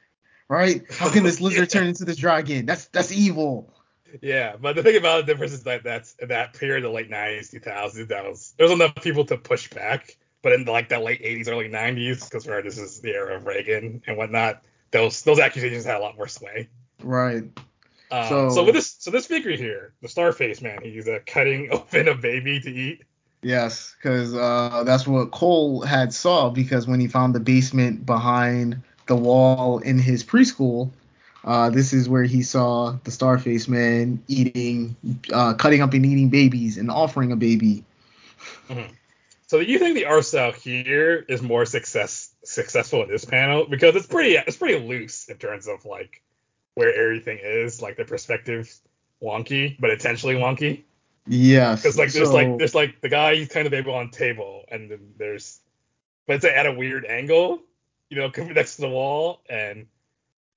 right 0.50 0.82
how 0.92 1.10
can 1.10 1.24
this 1.24 1.40
lizard 1.46 1.60
Yeah. 1.74 1.80
turn 1.80 1.88
into 1.88 2.04
this 2.04 2.18
dragon 2.18 2.66
that's 2.66 2.86
that's 2.88 3.14
evil 3.14 3.74
Yeah, 4.22 4.58
but 4.60 4.76
the 4.76 4.84
thing 4.84 4.98
about 4.98 5.26
the 5.26 5.32
difference 5.32 5.54
is 5.54 5.64
that 5.64 5.84
that's 5.84 6.16
that 6.28 6.54
period, 6.54 6.84
the 6.84 6.90
late 6.90 7.10
90s, 7.10 7.54
2000s, 7.56 8.10
that 8.10 8.26
was 8.26 8.54
there 8.58 8.66
was 8.68 8.74
enough 8.74 8.96
people 8.96 9.24
to 9.26 9.38
push 9.38 9.70
back. 9.70 10.18
But 10.44 10.52
in 10.54 10.66
like 10.66 10.90
the 10.90 11.00
late 11.00 11.24
80s, 11.24 11.48
early 11.50 11.70
90s, 11.70 12.26
because 12.30 12.46
remember 12.46 12.70
this 12.70 12.78
is 12.78 13.00
the 13.00 13.10
era 13.16 13.36
of 13.38 13.48
Reagan 13.48 14.04
and 14.06 14.18
whatnot, 14.18 14.62
those 14.92 15.24
those 15.24 15.40
accusations 15.40 15.86
had 15.86 15.96
a 15.96 16.00
lot 16.00 16.16
more 16.16 16.28
sway. 16.28 16.70
right 17.02 17.44
Um, 18.12 18.28
So- 18.30 18.50
so, 18.50 18.64
with 18.64 18.76
this 18.76 18.96
so 19.00 19.10
this 19.10 19.26
figure 19.26 19.52
here, 19.58 19.94
the 20.04 20.08
Starface 20.08 20.62
man, 20.62 20.80
he's 20.84 21.08
uh, 21.08 21.20
cutting 21.26 21.70
open 21.72 22.08
a 22.08 22.14
baby 22.14 22.60
to 22.60 22.70
eat. 22.72 23.02
yes 23.42 23.96
because 23.98 24.34
uh 24.36 24.84
that's 24.86 25.06
what 25.08 25.32
Cole 25.32 25.82
had 25.82 26.14
saw 26.14 26.50
because 26.50 26.88
when 26.88 27.00
he 27.00 27.08
found 27.08 27.34
the 27.36 27.40
basement 27.42 28.06
behind 28.06 28.82
the 29.08 29.16
wall 29.18 29.80
in 29.80 29.98
his 30.00 30.24
preschool 30.24 30.92
uh, 31.46 31.70
this 31.70 31.92
is 31.92 32.08
where 32.08 32.24
he 32.24 32.42
saw 32.42 32.92
the 33.04 33.12
Starface 33.12 33.68
Man 33.68 34.24
eating, 34.30 34.96
uh, 35.34 35.54
cutting 35.56 35.82
up 35.82 35.94
and 35.94 36.06
eating 36.06 36.30
babies 36.30 36.78
and 36.78 36.90
offering 36.90 37.34
a 37.34 37.36
baby. 37.36 37.84
So 39.54 39.60
you 39.60 39.78
think 39.78 39.94
the 39.94 40.06
art 40.06 40.26
style 40.26 40.52
here 40.52 41.24
is 41.30 41.44
more 41.44 41.68
success 41.68 42.34
successful 42.44 43.04
in 43.04 43.10
this 43.10 43.24
panel 43.24 43.68
because 43.70 43.96
it's 43.96 44.08
pretty 44.08 44.34
it's 44.36 44.58
pretty 44.58 44.84
loose 44.84 45.30
in 45.30 45.38
terms 45.38 45.68
of 45.68 45.86
like 45.86 46.24
where 46.74 46.92
everything 46.92 47.38
is, 47.40 47.80
like 47.80 47.96
the 47.96 48.04
perspective's 48.04 48.82
wonky, 49.22 49.80
but 49.80 49.92
intentionally 49.92 50.34
wonky. 50.34 50.82
Yes. 51.28 51.84
Because 51.84 52.00
like 52.00 52.12
there's 52.12 52.30
so- 52.30 52.34
like 52.34 52.58
there's 52.58 52.74
like 52.74 53.00
the 53.02 53.10
guy 53.10 53.36
he's 53.36 53.48
kind 53.48 53.68
of 53.68 53.76
able 53.76 53.94
on 53.94 54.10
table, 54.10 54.66
and 54.72 54.90
then 54.90 55.14
there's 55.20 55.60
but 56.26 56.38
it's 56.38 56.46
at 56.46 56.66
a 56.66 56.72
weird 56.72 57.06
angle, 57.06 57.62
you 58.10 58.18
know, 58.18 58.32
next 58.56 58.78
to 58.78 58.82
the 58.82 58.90
wall, 58.90 59.42
and 59.48 59.86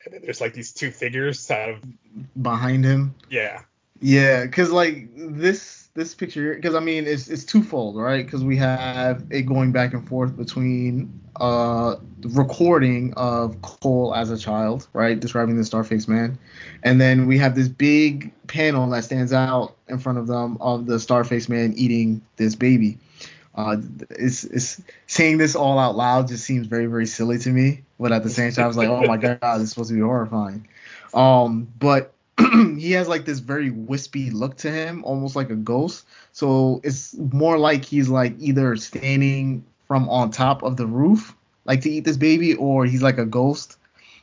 and 0.06 0.14
then 0.14 0.22
there's 0.22 0.40
like 0.40 0.54
these 0.54 0.72
two 0.72 0.90
figures 0.90 1.46
kind 1.46 1.70
of 1.72 2.42
behind 2.42 2.82
him. 2.82 3.14
yeah 3.28 3.60
Yeah, 4.00 4.44
because 4.44 4.70
like 4.70 5.08
this 5.16 5.88
this 5.94 6.14
picture, 6.14 6.54
because 6.54 6.74
I 6.74 6.80
mean 6.80 7.06
it's 7.06 7.28
it's 7.28 7.44
twofold, 7.44 7.96
right? 7.96 8.24
Because 8.24 8.44
we 8.44 8.56
have 8.58 9.24
it 9.30 9.42
going 9.42 9.72
back 9.72 9.94
and 9.94 10.06
forth 10.06 10.36
between 10.36 11.20
uh 11.36 11.96
the 12.20 12.28
recording 12.30 13.14
of 13.14 13.60
Cole 13.62 14.14
as 14.14 14.30
a 14.30 14.38
child, 14.38 14.86
right, 14.92 15.18
describing 15.18 15.56
the 15.56 15.62
Starface 15.62 16.08
Man, 16.08 16.38
and 16.82 17.00
then 17.00 17.26
we 17.26 17.38
have 17.38 17.54
this 17.54 17.68
big 17.68 18.32
panel 18.46 18.88
that 18.90 19.04
stands 19.04 19.32
out 19.32 19.74
in 19.88 19.98
front 19.98 20.18
of 20.18 20.26
them 20.26 20.58
of 20.60 20.86
the 20.86 20.96
Starface 20.96 21.48
Man 21.48 21.72
eating 21.76 22.22
this 22.36 22.54
baby. 22.54 22.98
Uh, 23.54 23.78
it's, 24.10 24.44
it's 24.44 24.82
saying 25.06 25.38
this 25.38 25.56
all 25.56 25.78
out 25.78 25.96
loud 25.96 26.28
just 26.28 26.44
seems 26.44 26.66
very 26.66 26.86
very 26.86 27.06
silly 27.06 27.38
to 27.38 27.48
me, 27.48 27.82
but 27.98 28.12
at 28.12 28.22
the 28.22 28.30
same 28.30 28.52
time, 28.52 28.64
I 28.64 28.68
was 28.68 28.76
like, 28.76 28.90
oh 28.90 29.04
my 29.04 29.16
god, 29.16 29.38
this 29.40 29.62
is 29.62 29.70
supposed 29.70 29.88
to 29.88 29.94
be 29.94 30.02
horrifying. 30.02 30.68
Um, 31.14 31.66
but 31.78 32.12
he 32.78 32.92
has 32.92 33.08
like 33.08 33.24
this 33.24 33.38
very 33.38 33.70
wispy 33.70 34.30
look 34.30 34.56
to 34.58 34.70
him, 34.70 35.04
almost 35.04 35.36
like 35.36 35.50
a 35.50 35.56
ghost. 35.56 36.06
So 36.32 36.80
it's 36.84 37.14
more 37.14 37.58
like 37.58 37.84
he's 37.84 38.08
like 38.08 38.34
either 38.38 38.76
standing 38.76 39.64
from 39.86 40.08
on 40.08 40.30
top 40.30 40.62
of 40.62 40.76
the 40.76 40.86
roof, 40.86 41.34
like 41.64 41.80
to 41.82 41.90
eat 41.90 42.04
this 42.04 42.16
baby, 42.16 42.54
or 42.54 42.84
he's 42.84 43.02
like 43.02 43.18
a 43.18 43.26
ghost 43.26 43.78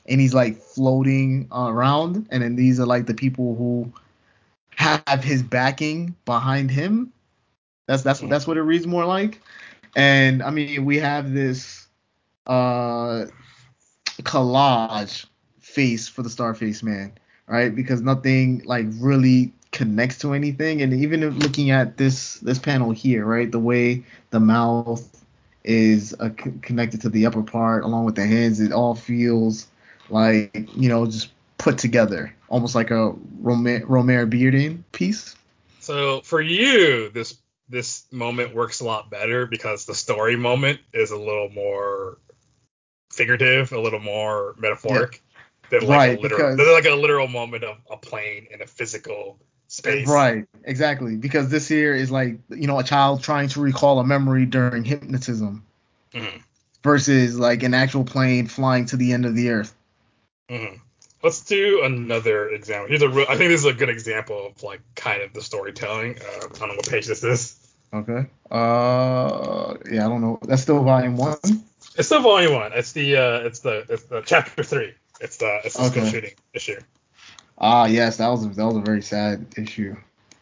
and 0.05 0.19
he's 0.19 0.33
like 0.33 0.57
floating 0.57 1.47
around. 1.51 2.27
And 2.29 2.43
then 2.43 2.55
these 2.55 2.79
are 2.79 2.85
like 2.85 3.05
the 3.05 3.13
people 3.13 3.55
who 3.55 3.91
have 4.75 5.23
his 5.23 5.43
backing 5.43 6.15
behind 6.25 6.71
him. 6.71 7.11
That's 7.87 8.03
that's 8.03 8.21
what 8.21 8.29
that's 8.29 8.47
what 8.47 8.57
it 8.57 8.63
reads 8.63 8.87
more 8.87 9.05
like. 9.05 9.41
And 9.95 10.41
I 10.41 10.49
mean, 10.49 10.85
we 10.85 10.97
have 10.97 11.33
this 11.33 11.87
uh 12.47 13.25
collage 14.21 15.25
face 15.59 16.07
for 16.07 16.21
the 16.21 16.29
Starface 16.29 16.83
Man, 16.83 17.13
right? 17.47 17.73
Because 17.75 18.01
nothing 18.01 18.61
like 18.65 18.85
really 18.99 19.53
connects 19.71 20.19
to 20.19 20.33
anything. 20.33 20.81
And 20.81 20.93
even 20.93 21.23
if 21.23 21.35
looking 21.35 21.71
at 21.71 21.97
this 21.97 22.35
this 22.39 22.59
panel 22.59 22.91
here, 22.91 23.25
right, 23.25 23.51
the 23.51 23.59
way 23.59 24.03
the 24.29 24.39
mouth 24.39 25.25
is 25.63 26.13
uh, 26.19 26.29
c- 26.29 26.53
connected 26.61 27.01
to 27.01 27.09
the 27.09 27.25
upper 27.25 27.43
part 27.43 27.83
along 27.83 28.05
with 28.05 28.15
the 28.15 28.25
hands, 28.25 28.59
it 28.59 28.71
all 28.71 28.95
feels 28.95 29.67
like 30.09 30.69
you 30.75 30.89
know 30.89 31.05
just 31.05 31.29
put 31.57 31.77
together, 31.77 32.33
almost 32.49 32.75
like 32.75 32.91
a 32.91 33.13
Romer 33.39 33.81
Romare 33.81 34.29
Bearden 34.29 34.83
piece. 34.91 35.35
So 35.79 36.21
for 36.21 36.41
you, 36.41 37.09
this 37.09 37.37
this 37.69 38.05
moment 38.11 38.53
works 38.53 38.81
a 38.81 38.85
lot 38.85 39.09
better 39.09 39.45
because 39.45 39.85
the 39.85 39.95
story 39.95 40.35
moment 40.35 40.79
is 40.93 41.11
a 41.11 41.17
little 41.17 41.49
more 41.49 42.19
figurative, 43.11 43.71
a 43.71 43.79
little 43.79 43.99
more 43.99 44.55
metaphoric 44.57 45.22
than 45.79 45.87
like 45.89 45.97
Right, 45.97 46.17
a 46.17 46.21
literal 46.21 46.37
because- 46.51 46.57
than 46.57 46.73
like 46.73 46.85
a 46.85 46.95
literal 46.95 47.27
moment 47.27 47.63
of 47.63 47.77
a 47.89 47.97
plane 47.97 48.47
in 48.51 48.61
a 48.61 48.67
physical 48.67 49.39
space. 49.67 50.07
Right, 50.07 50.45
exactly. 50.63 51.15
Because 51.15 51.49
this 51.49 51.67
here 51.67 51.93
is 51.95 52.11
like 52.11 52.37
you 52.49 52.67
know 52.67 52.79
a 52.79 52.83
child 52.83 53.23
trying 53.23 53.49
to 53.49 53.61
recall 53.61 53.99
a 53.99 54.03
memory 54.03 54.45
during 54.45 54.83
hypnotism 54.83 55.65
Mhm. 56.13 56.41
versus 56.83 57.37
like 57.39 57.63
an 57.63 57.73
actual 57.73 58.03
plane 58.03 58.47
flying 58.47 58.85
to 58.87 58.97
the 58.97 59.13
end 59.13 59.25
of 59.25 59.35
the 59.35 59.49
earth. 59.49 59.73
Mhm. 60.49 60.79
Let's 61.23 61.41
do 61.41 61.83
another 61.83 62.49
example. 62.49 62.89
Here's 62.89 63.01
a 63.01 63.09
real, 63.09 63.25
I 63.29 63.37
think 63.37 63.49
this 63.49 63.61
is 63.61 63.65
a 63.65 63.73
good 63.73 63.89
example 63.89 64.47
of 64.47 64.61
like 64.61 64.81
kind 64.95 65.21
of 65.21 65.33
the 65.33 65.41
storytelling. 65.41 66.17
Uh, 66.19 66.45
I 66.53 66.59
don't 66.59 66.67
know 66.69 66.75
what 66.75 66.87
page 66.89 67.07
this 67.07 67.23
is. 67.23 67.55
Okay. 67.93 68.25
Uh, 68.51 69.75
yeah, 69.91 70.05
I 70.05 70.09
don't 70.09 70.21
know. 70.21 70.39
That's 70.43 70.61
still 70.61 70.83
volume 70.83 71.15
one. 71.15 71.37
It's 71.95 72.07
still 72.07 72.21
volume 72.21 72.53
one. 72.53 72.73
It's 72.73 72.91
the 72.91 73.15
uh, 73.17 73.37
it's 73.47 73.59
the 73.59 73.85
it's 73.89 74.03
the 74.03 74.21
chapter 74.25 74.63
three. 74.63 74.93
It's 75.23 75.37
the 75.37 75.61
it's 75.63 75.77
the 75.77 75.85
school 75.85 76.05
shooting 76.05 76.33
issue. 76.53 76.79
Ah, 77.57 77.85
yes, 77.85 78.17
that 78.17 78.27
was 78.27 78.45
a, 78.45 78.49
that 78.49 78.65
was 78.65 78.75
a 78.75 78.81
very 78.81 79.01
sad 79.01 79.47
issue. 79.57 79.95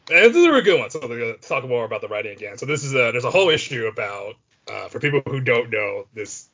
And 0.10 0.26
this 0.26 0.36
is 0.36 0.44
a 0.44 0.50
really 0.50 0.64
good 0.64 0.80
one. 0.80 0.90
So 0.90 1.00
gonna 1.00 1.34
talk 1.38 1.68
more 1.68 1.86
about 1.86 2.02
the 2.02 2.08
writing 2.08 2.34
again. 2.34 2.58
So 2.58 2.66
this 2.66 2.84
is 2.84 2.94
a 2.94 3.12
there's 3.12 3.24
a 3.24 3.30
whole 3.30 3.50
issue 3.50 3.86
about 3.86 4.36
uh, 4.68 4.88
for 4.88 5.00
people 5.00 5.22
who 5.26 5.40
don't 5.40 5.70
know 5.70 6.08
this 6.16 6.50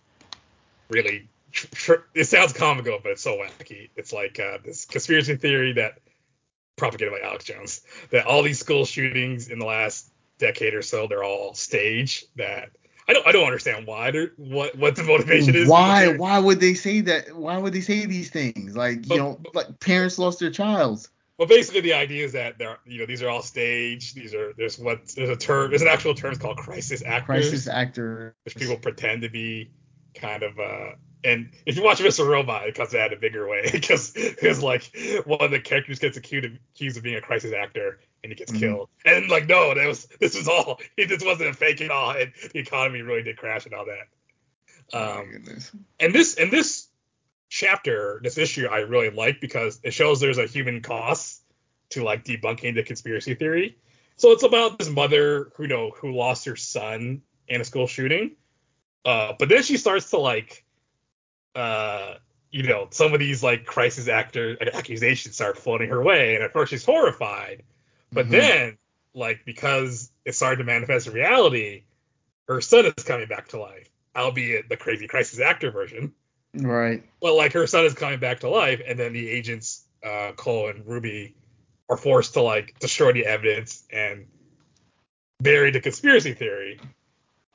really 0.90 1.30
tr- 1.54 1.68
tr- 1.74 2.06
it 2.14 2.26
sounds 2.26 2.52
comical 2.52 3.00
but 3.02 3.14
it's 3.14 3.22
so 3.22 3.38
wacky. 3.38 3.90
It's 3.96 4.12
like 4.12 4.40
uh, 4.42 4.58
this 4.64 4.84
conspiracy 4.84 5.38
theory 5.38 5.74
that 5.74 6.00
propagated 6.76 7.14
by 7.14 7.26
Alex 7.26 7.46
Jones 7.46 7.82
that 8.12 8.26
all 8.26 8.44
these 8.44 8.60
school 8.60 8.84
shootings 8.84 9.48
in 9.48 9.58
the 9.58 9.66
last 9.66 10.12
decade 10.38 10.74
or 10.74 10.82
so 10.82 11.08
they're 11.08 11.24
all 11.24 11.54
staged. 11.54 12.26
That 12.36 12.72
I 13.08 13.14
don't 13.14 13.26
I 13.28 13.32
don't 13.32 13.46
understand 13.46 13.88
why 13.88 14.12
what 14.38 14.76
what 14.78 14.96
the 14.96 15.04
motivation 15.04 15.56
is. 15.56 15.68
Why 15.68 16.16
why 16.18 16.40
would 16.40 16.60
they 16.60 16.74
say 16.74 17.02
that? 17.02 17.36
Why 17.36 17.58
would 17.58 17.74
they 17.74 17.82
say 17.82 18.06
these 18.06 18.30
things? 18.30 18.76
Like 18.76 18.98
you 19.04 19.10
But- 19.10 19.18
know, 19.18 19.40
like 19.54 19.80
parents 19.80 20.20
lost 20.20 20.40
their 20.40 20.52
child. 20.52 21.08
Well, 21.38 21.48
basically, 21.48 21.82
the 21.82 21.94
idea 21.94 22.26
is 22.26 22.32
that 22.32 22.58
they're, 22.58 22.80
you 22.88 22.98
know, 22.98 23.06
these 23.06 23.22
are 23.22 23.30
all 23.30 23.44
staged. 23.44 24.16
These 24.16 24.34
are 24.34 24.54
there's 24.58 24.80
what 24.80 25.08
there's 25.16 25.30
a 25.30 25.36
term, 25.36 25.70
there's 25.70 25.84
an 25.84 25.88
actual 25.88 26.16
term 26.16 26.32
it's 26.32 26.42
called 26.42 26.58
crisis 26.58 27.04
actors, 27.06 27.26
Crisis 27.50 27.68
actor. 27.68 28.36
which 28.44 28.56
people 28.56 28.76
pretend 28.78 29.22
to 29.22 29.30
be 29.30 29.70
kind 30.16 30.42
of. 30.42 30.58
uh 30.60 30.94
And 31.24 31.52
if 31.68 31.78
you 31.78 31.84
watch 31.84 32.00
Mr. 32.00 32.28
Robot, 32.28 32.68
it 32.68 32.74
comes 32.74 32.96
out 32.96 33.12
in 33.12 33.18
a 33.20 33.22
bigger 33.22 33.48
way 33.48 33.70
because 33.72 34.10
because 34.12 34.64
like 34.64 34.92
one 35.26 35.42
of 35.42 35.52
the 35.52 35.60
characters 35.60 36.00
gets 36.00 36.18
accused 36.18 36.46
of, 36.46 36.52
accused 36.76 36.98
of 36.98 37.04
being 37.04 37.18
a 37.18 37.22
crisis 37.22 37.54
actor 37.54 38.00
and 38.30 38.34
he 38.34 38.36
gets 38.36 38.52
Mhm. 38.52 38.60
killed. 38.60 38.90
And 39.06 39.30
like, 39.30 39.48
no, 39.48 39.74
that 39.74 39.88
was 39.88 40.06
this 40.20 40.36
was 40.36 40.48
all. 40.48 40.80
It 40.98 41.08
just 41.08 41.26
wasn't 41.26 41.50
a 41.50 41.54
fake 41.54 41.80
at 41.82 41.90
all, 41.92 42.12
and 42.12 42.34
the 42.54 42.60
economy 42.60 43.02
really 43.02 43.24
did 43.24 43.38
crash 43.38 43.66
and 43.66 43.74
all 43.74 43.86
that. 43.86 44.08
oh 44.94 45.20
Um, 45.20 45.32
goodness. 45.32 45.72
and 46.00 46.14
this 46.14 46.36
and 46.36 46.52
this 46.52 46.88
chapter, 47.50 48.20
this 48.22 48.38
issue, 48.38 48.68
I 48.68 48.80
really 48.80 49.10
like 49.10 49.40
because 49.40 49.80
it 49.84 49.92
shows 49.94 50.20
there's 50.20 50.38
a 50.38 50.46
human 50.48 50.82
cost 50.82 51.42
to 51.92 52.04
like 52.04 52.26
debunking 52.26 52.76
the 52.76 52.84
conspiracy 52.84 53.34
theory. 53.36 53.78
So 54.18 54.32
it's 54.32 54.44
about 54.44 54.78
this 54.80 54.90
mother 54.90 55.52
who 55.56 55.64
you 55.64 55.70
know 55.70 55.92
who 55.92 56.12
lost 56.12 56.46
her 56.46 56.56
son 56.58 57.22
in 57.48 57.62
a 57.62 57.64
school 57.64 57.88
shooting, 57.88 58.36
uh, 59.06 59.34
but 59.40 59.48
then 59.48 59.64
she 59.64 59.78
starts 59.78 60.10
to 60.10 60.18
like, 60.18 60.66
uh, 61.56 62.16
you 62.52 62.64
know, 62.64 62.88
some 62.92 63.14
of 63.14 63.20
these 63.20 63.44
like 63.44 63.66
crisis 63.66 64.08
actor 64.08 64.58
accusations 64.74 65.36
start 65.36 65.58
floating 65.58 65.90
her 65.90 66.02
way, 66.04 66.36
and 66.36 66.44
at 66.44 66.52
first 66.52 66.72
she's 66.72 66.84
horrified, 66.86 67.64
but 68.12 68.28
Mhm. 68.28 68.32
then 68.32 68.78
like 69.14 69.46
because 69.46 70.12
it 70.26 70.36
started 70.36 70.58
to 70.58 70.64
manifest 70.64 71.08
in 71.08 71.14
reality, 71.14 71.84
her 72.48 72.62
son 72.62 72.86
is 72.86 73.04
coming 73.04 73.28
back 73.28 73.50
to 73.50 73.60
life, 73.60 73.90
albeit 74.16 74.70
the 74.70 74.78
crazy 74.78 75.08
crisis 75.08 75.40
actor 75.40 75.72
version. 75.72 76.14
Right. 76.54 77.04
But 77.22 77.34
like 77.34 77.54
her 77.54 77.68
son 77.68 77.86
is 77.86 77.94
coming 77.94 78.20
back 78.20 78.42
to 78.42 78.50
life, 78.50 78.82
and 78.86 78.98
then 78.98 79.14
the 79.14 79.30
agents, 79.30 79.86
uh, 80.04 80.32
Cole 80.36 80.70
and 80.70 80.86
Ruby, 80.86 81.36
are 81.90 81.98
forced 81.98 82.34
to 82.34 82.42
like 82.42 82.78
destroy 82.80 83.14
the 83.14 83.26
evidence 83.26 83.84
and 83.92 84.28
bury 85.40 85.72
the 85.72 85.82
conspiracy 85.82 86.34
theory, 86.34 86.80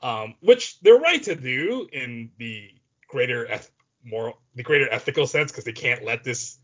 um, 0.01 0.35
which 0.41 0.79
they're 0.81 0.99
right 0.99 1.21
to 1.23 1.35
do 1.35 1.87
in 1.91 2.31
the 2.37 2.69
greater 3.07 3.45
eth- 3.45 3.71
moral, 4.03 4.37
the 4.55 4.63
greater 4.63 4.89
ethical 4.91 5.27
sense, 5.27 5.51
because 5.51 5.65
they 5.65 5.73
can't 5.73 6.03
let 6.03 6.23
this, 6.23 6.57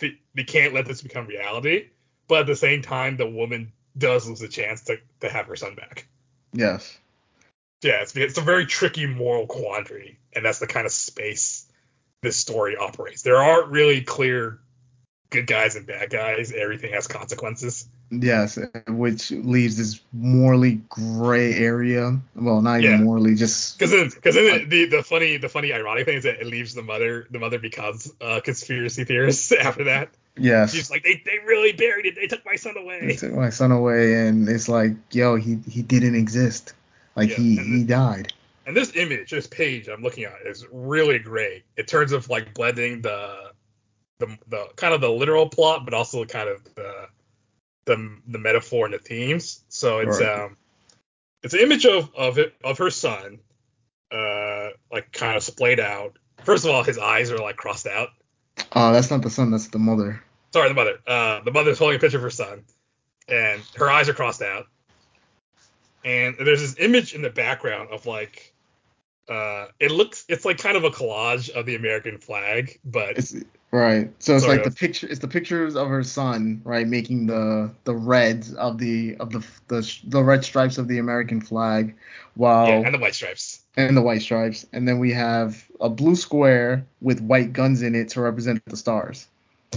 they 0.00 0.44
can't 0.44 0.74
let 0.74 0.86
this 0.86 1.02
become 1.02 1.26
reality. 1.26 1.88
But 2.30 2.42
at 2.42 2.46
the 2.46 2.54
same 2.54 2.80
time, 2.80 3.16
the 3.16 3.26
woman 3.26 3.72
does 3.98 4.28
lose 4.28 4.40
a 4.40 4.48
chance 4.48 4.82
to 4.84 4.98
to 5.20 5.28
have 5.28 5.46
her 5.46 5.56
son 5.56 5.74
back. 5.74 6.06
Yes. 6.52 6.96
Yeah, 7.82 8.02
it's, 8.02 8.14
it's 8.14 8.38
a 8.38 8.42
very 8.42 8.66
tricky 8.66 9.06
moral 9.06 9.48
quandary, 9.48 10.16
and 10.32 10.44
that's 10.44 10.60
the 10.60 10.68
kind 10.68 10.86
of 10.86 10.92
space 10.92 11.66
this 12.22 12.36
story 12.36 12.76
operates. 12.76 13.22
There 13.22 13.36
aren't 13.36 13.70
really 13.72 14.02
clear 14.02 14.60
good 15.30 15.48
guys 15.48 15.74
and 15.74 15.86
bad 15.86 16.10
guys. 16.10 16.52
Everything 16.52 16.92
has 16.92 17.08
consequences. 17.08 17.88
Yes, 18.12 18.58
which 18.86 19.32
leaves 19.32 19.76
this 19.76 20.00
morally 20.12 20.82
gray 20.88 21.54
area. 21.54 22.16
Well, 22.36 22.62
not 22.62 22.80
even 22.80 22.90
Yeah. 22.92 22.96
morally, 22.98 23.34
just 23.34 23.76
Because 23.76 23.90
then, 23.90 24.08
because 24.08 24.34
then 24.36 24.68
the, 24.68 24.86
the 24.86 25.02
funny, 25.02 25.36
the 25.38 25.48
funny, 25.48 25.72
ironic 25.72 26.04
thing 26.04 26.18
is 26.18 26.24
that 26.24 26.40
it 26.40 26.46
leaves 26.46 26.74
the 26.74 26.82
mother, 26.82 27.26
the 27.30 27.40
mother 27.40 27.58
becomes 27.58 28.12
a 28.20 28.40
conspiracy 28.40 29.04
theorist 29.04 29.52
after 29.60 29.84
that. 29.84 30.10
Yes. 30.36 30.72
She's 30.72 30.90
like, 30.90 31.02
they, 31.02 31.22
they 31.24 31.38
really 31.46 31.72
buried 31.72 32.06
it. 32.06 32.14
They 32.14 32.26
took 32.26 32.44
my 32.44 32.56
son 32.56 32.76
away. 32.76 33.06
They 33.06 33.16
took 33.16 33.32
my 33.32 33.50
son 33.50 33.72
away, 33.72 34.26
and 34.26 34.48
it's 34.48 34.68
like, 34.68 34.92
yo, 35.10 35.36
he 35.36 35.58
he 35.68 35.82
didn't 35.82 36.14
exist. 36.14 36.74
Like 37.16 37.30
Yeah, 37.30 37.36
he 37.36 37.58
and 37.58 37.66
he 37.78 37.84
died. 37.84 38.32
And 38.66 38.76
this 38.76 38.94
image, 38.94 39.30
this 39.30 39.46
page 39.46 39.88
I'm 39.88 40.02
looking 40.02 40.24
at 40.24 40.34
is 40.44 40.66
really 40.70 41.18
great 41.18 41.64
in 41.76 41.86
terms 41.86 42.12
of 42.12 42.28
like 42.28 42.54
blending 42.54 43.02
the 43.02 43.50
the 44.18 44.38
the 44.48 44.68
kind 44.76 44.94
of 44.94 45.00
the 45.00 45.10
literal 45.10 45.48
plot, 45.48 45.84
but 45.84 45.94
also 45.94 46.24
kind 46.24 46.48
of 46.48 46.62
the 46.74 47.08
the 47.86 48.18
the 48.28 48.38
metaphor 48.38 48.84
and 48.84 48.94
the 48.94 48.98
themes. 48.98 49.64
So 49.68 49.98
it's 49.98 50.20
Right. 50.20 50.44
um 50.44 50.56
it's 51.42 51.54
an 51.54 51.60
image 51.60 51.86
of 51.86 52.14
of 52.14 52.38
it 52.38 52.54
of 52.62 52.78
her 52.78 52.90
son, 52.90 53.40
uh 54.12 54.68
like 54.92 55.10
kind 55.12 55.36
of 55.36 55.42
splayed 55.42 55.80
out. 55.80 56.18
First 56.44 56.64
of 56.64 56.70
all, 56.70 56.82
his 56.84 56.98
eyes 56.98 57.30
are 57.30 57.38
like 57.38 57.56
crossed 57.56 57.86
out. 57.86 58.10
Uh, 58.72 58.92
that's 58.92 59.10
not 59.10 59.22
the 59.22 59.30
son, 59.30 59.50
that's 59.50 59.68
the 59.68 59.78
mother. 59.78 60.22
Sorry, 60.52 60.68
the 60.68 60.74
mother. 60.74 60.98
Uh, 61.06 61.40
the 61.40 61.52
mother's 61.52 61.78
holding 61.78 61.96
a 61.96 62.00
picture 62.00 62.16
of 62.16 62.22
her 62.22 62.30
son, 62.30 62.64
and 63.28 63.62
her 63.76 63.90
eyes 63.90 64.08
are 64.08 64.14
crossed 64.14 64.42
out. 64.42 64.66
And 66.04 66.34
there's 66.38 66.60
this 66.60 66.76
image 66.78 67.14
in 67.14 67.22
the 67.22 67.30
background 67.30 67.90
of 67.90 68.06
like, 68.06 68.54
uh, 69.28 69.66
it 69.78 69.90
looks, 69.90 70.24
it's 70.28 70.44
like 70.44 70.58
kind 70.58 70.76
of 70.76 70.84
a 70.84 70.90
collage 70.90 71.50
of 71.50 71.66
the 71.66 71.76
American 71.76 72.18
flag, 72.18 72.78
but 72.84 73.18
It's 73.18 73.34
right. 73.70 74.10
So 74.18 74.34
it's 74.34 74.46
like 74.46 74.64
of. 74.64 74.64
the 74.64 74.78
picture. 74.78 75.06
It's 75.08 75.20
the 75.20 75.28
pictures 75.28 75.76
of 75.76 75.88
her 75.88 76.02
son, 76.02 76.62
right, 76.64 76.86
making 76.86 77.26
the 77.26 77.70
the 77.84 77.94
reds 77.94 78.54
of 78.54 78.78
the 78.78 79.16
of 79.16 79.30
the 79.30 79.44
the 79.68 79.98
the 80.04 80.22
red 80.22 80.44
stripes 80.44 80.78
of 80.78 80.88
the 80.88 80.98
American 80.98 81.40
flag, 81.40 81.94
while 82.34 82.68
yeah, 82.68 82.86
and 82.86 82.94
the 82.94 82.98
white 82.98 83.14
stripes. 83.14 83.60
and 83.76 83.96
the 83.96 84.02
white 84.02 84.22
stripes, 84.22 84.66
and 84.72 84.88
then 84.88 84.98
we 84.98 85.12
have 85.12 85.64
a 85.80 85.88
blue 85.88 86.16
square 86.16 86.86
with 87.00 87.20
white 87.20 87.52
guns 87.52 87.82
in 87.82 87.94
it 87.94 88.08
to 88.10 88.20
represent 88.20 88.64
the 88.64 88.76
stars. 88.76 89.28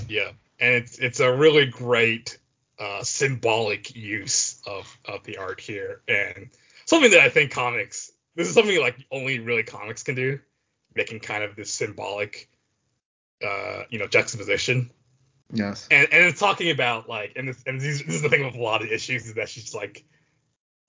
Yeah, 0.08 0.32
and 0.60 0.76
it's 0.76 0.98
it's 0.98 1.20
a 1.20 1.36
really 1.36 1.68
great 1.68 2.38
uh, 2.80 3.04
symbolic 3.04 3.96
use 3.96 4.62
of 4.66 4.98
of 5.06 5.24
the 5.26 5.38
art 5.38 5.60
here, 5.60 6.02
and 6.08 6.50
something 6.86 7.12
that 7.12 7.20
I 7.20 7.30
think 7.30 7.52
comics. 7.52 8.12
This 8.36 8.48
is 8.48 8.54
something 8.54 8.80
like 8.80 8.98
only 9.12 9.40
really 9.40 9.64
comics 9.64 10.04
can 10.04 10.16
do, 10.16 10.40
making 10.96 11.20
kind 11.20 11.44
of 11.44 11.56
this 11.56 11.72
symbolic, 11.72 12.50
uh, 13.46 13.84
you 13.90 14.00
know, 14.00 14.08
juxtaposition. 14.08 14.92
Yes. 15.52 15.88
and 15.92 16.08
and 16.12 16.26
it's 16.26 16.40
talking 16.40 16.72
about 16.72 17.08
like 17.08 17.34
and 17.36 17.48
this, 17.48 17.64
and 17.68 17.80
these, 17.80 18.04
this 18.04 18.16
is 18.16 18.22
the 18.24 18.30
thing 18.30 18.44
with 18.44 18.56
a 18.56 18.62
lot 18.62 18.82
of 18.82 18.92
issues 18.92 19.28
is 19.28 19.36
that 19.36 19.50
she's 19.50 19.76
like 19.76 20.04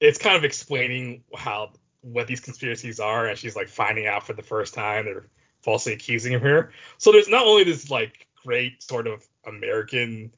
it's 0.00 0.18
kind 0.18 0.36
of 0.36 0.44
explaining 0.44 1.22
how 1.36 1.72
what 2.00 2.26
these 2.26 2.40
conspiracies 2.40 2.98
are 2.98 3.26
and 3.26 3.38
she's 3.38 3.56
like 3.56 3.68
finding 3.68 4.06
out 4.06 4.26
for 4.26 4.32
the 4.32 4.42
first 4.42 4.72
time 4.72 5.04
they're 5.04 5.26
falsely 5.62 5.92
accusing 5.92 6.34
of 6.34 6.42
her 6.42 6.72
so 6.98 7.12
there's 7.12 7.28
not 7.28 7.46
only 7.46 7.64
this 7.64 7.90
like 7.90 8.26
great 8.44 8.82
sort 8.82 9.06
of 9.06 9.26
american 9.46 10.32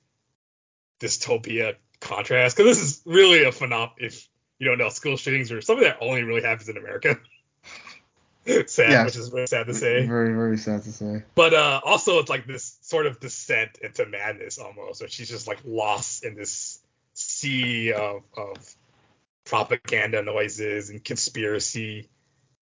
dystopia 1.00 1.74
contrast 2.00 2.56
because 2.56 2.76
this 2.76 2.84
is 2.84 3.02
really 3.04 3.44
a 3.44 3.50
phenom 3.50 3.90
if 3.98 4.28
you 4.58 4.66
don't 4.66 4.78
know 4.78 4.88
school 4.88 5.16
shootings 5.16 5.52
are 5.52 5.60
something 5.60 5.84
that 5.84 5.98
only 6.00 6.22
really 6.22 6.42
happens 6.42 6.68
in 6.68 6.76
america 6.76 7.18
sad 8.66 8.90
Yes. 8.90 9.04
which 9.06 9.16
is 9.16 9.32
really 9.32 9.46
sad 9.46 9.66
to 9.66 9.74
say 9.74 10.06
Very 10.06 10.32
very 10.34 10.56
sad 10.58 10.82
to 10.84 10.92
say. 10.92 11.24
but 11.34 11.52
uh, 11.52 11.80
also 11.84 12.18
it's 12.20 12.30
like 12.30 12.46
this 12.46 12.78
sort 12.82 13.06
of 13.06 13.18
descent 13.20 13.78
into 13.82 14.06
madness 14.06 14.58
almost, 14.58 15.00
where 15.00 15.08
she's 15.08 15.28
just 15.28 15.46
like 15.48 15.58
lost 15.64 16.24
in 16.24 16.34
this 16.34 16.80
sea 17.14 17.92
of, 17.92 18.22
of 18.36 18.76
propaganda 19.44 20.22
noises 20.22 20.90
and 20.90 21.02
conspiracy, 21.04 22.08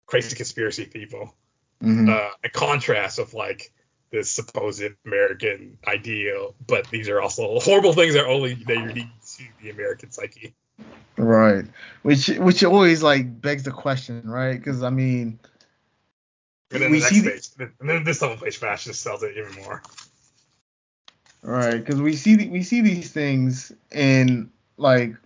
crazy 0.07 0.34
conspiracy 0.36 0.86
people. 0.86 1.34
hmm 1.80 2.09
Uh, 2.09 2.30
a 2.45 2.49
contrast 2.49 3.18
of 3.18 3.34
like 3.34 3.72
this 4.11 4.30
supposed 4.30 4.82
American 5.05 5.78
ideal, 5.86 6.55
but 6.66 6.89
these 6.91 7.09
are 7.09 7.20
also 7.20 7.59
horrible 7.61 7.93
things 7.93 8.14
that 8.14 8.24
are 8.24 8.28
only 8.28 8.55
they're 8.55 8.76
unique 8.76 9.07
to 9.36 9.45
the 9.62 9.70
American 9.70 10.11
psyche. 10.11 10.55
Right. 11.18 11.66
Which 12.02 12.28
which 12.28 12.64
always 12.64 13.02
like 13.02 13.40
begs 13.42 13.64
the 13.64 13.72
question, 13.72 14.22
right? 14.30 14.56
Because 14.56 14.82
I 14.82 14.90
mean, 14.90 15.38
And 16.72 16.82
then 16.82 16.90
We 16.92 17.00
the 17.00 17.06
see 17.06 17.20
next 17.22 17.58
the- 17.58 17.72
and 17.80 17.88
then 17.90 18.04
this 18.04 18.20
double 18.20 18.36
page 18.36 18.56
flash 18.58 18.84
just 18.84 19.02
sells 19.02 19.22
it 19.22 19.36
even 19.36 19.54
more. 19.64 19.82
right? 21.42 21.78
Because 21.78 22.00
we 22.00 22.16
see 22.16 22.36
the, 22.36 22.48
we 22.48 22.62
see 22.62 22.82
these 22.82 23.12
things 23.12 23.72
in 23.90 24.50
like 24.76 25.16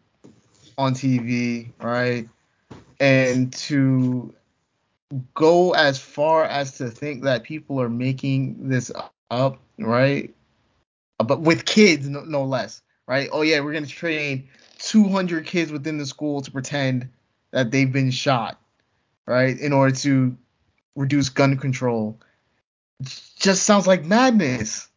on 0.79 0.95
TV, 0.95 1.73
right? 1.81 2.29
And 3.01 3.53
to 3.55 4.35
go 5.35 5.73
as 5.75 5.99
far 5.99 6.45
as 6.45 6.79
to 6.79 6.91
think 6.91 7.25
that 7.25 7.43
people 7.45 7.81
are 7.81 7.91
making 7.91 8.69
this 8.69 8.91
up, 9.31 9.61
right? 9.79 10.35
But 11.19 11.41
with 11.41 11.65
kids, 11.67 12.09
no, 12.09 12.21
no 12.23 12.45
less, 12.45 12.83
right? 13.07 13.29
Oh 13.33 13.43
yeah, 13.43 13.61
we're 13.61 13.73
gonna 13.75 13.87
train 13.87 14.49
200 14.83 15.47
kids 15.47 15.71
within 15.71 15.99
the 15.99 16.07
school 16.07 16.43
to 16.43 16.51
pretend 16.51 17.09
that 17.53 17.71
they've 17.71 17.93
been 17.93 18.11
shot, 18.11 18.61
right, 19.27 19.59
in 19.59 19.73
order 19.73 19.95
to 19.95 20.37
reduce 20.97 21.29
gun 21.29 21.57
control. 21.57 22.21
Just 23.39 23.63
sounds 23.63 23.87
like 23.87 24.05
madness. 24.05 24.89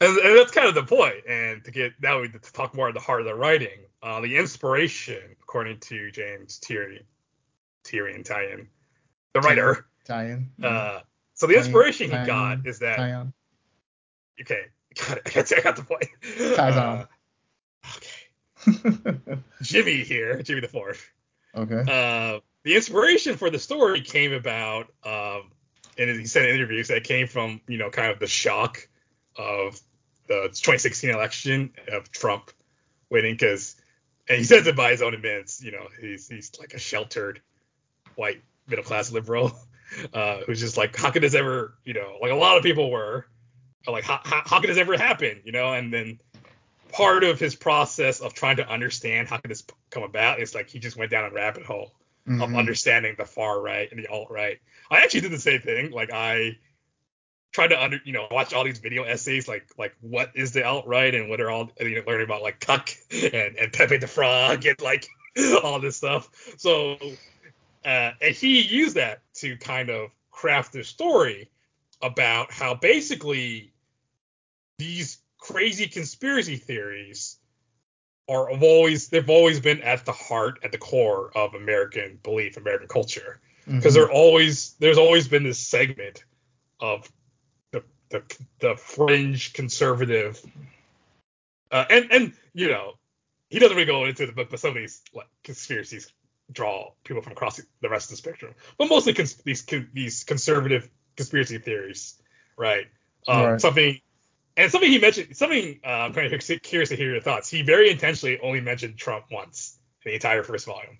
And, 0.00 0.16
and 0.18 0.38
that's 0.38 0.52
kind 0.52 0.68
of 0.68 0.74
the 0.74 0.82
point. 0.82 1.16
And 1.28 1.64
to 1.64 1.70
get 1.70 1.92
now 2.00 2.20
we 2.20 2.28
to 2.28 2.38
talk 2.38 2.74
more 2.74 2.88
at 2.88 2.94
the 2.94 3.00
heart 3.00 3.20
of 3.20 3.26
the 3.26 3.34
writing, 3.34 3.78
uh, 4.02 4.20
the 4.20 4.36
inspiration, 4.36 5.22
according 5.42 5.78
to 5.80 6.10
James 6.10 6.58
Thierry, 6.58 7.04
Thierry 7.84 8.14
and 8.14 8.24
the 8.24 9.40
writer. 9.40 9.86
Tynion. 10.06 10.46
Uh, 10.62 11.00
so 11.34 11.46
the 11.46 11.56
inspiration 11.56 12.10
he 12.10 12.26
got 12.26 12.66
is 12.66 12.80
that. 12.80 12.98
Tynion. 12.98 13.32
Okay, 14.40 14.64
got 14.94 15.18
it. 15.18 15.52
I 15.56 15.60
got, 15.60 15.76
the 15.76 15.82
point. 15.82 16.08
Tynion. 16.22 16.76
Uh. 16.76 17.06
Jimmy 19.62 20.04
here, 20.04 20.42
Jimmy 20.42 20.60
the 20.60 20.68
Fourth. 20.68 21.08
okay. 21.54 21.80
Uh, 21.88 22.40
the 22.62 22.76
inspiration 22.76 23.36
for 23.36 23.50
the 23.50 23.58
story 23.58 24.00
came 24.02 24.32
about, 24.32 24.92
um, 25.04 25.50
and 25.96 26.10
he 26.10 26.26
said 26.26 26.44
in 26.48 26.54
interviews 26.54 26.88
that 26.88 27.04
came 27.04 27.26
from, 27.26 27.60
you 27.66 27.78
know, 27.78 27.90
kind 27.90 28.10
of 28.10 28.18
the 28.18 28.26
shock 28.26 28.88
of 29.36 29.80
the 30.28 30.48
2016 30.52 31.10
election 31.10 31.72
of 31.90 32.10
Trump 32.10 32.50
winning, 33.08 33.34
because, 33.34 33.76
and 34.28 34.38
he 34.38 34.44
says 34.44 34.66
it 34.66 34.76
by 34.76 34.90
his 34.90 35.02
own 35.02 35.14
admittance, 35.14 35.62
you 35.62 35.72
know, 35.72 35.88
he's 36.00 36.28
he's 36.28 36.52
like 36.60 36.74
a 36.74 36.78
sheltered 36.78 37.40
white 38.14 38.42
middle 38.68 38.84
class 38.84 39.10
liberal, 39.10 39.52
uh, 40.14 40.38
who's 40.46 40.60
just 40.60 40.76
like, 40.76 40.94
how 40.96 41.10
could 41.10 41.22
this 41.22 41.34
ever, 41.34 41.74
you 41.84 41.94
know, 41.94 42.18
like 42.20 42.30
a 42.30 42.36
lot 42.36 42.58
of 42.58 42.62
people 42.62 42.90
were, 42.90 43.26
like, 43.86 44.04
how, 44.04 44.20
how, 44.22 44.42
how 44.44 44.60
could 44.60 44.68
this 44.68 44.78
ever 44.78 44.96
happen, 44.98 45.40
you 45.44 45.52
know, 45.52 45.72
and 45.72 45.92
then 45.92 46.20
part 46.92 47.24
of 47.24 47.38
his 47.38 47.54
process 47.54 48.20
of 48.20 48.34
trying 48.34 48.56
to 48.56 48.68
understand 48.68 49.28
how 49.28 49.38
could 49.38 49.50
this 49.50 49.64
come 49.90 50.02
about 50.02 50.40
is 50.40 50.54
like 50.54 50.68
he 50.68 50.78
just 50.78 50.96
went 50.96 51.10
down 51.10 51.24
a 51.24 51.34
rabbit 51.34 51.64
hole 51.64 51.94
of 52.26 52.50
Mhm. 52.50 52.56
understanding 52.56 53.14
the 53.16 53.24
far 53.24 53.60
right 53.60 53.90
and 53.90 53.98
the 53.98 54.06
alt 54.08 54.30
right. 54.30 54.60
I 54.90 55.02
actually 55.02 55.22
did 55.22 55.32
the 55.32 55.38
same 55.38 55.60
thing. 55.60 55.90
Like 55.90 56.12
I 56.12 56.58
tried 57.52 57.68
to 57.68 57.82
under 57.82 58.00
you 58.04 58.12
know 58.12 58.28
watch 58.30 58.52
all 58.54 58.64
these 58.64 58.78
video 58.78 59.02
essays 59.02 59.48
like 59.48 59.66
like 59.76 59.94
what 60.00 60.30
is 60.34 60.52
the 60.52 60.64
alt 60.64 60.86
right 60.86 61.14
and 61.14 61.28
what 61.28 61.40
are 61.40 61.50
all 61.50 61.70
you 61.80 61.96
know 61.96 62.02
learning 62.06 62.26
about 62.26 62.42
like 62.42 62.60
Cuck 62.60 62.90
and 63.10 63.56
and 63.56 63.72
Pepe 63.72 63.96
the 63.96 64.06
Frog 64.06 64.64
and 64.66 64.80
like 64.80 65.08
all 65.62 65.80
this 65.80 65.96
stuff. 65.96 66.28
So 66.58 66.96
uh, 67.84 68.12
and 68.20 68.34
he 68.34 68.60
used 68.60 68.96
that 68.96 69.22
to 69.34 69.56
kind 69.56 69.90
of 69.90 70.10
craft 70.30 70.72
this 70.72 70.88
story 70.88 71.50
about 72.02 72.52
how 72.52 72.74
basically 72.74 73.72
these 74.78 75.18
crazy 75.40 75.86
conspiracy 75.86 76.56
theories 76.56 77.38
are 78.28 78.50
have 78.50 78.62
always 78.62 79.08
they've 79.08 79.30
always 79.30 79.60
been 79.60 79.82
at 79.82 80.04
the 80.04 80.12
heart 80.12 80.60
at 80.62 80.72
the 80.72 80.78
core 80.78 81.30
of 81.36 81.54
American 81.54 82.18
belief, 82.22 82.56
American 82.56 82.88
culture 82.88 83.40
because 83.66 83.94
Mhm. 83.94 83.96
they're 83.96 84.10
always 84.12 84.74
there's 84.78 84.98
always 84.98 85.28
been 85.28 85.42
this 85.42 85.58
segment 85.58 86.24
of 86.80 87.10
the 87.72 87.82
the, 88.10 88.22
the 88.60 88.76
fringe 88.76 89.52
conservative 89.52 90.44
uh, 91.70 91.84
and 91.90 92.12
and 92.12 92.32
you 92.52 92.68
know 92.68 92.94
he 93.48 93.58
doesn't 93.58 93.76
really 93.76 93.86
go 93.86 94.04
into 94.04 94.26
the 94.26 94.32
book 94.32 94.48
but 94.50 94.60
some 94.60 94.70
of 94.70 94.76
these 94.76 95.02
like 95.14 95.28
conspiracies 95.44 96.12
draw 96.52 96.92
people 97.04 97.22
from 97.22 97.32
across 97.32 97.60
the 97.80 97.88
rest 97.88 98.06
of 98.06 98.10
the 98.10 98.16
spectrum 98.16 98.54
but 98.78 98.88
mostly 98.88 99.14
cons- 99.14 99.36
these 99.44 99.62
con- 99.62 99.90
these 99.92 100.24
conservative 100.24 100.88
conspiracy 101.16 101.58
theories 101.58 102.20
right 102.56 102.86
um, 103.28 103.42
Right. 103.52 103.60
something 103.60 104.00
and 104.60 104.70
something 104.70 104.90
he 104.90 104.98
mentioned 104.98 105.36
something 105.36 105.80
uh, 105.84 105.88
I'm 105.88 106.12
kind 106.12 106.32
of 106.32 106.62
curious 106.62 106.90
to 106.90 106.96
hear 106.96 107.12
your 107.12 107.20
thoughts 107.20 107.50
he 107.50 107.62
very 107.62 107.90
intentionally 107.90 108.38
only 108.40 108.60
mentioned 108.60 108.96
Trump 108.96 109.26
once 109.30 109.78
in 110.04 110.10
the 110.10 110.14
entire 110.14 110.42
first 110.42 110.66
volume 110.66 110.98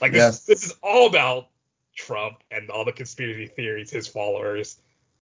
like 0.00 0.12
this, 0.12 0.18
Yes. 0.18 0.44
this 0.44 0.64
is 0.64 0.74
all 0.82 1.06
about 1.06 1.48
Trump 1.94 2.42
and 2.50 2.70
all 2.70 2.84
the 2.84 2.92
conspiracy 2.92 3.46
theories, 3.46 3.90
his 3.90 4.06
followers, 4.06 4.78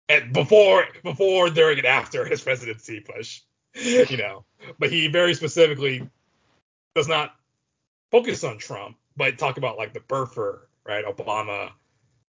and 0.09 0.33
before, 0.33 0.87
before, 1.03 1.51
during, 1.51 1.79
and 1.79 1.87
after 1.87 2.25
his 2.25 2.43
presidency 2.43 3.01
push, 3.01 3.43
you 3.75 4.17
know. 4.17 4.45
But 4.79 4.91
he 4.91 5.09
very 5.09 5.35
specifically 5.35 6.09
does 6.95 7.09
not 7.09 7.35
focus 8.11 8.45
on 8.45 8.59
Trump, 8.59 8.97
but 9.17 9.39
talk 9.39 9.59
about 9.59 9.77
like 9.77 9.93
the 9.93 10.01
birther, 10.01 10.61
right, 10.85 11.05
Obama, 11.05 11.71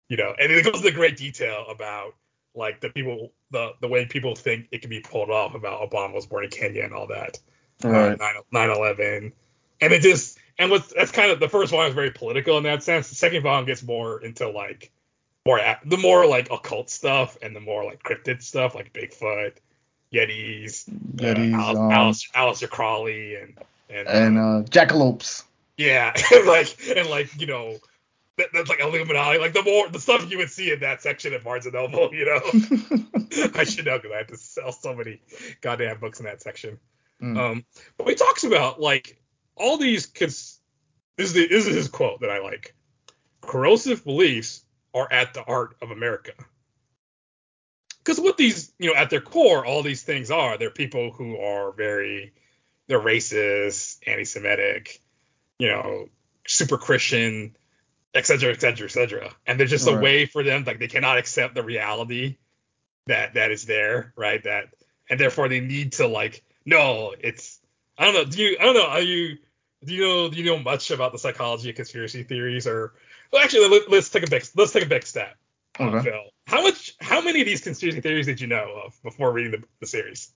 you 0.10 0.18
know, 0.18 0.34
and 0.40 0.52
it 0.52 0.66
goes 0.66 0.82
into 0.82 0.92
great 0.92 1.18
detail 1.18 1.66
about 1.70 2.14
like 2.58 2.82
the 2.82 2.90
people, 2.90 3.32
the 3.52 3.72
the 3.82 3.88
way 3.88 4.06
people 4.06 4.36
think 4.36 4.68
it 4.72 4.82
can 4.82 4.90
be 4.90 5.00
pulled 5.00 5.30
off 5.30 5.56
about 5.56 5.90
Obama 5.90 6.14
was 6.14 6.26
born 6.26 6.44
in 6.44 6.50
Kenya 6.50 6.84
and 6.84 6.94
all 6.94 7.08
that 7.08 7.40
Right. 7.84 8.20
uh, 8.20 8.42
9 8.52 8.70
11 8.72 9.32
and 9.82 9.94
it 9.94 10.02
just 10.02 10.40
and 10.58 10.72
what's 10.72 10.92
that's 10.92 11.12
kind 11.12 11.30
of 11.32 11.40
the 11.40 11.48
first 11.48 11.70
volume 11.72 11.90
is 11.90 11.94
very 11.96 12.10
political 12.10 12.58
in 12.58 12.64
that 12.64 12.82
sense 12.82 13.10
the 13.10 13.16
second 13.16 13.44
volume 13.44 13.66
gets 13.68 13.84
more 13.84 14.20
into 14.20 14.50
like 14.50 14.92
more 15.46 15.60
the 15.86 15.98
more 15.98 16.26
like 16.26 16.50
occult 16.52 16.90
stuff 16.90 17.38
and 17.44 17.56
the 17.56 17.60
more 17.60 17.86
like 17.86 18.02
cryptid 18.02 18.42
stuff 18.42 18.74
like 18.74 18.92
bigfoot 18.94 19.54
yetis 20.12 20.90
Yetis, 21.16 21.54
uh, 21.54 21.58
Al- 21.58 21.78
um, 21.78 21.92
Alice, 21.92 22.28
Aleister 22.34 22.70
Crowley 22.70 23.36
and 23.36 23.54
and, 23.90 24.08
and 24.08 24.38
uh, 24.38 24.42
uh, 24.42 24.64
jackalopes. 24.64 25.44
yeah 25.78 26.12
and 26.34 26.48
like 26.48 26.76
and 26.96 27.08
like 27.10 27.40
you 27.40 27.46
know 27.48 27.78
that, 28.38 28.48
that's 28.54 28.70
like 28.70 28.80
Illuminati 28.80 29.40
like 29.40 29.54
the 29.54 29.64
more 29.64 29.90
the 29.90 30.00
stuff 30.00 30.30
you 30.30 30.38
would 30.38 30.52
see 30.52 30.72
in 30.72 30.80
that 30.82 31.02
section 31.02 31.34
at 31.34 31.44
Barnes 31.44 31.66
and 31.66 31.74
Noble 31.74 32.14
you 32.14 32.26
know 32.26 32.42
I 33.56 33.64
should 33.64 33.86
know 33.86 33.98
because 33.98 34.12
I 34.14 34.18
had 34.18 34.28
to 34.30 34.38
sell 34.38 34.72
so 34.72 34.96
many 34.96 35.22
goddamn 35.62 36.00
books 36.00 36.20
in 36.20 36.26
that 36.26 36.42
section. 36.42 36.80
Mm. 37.22 37.38
Um, 37.38 37.66
but 37.98 38.08
he 38.08 38.16
talks 38.16 38.44
about 38.44 38.80
like 38.80 39.20
all 39.56 39.78
these. 39.78 40.06
Cons- 40.06 40.60
this 41.18 41.30
is 41.30 41.34
the, 41.34 41.48
this 41.48 41.68
is 41.68 41.76
his 41.76 41.88
quote 41.88 42.22
that 42.22 42.30
I 42.30 42.40
like. 42.40 42.76
Corrosive 43.42 44.04
beliefs 44.04 44.64
are 44.94 45.12
at 45.12 45.34
the 45.34 45.44
heart 45.44 45.76
of 45.82 45.92
America. 45.92 46.34
Because 48.00 48.20
what 48.20 48.38
these, 48.38 48.72
you 48.80 48.88
know, 48.88 48.96
at 48.96 49.10
their 49.10 49.22
core, 49.22 49.66
all 49.66 49.84
these 49.84 50.04
things 50.04 50.32
are, 50.32 50.58
they're 50.58 50.70
people 50.70 51.12
who 51.12 51.38
are 51.40 51.72
very, 51.72 52.34
they're 52.88 53.02
racist, 53.02 53.98
anti-Semitic, 54.08 55.02
you 55.60 55.70
know, 55.70 56.08
super 56.48 56.78
Christian, 56.78 57.58
et 58.14 58.26
cetera, 58.26 58.52
et 58.52 58.62
cetera, 58.62 58.86
et 58.86 58.92
cetera. 58.92 59.36
And 59.46 59.60
they're 59.60 59.68
just 59.68 59.88
a 59.88 59.94
Right. 59.94 60.02
way 60.02 60.26
for 60.26 60.44
them, 60.44 60.64
like 60.66 60.80
they 60.80 60.88
cannot 60.88 61.18
accept 61.18 61.56
the 61.56 61.64
reality 61.64 62.38
that 63.08 63.36
that 63.36 63.52
is 63.52 63.66
there, 63.66 64.14
right? 64.16 64.44
That 64.44 64.70
and 65.10 65.20
therefore 65.20 65.50
they 65.50 65.60
need 65.60 65.94
to 65.94 66.08
like, 66.08 66.44
no, 66.66 67.14
it's 67.20 67.60
I 67.98 68.06
don't 68.06 68.14
know. 68.14 68.26
Do 68.26 68.42
you 68.42 68.58
I 68.60 68.64
don't 68.64 68.76
know, 68.76 68.88
are 68.88 69.02
you 69.02 69.38
do 69.86 69.94
you 69.94 70.02
know 70.02 70.30
do 70.30 70.38
you 70.38 70.46
know 70.46 70.60
much 70.60 70.92
about 70.92 71.12
the 71.12 71.20
psychology 71.20 71.70
of 71.70 71.76
conspiracy 71.76 72.24
theories 72.24 72.68
or 72.68 72.94
well 73.32 73.44
actually 73.44 73.70
let, 73.70 73.90
let's 73.90 74.10
take 74.10 74.24
a 74.26 74.30
big 74.30 74.44
let's 74.56 74.72
take 74.72 74.84
a 74.84 74.90
big 74.90 75.06
step. 75.06 75.36
Okay. 75.80 76.10
Phil. 76.10 76.24
How 76.48 76.64
much 76.64 76.96
how 77.00 77.22
many 77.22 77.42
of 77.42 77.46
these 77.46 77.62
conspiracy 77.62 78.02
theories 78.02 78.26
did 78.26 78.42
you 78.42 78.48
know 78.48 78.82
of 78.86 79.02
before 79.04 79.32
reading 79.32 79.52
the, 79.52 79.64
the 79.80 79.86
series? 79.88 80.32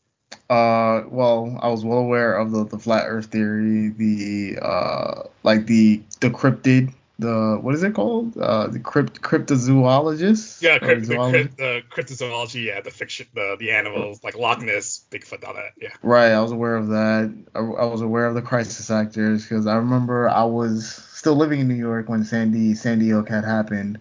Uh, 0.49 1.03
well, 1.09 1.59
I 1.61 1.67
was 1.67 1.83
well 1.83 1.97
aware 1.97 2.37
of 2.37 2.51
the, 2.51 2.65
the 2.65 2.79
flat 2.79 3.05
Earth 3.07 3.25
theory, 3.27 3.89
the 3.89 4.59
uh, 4.61 5.23
like 5.43 5.65
the 5.65 6.03
the 6.21 6.29
cryptid, 6.29 6.93
the 7.21 7.59
what 7.61 7.75
is 7.75 7.83
it 7.83 7.93
called? 7.93 8.35
Uh, 8.35 8.67
the 8.67 8.79
crypt 8.79 9.21
cryptozoologist. 9.21 10.61
Yeah, 10.61 10.79
crypt, 10.79 11.07
the, 11.07 11.49
the 11.57 11.81
cryptozoology, 11.89 12.65
yeah, 12.65 12.81
the 12.81 12.91
fiction, 12.91 13.27
the 13.33 13.55
the 13.59 13.71
animals 13.71 14.23
like 14.23 14.35
Loch 14.35 14.61
Ness, 14.61 15.05
Bigfoot, 15.09 15.47
all 15.47 15.53
that. 15.53 15.71
Yeah. 15.79 15.89
Right, 16.01 16.31
I 16.31 16.41
was 16.41 16.51
aware 16.51 16.75
of 16.75 16.87
that. 16.89 17.33
I, 17.55 17.59
I 17.59 17.85
was 17.85 18.01
aware 18.01 18.25
of 18.25 18.35
the 18.35 18.41
crisis 18.41 18.89
actors 18.91 19.43
because 19.43 19.67
I 19.67 19.75
remember 19.75 20.27
I 20.27 20.43
was 20.43 20.93
still 21.13 21.35
living 21.35 21.59
in 21.59 21.67
New 21.67 21.75
York 21.75 22.09
when 22.09 22.23
Sandy 22.23 22.73
Sandy 22.73 23.09
Hook 23.09 23.29
had 23.29 23.45
happened. 23.45 23.99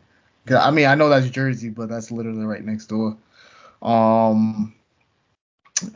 I 0.48 0.70
mean, 0.70 0.86
I 0.86 0.94
know 0.94 1.08
that's 1.08 1.28
Jersey, 1.28 1.68
but 1.68 1.88
that's 1.88 2.10
literally 2.10 2.44
right 2.44 2.64
next 2.64 2.86
door. 2.86 3.16
Um, 3.82 4.74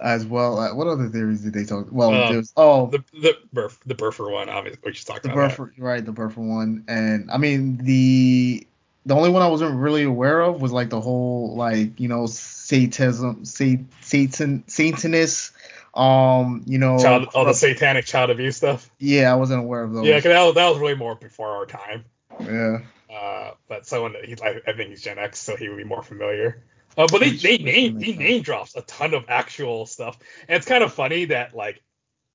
as 0.04 0.24
well, 0.26 0.58
uh, 0.60 0.74
what 0.74 0.86
other 0.86 1.08
theories 1.08 1.40
did 1.40 1.54
they 1.54 1.64
talk? 1.64 1.86
Well, 1.90 2.12
Uh, 2.14 2.32
there's 2.32 2.52
oh 2.56 2.86
The 2.88 3.02
the 3.14 3.36
birth 3.52 3.78
the 3.86 3.94
birther 3.94 4.30
one, 4.30 4.48
obviously, 4.48 4.80
we 4.84 4.92
just 4.92 5.06
talked 5.06 5.22
the 5.24 5.32
about 5.32 5.52
Birther, 5.52 5.72
right, 5.78 6.04
the 6.04 6.12
Birther 6.12 6.36
one, 6.36 6.84
and 6.86 7.30
I 7.30 7.38
mean 7.38 7.78
the 7.78 8.66
the 9.06 9.14
only 9.14 9.30
one 9.30 9.42
I 9.42 9.48
wasn't 9.48 9.76
really 9.76 10.02
aware 10.04 10.40
of 10.42 10.60
was 10.62 10.72
like 10.72 10.90
the 10.90 11.00
whole 11.00 11.56
like 11.56 11.98
you 11.98 12.08
know 12.08 12.26
Satanism, 12.26 13.44
Satan, 13.44 13.88
Satan, 14.02 14.64
Satanist, 14.66 15.52
um, 15.94 16.62
you 16.66 16.78
know. 16.78 16.98
Child, 16.98 17.28
all 17.34 17.44
the 17.44 17.52
satanic 17.54 18.04
child 18.06 18.30
abuse 18.30 18.56
stuff. 18.56 18.90
yeah, 18.98 19.32
I 19.32 19.36
wasn't 19.36 19.60
aware 19.60 19.82
of 19.82 19.92
those. 19.92 20.06
Yeah, 20.06 20.16
'cause 20.16 20.24
that, 20.24 20.42
was- 20.44 20.54
that 20.54 20.68
was 20.68 20.78
really 20.78 20.94
more 20.96 21.14
before 21.14 21.48
our 21.50 21.66
time. 21.66 22.04
yeah, 22.40 22.78
Uh, 23.10 23.52
but 23.68 23.86
someone 23.86 24.12
that 24.14 24.24
he, 24.24 24.34
I, 24.42 24.60
I 24.66 24.72
think 24.72 24.90
he's 24.90 25.02
Gen 25.02 25.18
X, 25.18 25.38
so 25.38 25.56
he 25.56 25.68
would 25.68 25.76
be 25.78 25.84
more 25.84 26.02
familiar. 26.02 26.62
Uh, 26.96 27.06
but 27.10 27.20
they, 27.20 27.30
they 27.30 27.58
name 27.58 28.00
sense. 28.00 28.18
name 28.18 28.42
drops 28.42 28.76
a 28.76 28.82
ton 28.82 29.14
of 29.14 29.24
actual 29.28 29.86
stuff, 29.86 30.18
and 30.48 30.56
it's 30.56 30.66
kind 30.66 30.84
of 30.84 30.92
funny 30.92 31.26
that 31.26 31.54
like 31.54 31.82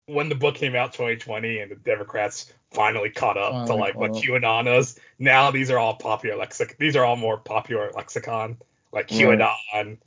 when 0.05 0.27
the 0.27 0.35
book 0.35 0.55
came 0.55 0.75
out 0.75 0.93
2020 0.93 1.59
and 1.59 1.71
the 1.71 1.75
Democrats 1.75 2.51
finally 2.71 3.09
caught 3.09 3.37
up 3.37 3.67
to 3.67 3.75
like 3.75 3.95
what 3.95 4.11
up. 4.11 4.17
QAnon 4.17 4.79
is, 4.79 4.99
now 5.19 5.51
these 5.51 5.69
are 5.69 5.77
all 5.77 5.95
popular 5.95 6.35
lexic. 6.35 6.77
These 6.77 6.95
are 6.95 7.05
all 7.05 7.15
more 7.15 7.37
popular 7.37 7.91
lexicon 7.95 8.57
like 8.91 9.09
Right. 9.11 9.39
QAnon, 9.39 9.97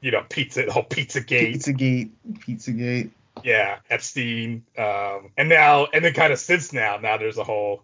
you 0.00 0.10
know, 0.10 0.22
pizza, 0.28 0.64
the 0.64 0.72
whole 0.72 0.84
PizzaGate, 0.84 1.56
Pizzagate, 1.56 2.10
Pizzagate. 2.40 3.10
Yeah, 3.42 3.78
Epstein. 3.90 4.64
Um, 4.76 5.30
and 5.36 5.48
now, 5.48 5.86
and 5.92 6.04
then 6.04 6.12
kind 6.12 6.32
of 6.32 6.38
since 6.38 6.72
now, 6.72 6.98
now 6.98 7.16
there's 7.16 7.38
a 7.38 7.44
whole, 7.44 7.82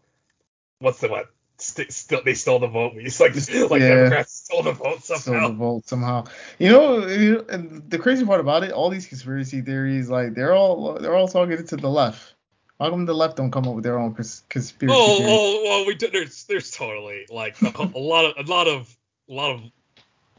what's 0.78 1.00
the 1.00 1.08
what? 1.08 1.30
St- 1.62 1.92
still, 1.92 2.22
they 2.24 2.34
stole 2.34 2.58
the 2.58 2.66
vote. 2.66 2.92
It's 2.96 3.20
like 3.20 3.34
like 3.70 3.80
Yeah. 3.82 3.94
Democrats 3.94 4.42
stole 4.44 4.62
the 4.62 4.72
vote 4.72 5.04
somehow. 5.04 5.48
the 5.48 5.54
vote 5.54 5.86
somehow. 5.86 6.24
You 6.58 6.70
know, 6.70 7.06
you 7.06 7.32
know, 7.34 7.44
and 7.48 7.88
the 7.88 7.98
crazy 7.98 8.24
part 8.24 8.40
about 8.40 8.64
it, 8.64 8.72
all 8.72 8.90
these 8.90 9.06
conspiracy 9.06 9.60
theories, 9.62 10.10
like 10.10 10.34
they're 10.34 10.54
all 10.54 10.94
they're 10.94 11.14
all 11.14 11.28
targeted 11.28 11.68
to 11.68 11.76
the 11.76 11.88
left. 11.90 12.34
How 12.80 12.90
come 12.90 13.06
the 13.06 13.14
left 13.14 13.36
don't 13.36 13.52
come 13.52 13.68
up 13.68 13.74
with 13.76 13.84
their 13.84 13.98
own 13.98 14.14
cons- 14.14 14.42
conspiracy 14.48 14.96
Oh, 14.98 15.16
theories? 15.16 15.38
oh, 15.40 15.62
well, 15.64 15.86
we 15.86 15.94
do, 15.94 16.08
there's 16.10 16.44
there's 16.44 16.70
totally 16.72 17.26
like 17.30 17.60
a, 17.62 17.90
a 17.94 17.98
lot 17.98 18.24
of 18.24 18.46
a 18.46 18.50
lot 18.50 18.66
of 18.66 18.96
a 19.28 19.32
lot 19.32 19.50
of 19.54 19.60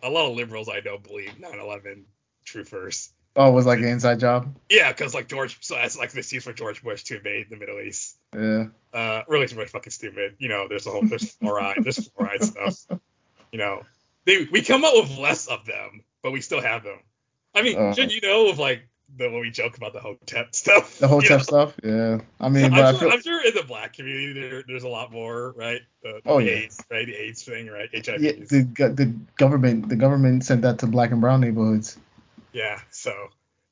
a 0.03 0.09
lot 0.09 0.30
of 0.30 0.36
liberals 0.36 0.67
I 0.67 0.82
know 0.82 0.97
believe 0.97 1.36
9/11 1.39 2.03
truthers. 2.45 3.09
Oh, 3.36 3.49
it 3.49 3.53
was 3.53 3.65
like 3.65 3.79
an 3.79 3.86
inside 3.86 4.19
job. 4.19 4.55
Yeah, 4.69 4.91
because 4.91 5.13
like 5.15 5.27
George, 5.27 5.57
so 5.61 5.73
that's 5.75 5.97
like 5.97 6.11
the 6.11 6.19
excuse 6.19 6.43
for 6.43 6.53
George 6.53 6.84
Bush 6.84 7.03
to 7.05 7.17
invade 7.17 7.47
the 7.49 7.55
Middle 7.57 7.79
East. 7.79 8.15
Yeah. 8.36 8.65
Uh, 8.93 9.23
really, 9.27 9.45
it's 9.45 9.53
really 9.53 9.65
fucking 9.67 9.91
stupid. 9.91 10.36
You 10.38 10.49
know, 10.49 10.67
there's 10.67 10.86
a 10.86 10.91
whole 10.91 11.01
there's 11.03 11.36
fluoride, 11.38 11.84
there's 11.84 11.97
fluoride 12.09 12.43
stuff. 12.43 12.99
You 13.51 13.57
know, 13.59 13.84
they 14.25 14.45
we 14.51 14.61
come 14.61 14.84
up 14.86 14.93
with 14.95 15.17
less 15.17 15.47
of 15.47 15.65
them, 15.65 16.03
but 16.21 16.31
we 16.31 16.41
still 16.41 16.61
have 16.61 16.84
them. 16.84 16.99
I 17.55 17.63
mean, 17.63 17.77
Uh. 17.77 17.93
should 17.95 18.13
you 18.13 18.21
know 18.21 18.49
of 18.49 18.59
like 18.59 18.88
the 19.17 19.29
when 19.29 19.41
we 19.41 19.49
joke 19.49 19.77
about 19.77 19.93
the 19.93 19.99
Hotep 19.99 20.53
stuff? 20.53 20.99
The 20.99 21.05
you 21.07 21.13
Hotep 21.13 21.29
know? 21.31 21.38
stuff. 21.39 21.73
Yeah. 21.84 22.19
I 22.39 22.49
mean, 22.49 22.69
but 22.69 22.79
I'm, 22.79 22.86
I 22.86 22.91
sure, 22.91 22.99
feel. 22.99 23.11
I'm 23.13 23.21
sure 23.21 23.45
in 23.47 23.53
the 23.55 23.63
black 23.63 23.93
community 23.93 24.34
there, 24.39 24.63
there's 24.67 24.84
a 24.84 24.88
lot 24.89 25.11
more, 25.11 25.53
right? 25.57 25.81
The, 26.03 26.21
Oh, 26.27 26.39
the 26.39 26.45
yeah. 26.45 26.51
AIDS, 26.51 26.84
right? 26.91 27.05
The 27.07 27.15
AIDS 27.15 27.43
thing, 27.43 27.67
right? 27.67 27.89
HIV. 27.93 28.21
Yeah, 28.21 28.31
the 28.34 28.91
the 28.95 29.05
government 29.38 29.89
the 29.89 29.95
government 29.95 30.45
sent 30.45 30.61
that 30.61 30.77
to 30.79 30.88
black 30.88 31.09
and 31.11 31.19
brown 31.19 31.41
neighborhoods. 31.41 31.97
Yeah, 32.54 32.80
so 32.91 33.30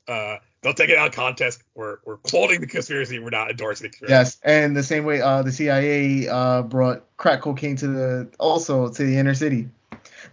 uh, 0.08 0.38
don't 0.62 0.76
take 0.76 0.90
it 0.90 0.98
out 0.98 1.08
of 1.08 1.14
context. 1.14 1.64
We're 1.76 1.98
we're 2.06 2.18
quoting 2.18 2.62
the 2.62 2.68
conspiracy. 2.68 3.20
We're 3.20 3.30
not 3.30 3.50
endorsing 3.52 3.86
the 3.86 3.90
conspiracy. 3.90 4.14
Yes, 4.14 4.38
and 4.44 4.76
the 4.76 4.84
same 4.84 5.06
way 5.06 5.22
uh, 5.22 5.42
the 5.44 5.52
CIA 5.52 6.28
uh, 6.28 6.64
brought 6.64 7.06
crack 7.18 7.42
cocaine 7.42 7.76
to 7.78 7.88
the 7.88 8.30
also 8.40 8.90
to 8.90 9.04
the 9.04 9.18
inner 9.18 9.36
city. 9.36 9.70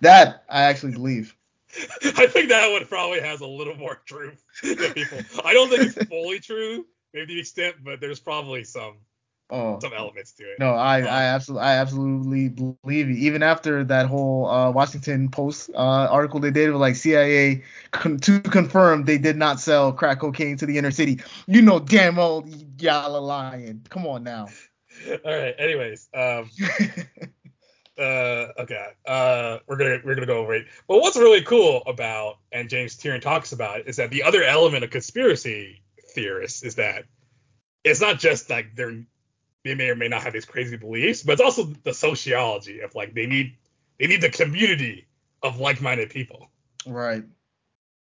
That 0.01 0.45
I 0.49 0.63
actually 0.63 0.93
believe. 0.93 1.35
I 2.03 2.27
think 2.27 2.49
that 2.49 2.71
one 2.73 2.87
probably 2.87 3.21
has 3.21 3.41
a 3.41 3.47
little 3.47 3.77
more 3.77 4.01
truth 4.07 4.43
than 4.63 4.95
people. 4.95 5.19
I 5.45 5.53
don't 5.53 5.69
think 5.69 5.95
it's 5.95 6.09
fully 6.09 6.41
true, 6.41 6.87
maybe 7.13 7.35
the 7.35 7.41
extent, 7.41 7.77
but 7.85 8.01
there's 8.01 8.21
probably 8.21 8.65
some 8.65 8.95
Oh 9.51 9.79
some 9.81 9.95
elements 9.95 10.33
to 10.33 10.43
it. 10.45 10.59
no, 10.59 10.73
I 10.75 11.01
Um, 11.01 11.09
I 11.09 11.23
absolutely 11.25 11.67
I 11.67 11.77
absolutely 11.77 12.49
believe 12.51 13.09
you. 13.09 13.17
Even 13.17 13.43
after 13.43 13.83
that 13.85 14.07
whole 14.07 14.47
uh, 14.47 14.71
Washington 14.71 15.31
Post 15.31 15.71
uh, 15.75 15.77
article 16.11 16.39
they 16.39 16.51
did 16.51 16.71
with 16.71 16.81
like 16.81 16.97
CIA 16.97 17.63
con- 17.91 18.19
to 18.19 18.41
confirm 18.41 19.05
they 19.05 19.17
did 19.17 19.37
not 19.37 19.59
sell 19.59 19.93
crack 19.93 20.21
cocaine 20.21 20.59
to 20.59 20.67
the 20.67 20.77
inner 20.77 20.91
city. 20.91 21.21
You 21.47 21.63
know 21.63 21.79
damn 21.79 22.17
well 22.17 22.47
y'all 22.79 23.15
are 23.15 23.23
lying. 23.23 23.87
Come 23.89 24.07
on 24.07 24.23
now. 24.23 24.49
All 25.25 25.39
right. 25.39 25.55
Anyways, 25.59 26.09
um, 26.13 26.51
uh, 27.99 28.49
okay, 28.59 28.87
uh, 29.07 29.59
we're 29.67 29.77
gonna 29.77 29.99
we're 30.05 30.15
gonna 30.15 30.27
go 30.27 30.39
over 30.39 30.55
it. 30.55 30.67
But 30.87 31.01
what's 31.01 31.17
really 31.17 31.43
cool 31.43 31.83
about, 31.87 32.39
and 32.53 32.69
James 32.69 32.97
Tynion 32.97 33.21
talks 33.21 33.53
about, 33.53 33.87
is 33.87 33.97
that 33.97 34.11
the 34.11 34.23
other 34.25 34.43
element 34.43 34.85
of 34.85 34.91
conspiracy 34.91 35.83
theorists 36.15 36.63
is 36.63 36.75
that 36.77 37.05
it's 37.85 38.01
not 38.01 38.19
just 38.19 38.51
like 38.51 38.75
they're 38.75 39.05
they 39.65 39.75
may 39.75 39.91
or 39.91 39.97
may 39.97 40.09
not 40.09 40.23
have 40.23 40.33
these 40.33 40.45
crazy 40.45 40.77
beliefs, 40.77 41.23
but 41.23 41.33
it's 41.33 41.43
also 41.43 41.65
the 41.65 41.95
sociology 41.95 42.81
of 42.81 42.95
like 42.95 43.15
they 43.15 43.27
need 43.27 43.57
they 43.99 44.07
need 44.07 44.21
the 44.21 44.31
community 44.31 45.07
of 45.43 45.59
like-minded 45.59 46.11
people. 46.11 46.49
right. 46.87 47.25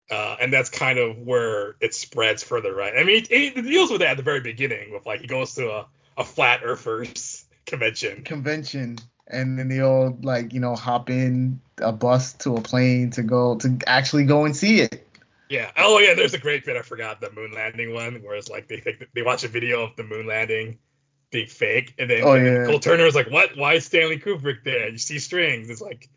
Uh, 0.10 0.36
and 0.42 0.52
that's 0.52 0.70
kind 0.70 1.00
of 1.00 1.18
where 1.20 1.76
it 1.80 1.94
spreads 1.94 2.44
further, 2.44 2.76
right? 2.76 2.94
I 2.98 3.06
mean, 3.06 3.24
it, 3.30 3.32
it 3.32 3.62
deals 3.62 3.90
with 3.90 4.02
that 4.02 4.12
at 4.12 4.18
the 4.18 4.24
very 4.24 4.42
beginning, 4.42 4.92
with 4.92 5.06
like 5.06 5.22
he 5.22 5.28
goes 5.28 5.56
to 5.56 5.70
a, 5.72 5.88
a 6.18 6.24
flat 6.26 6.62
earthers 6.64 7.46
convention, 7.66 8.24
convention 8.24 8.98
and 9.32 9.58
then 9.58 9.70
they 9.70 9.82
all 9.82 10.18
like 10.22 10.54
you 10.54 10.60
know 10.60 10.76
hop 10.76 11.10
in 11.10 11.60
a 11.78 11.92
bus 11.92 12.34
to 12.34 12.56
a 12.56 12.62
plane 12.62 13.10
to 13.12 13.24
go 13.24 13.56
to 13.56 13.78
actually 13.88 14.26
go 14.26 14.46
and 14.46 14.56
see 14.56 14.82
it 14.82 15.08
Yeah. 15.50 15.72
Oh 15.78 16.00
yeah, 16.00 16.14
there's 16.14 16.34
a 16.34 16.38
great 16.38 16.66
bit 16.66 16.78
I 16.78 16.82
forgot 16.82 17.20
the 17.20 17.32
moon 17.32 17.52
landing 17.52 17.94
one, 17.94 18.22
where 18.24 18.36
it's 18.36 18.50
like 18.50 18.68
they 18.68 18.80
think 18.80 19.06
they 19.14 19.22
watch 19.22 19.44
a 19.44 19.50
video 19.50 19.84
of 19.84 19.96
the 19.98 20.04
moon 20.04 20.26
landing 20.26 20.80
being 21.32 21.48
fake, 21.48 21.94
and 21.98 22.10
then, 22.10 22.22
Oh, 22.24 22.34
and 22.34 22.46
then 22.46 22.56
yeah. 22.62 22.66
Cole 22.66 22.80
Turner 22.80 23.06
is 23.06 23.16
like, 23.16 23.30
"What? 23.32 23.56
Why 23.58 23.76
is 23.76 23.86
Stanley 23.86 24.20
Kubrick 24.20 24.64
there? 24.64 24.90
You 24.90 24.98
see 24.98 25.20
strings." 25.20 25.70
It's 25.70 25.82
like 25.82 26.10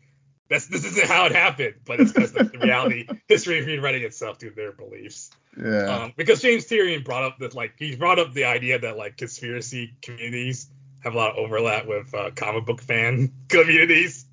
that's 0.49 0.67
this 0.67 0.85
isn't 0.85 1.07
how 1.07 1.25
it 1.25 1.31
happened, 1.31 1.75
but 1.85 1.99
it's 1.99 2.11
because 2.11 2.31
the, 2.33 2.43
the 2.43 2.59
reality 2.59 3.07
history 3.27 3.63
rewriting 3.65 4.03
itself 4.03 4.39
through 4.39 4.51
their 4.51 4.71
beliefs. 4.71 5.31
yeah 5.57 6.03
Um, 6.03 6.13
because 6.15 6.41
James 6.41 6.65
Tynion 6.65 7.03
brought 7.03 7.23
up 7.23 7.39
that 7.39 7.55
like 7.55 7.73
he 7.79 7.95
brought 7.95 8.19
up 8.19 8.33
the 8.33 8.45
idea 8.45 8.77
that 8.79 8.97
like 8.97 9.17
conspiracy 9.17 9.95
communities 10.01 10.67
have 10.99 11.15
a 11.15 11.17
lot 11.17 11.31
of 11.31 11.37
overlap 11.37 11.87
with 11.87 12.13
uh, 12.13 12.31
comic 12.35 12.65
book 12.65 12.81
fan 12.81 13.31
communities 13.49 14.25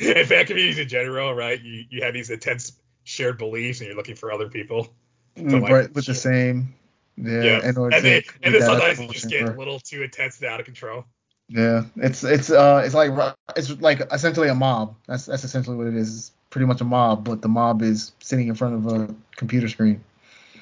and 0.00 0.26
fan 0.26 0.46
communities 0.46 0.78
in 0.78 0.88
general, 0.88 1.34
right? 1.34 1.60
You 1.60 1.84
you 1.90 2.02
have 2.02 2.14
these 2.14 2.30
intense 2.30 2.72
shared 3.04 3.38
beliefs 3.38 3.80
and 3.80 3.88
you're 3.88 3.96
looking 3.96 4.16
for 4.16 4.32
other 4.32 4.48
people. 4.48 4.88
Mm, 5.36 5.60
like, 5.62 5.72
right, 5.72 5.94
with 5.94 6.04
sure. 6.04 6.14
the 6.14 6.18
same 6.20 6.74
yeah, 7.20 7.42
Yeah. 7.42 7.60
And 7.64 7.74
to 7.74 7.88
then 8.02 8.22
and 8.42 8.54
then 8.54 8.62
sometimes 8.62 9.00
echo 9.00 9.12
just 9.12 9.28
get 9.28 9.48
a 9.48 9.52
little 9.52 9.80
too 9.80 10.02
intense 10.02 10.40
and 10.40 10.48
out 10.50 10.60
of 10.60 10.66
control. 10.66 11.04
yeah 11.48 11.84
it's 11.96 12.24
it's 12.24 12.50
uh 12.50 12.82
it's 12.84 12.94
like 12.94 13.10
it's 13.56 13.70
like 13.80 14.00
essentially 14.12 14.48
a 14.48 14.54
mob 14.54 14.94
that's 15.06 15.26
that's 15.26 15.44
essentially 15.44 15.76
what 15.76 15.86
it 15.86 15.94
is 15.94 16.16
it's 16.16 16.32
pretty 16.50 16.66
much 16.66 16.80
a 16.80 16.84
mob 16.84 17.24
but 17.24 17.40
the 17.42 17.48
mob 17.48 17.82
is 17.82 18.12
sitting 18.20 18.48
in 18.48 18.54
front 18.54 18.74
of 18.74 18.86
a 18.92 19.14
computer 19.36 19.68
screen 19.68 20.02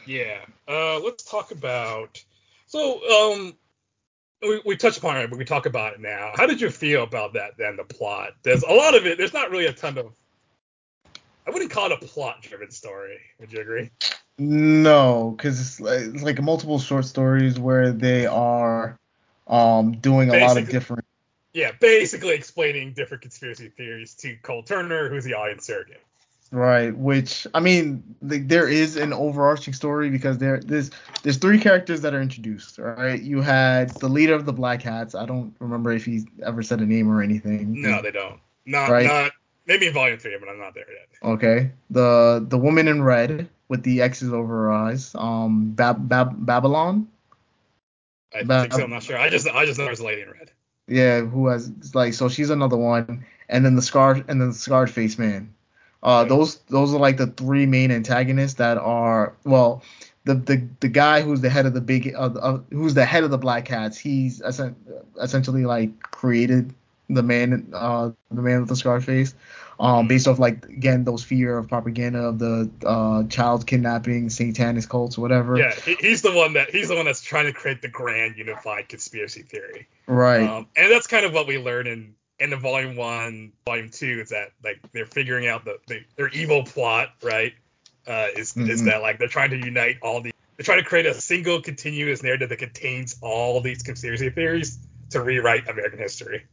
Yeah. 0.07 0.39
Uh, 0.69 1.01
let's 1.01 1.25
talk 1.25 1.51
about. 1.51 2.23
So, 2.67 3.01
um, 3.11 3.55
we, 4.43 4.61
we 4.65 4.77
touched 4.77 4.99
upon 4.99 5.17
it, 5.19 5.29
but 5.31 5.39
we 5.39 5.45
talk 5.45 5.67
about 5.67 5.95
it 5.95 6.01
now. 6.01 6.33
How 6.35 6.47
did 6.47 6.61
you 6.61 6.71
feel 6.71 7.03
about 7.03 7.33
that? 7.35 7.57
Then 7.57 7.77
the 7.77 7.85
plot. 7.85 8.33
There's 8.43 8.63
a 8.63 8.73
lot 8.73 8.95
of 8.95 9.07
it. 9.07 9.19
There's 9.19 9.33
not 9.33 9.51
really 9.51 9.67
a 9.67 9.73
ton 9.73 9.99
of. 9.99 10.13
I 11.47 11.51
wouldn't 11.51 11.71
call 11.71 11.91
it 11.91 11.93
a 11.93 12.07
plot-driven 12.07 12.71
story. 12.71 13.21
Would 13.41 13.53
you 13.53 13.61
agree? 13.61 13.91
no 14.39 15.35
because 15.37 15.59
it's 15.61 15.81
like, 15.81 16.01
it's 16.01 16.23
like 16.23 16.43
multiple 16.43 16.79
short 16.79 17.07
stories 17.07 17.59
where 17.59 17.91
they 17.91 18.27
are 18.27 18.99
um 19.47 19.93
doing 19.93 20.29
a 20.29 20.37
lot 20.37 20.59
of 20.59 20.69
different 20.69 21.07
Yeah, 21.55 21.73
basically 21.81 22.35
explaining 22.35 22.93
different 22.93 23.23
conspiracy 23.23 23.71
theories 23.71 24.15
to 24.17 24.37
Cole 24.43 24.63
Turner, 24.63 25.09
who's 25.09 25.25
the 25.25 25.35
audience 25.35 25.65
surrogate. 25.65 26.03
Right, 26.53 26.97
which 26.97 27.47
I 27.55 27.61
mean, 27.61 28.03
there 28.23 28.69
is 28.69 28.97
an 28.97 29.13
overarching 29.13 29.75
story 29.75 30.11
because 30.11 30.39
there 30.39 30.61
there's 30.61 30.91
there's 31.23 31.39
three 31.39 31.59
characters 31.59 32.03
that 32.03 32.15
are 32.15 32.21
introduced. 32.21 32.79
Right, 32.79 33.21
you 33.21 33.41
had 33.41 33.91
the 34.01 34.09
leader 34.09 34.35
of 34.35 34.45
the 34.45 34.53
Black 34.53 34.83
Hats. 34.83 35.15
I 35.15 35.27
don't 35.27 35.57
remember 35.59 35.93
if 35.93 36.05
he 36.05 36.27
ever 36.45 36.63
said 36.63 36.81
a 36.81 36.87
name 36.87 37.11
or 37.11 37.23
anything. 37.23 37.81
No, 37.81 38.01
they 38.03 38.13
don't. 38.13 38.39
Not 38.65 38.91
Right. 38.91 39.07
not 39.07 39.33
maybe 39.67 39.87
in 39.87 39.93
volume 39.95 40.19
three, 40.19 40.37
but 40.39 40.49
I'm 40.49 40.59
not 40.59 40.75
there 40.75 40.87
yet. 40.91 41.09
Okay, 41.23 41.71
the 41.91 42.45
the 42.49 42.59
woman 42.59 42.89
in 42.89 43.03
red 43.03 43.49
with 43.69 43.83
the 43.83 44.01
X's 44.03 44.33
over 44.33 44.47
her 44.55 44.73
eyes. 44.73 45.15
Um, 45.17 45.73
Bab, 45.73 46.09
Bab, 46.09 46.45
Babylon. 46.47 47.09
I 48.35 48.43
But- 48.45 48.63
think 48.63 48.75
so. 48.75 48.85
I'm 48.85 48.91
not 48.91 49.03
sure. 49.03 49.19
I 49.19 49.29
just 49.29 49.49
I 49.49 49.65
just 49.67 49.79
know 49.79 49.85
there's 49.87 50.01
a 50.01 50.05
lady 50.07 50.23
in 50.23 50.31
red. 50.31 50.51
Yeah, 50.89 51.21
who 51.23 51.49
has 51.49 51.71
like 51.95 52.15
so 52.15 52.29
she's 52.29 52.51
another 52.51 52.77
one, 52.77 53.25
and 53.49 53.65
then 53.65 53.75
the 53.77 53.83
scar 53.83 54.13
and 54.29 54.41
then 54.41 54.49
the 54.49 54.55
scarred 54.55 54.91
face 54.91 55.19
man. 55.19 55.53
Uh, 56.03 56.23
Yeah. 56.23 56.29
those 56.29 56.57
those 56.69 56.95
are 56.95 57.01
like 57.01 57.17
the 57.17 57.27
three 57.27 57.67
main 57.67 57.91
antagonists 57.91 58.55
that 58.55 58.79
are 58.79 59.33
well, 59.45 59.83
the 60.25 60.35
the 60.35 60.63
the 60.81 60.89
guy 60.89 61.23
who's 61.23 61.41
the 61.41 61.51
head 61.51 61.67
of 61.67 61.75
the 61.75 61.81
big 61.81 62.15
uh, 62.15 62.31
uh, 62.41 62.61
who's 62.71 62.95
the 62.95 63.05
head 63.05 63.25
of 63.25 63.31
the 63.31 63.39
Black 63.39 63.67
Hats. 63.67 63.99
He's 63.99 64.41
essen- 64.43 64.77
essentially 65.21 65.65
like 65.65 66.01
created 66.03 66.73
the 67.09 67.23
man 67.23 67.71
uh 67.73 68.11
the 68.31 68.43
man 68.43 68.61
with 68.61 68.69
the 68.69 68.77
scarred 68.77 69.05
face, 69.05 69.35
um 69.79 70.09
based 70.09 70.27
off 70.27 70.39
like 70.39 70.65
again 70.67 71.05
those 71.05 71.23
fear 71.23 71.59
of 71.59 71.69
propaganda 71.69 72.19
of 72.21 72.39
the 72.39 72.71
uh 72.85 73.25
child 73.25 73.67
kidnapping, 73.67 74.31
satanic 74.31 74.89
cults, 74.89 75.17
whatever. 75.17 75.59
Yeah, 75.59 75.73
he, 75.73 75.95
he's 76.01 76.23
the 76.23 76.33
one 76.33 76.55
that 76.55 76.71
he's 76.71 76.89
the 76.89 76.97
one 76.97 77.05
that's 77.05 77.23
trying 77.23 77.47
to 77.47 77.53
create 77.53 77.83
the 77.83 77.89
grand 77.89 78.37
unified 78.37 78.89
conspiracy 78.89 79.43
theory. 79.43 79.89
Right. 80.07 80.49
Um, 80.49 80.67
and 80.77 80.91
that's 80.91 81.07
kind 81.07 81.25
of 81.25 81.33
what 81.33 81.47
we 81.47 81.59
learn 81.59 81.87
in 81.87 82.15
in 82.39 82.51
the 82.51 82.57
volume 82.57 82.97
one, 82.97 83.53
volume 83.67 83.91
two 83.91 84.21
is 84.23 84.31
that 84.31 84.53
like 84.63 84.81
they're 84.93 85.07
figuring 85.07 85.47
out 85.47 85.65
the, 85.65 85.79
the 85.87 86.01
their 86.17 86.29
evil 86.29 86.65
plot, 86.65 87.11
right? 87.23 87.55
Uh, 88.07 88.29
is 88.37 88.57
is 88.57 88.83
Mhm. 88.83 88.87
that 88.87 89.03
like 89.03 89.19
they're 89.19 89.29
trying 89.29 89.51
to 89.51 89.57
unite 89.57 89.97
all 90.03 90.21
the 90.21 90.33
they're 90.57 90.65
trying 90.65 90.83
to 90.83 90.89
create 90.89 91.07
a 91.07 91.15
single 91.15 91.61
continuous 91.61 92.23
narrative 92.23 92.49
that 92.49 92.59
contains 92.59 93.17
all 93.21 93.61
these 93.61 93.83
conspiracy 93.83 94.31
theories 94.31 94.79
to 95.11 95.21
rewrite 95.21 95.69
American 95.69 95.99
history. 95.99 96.45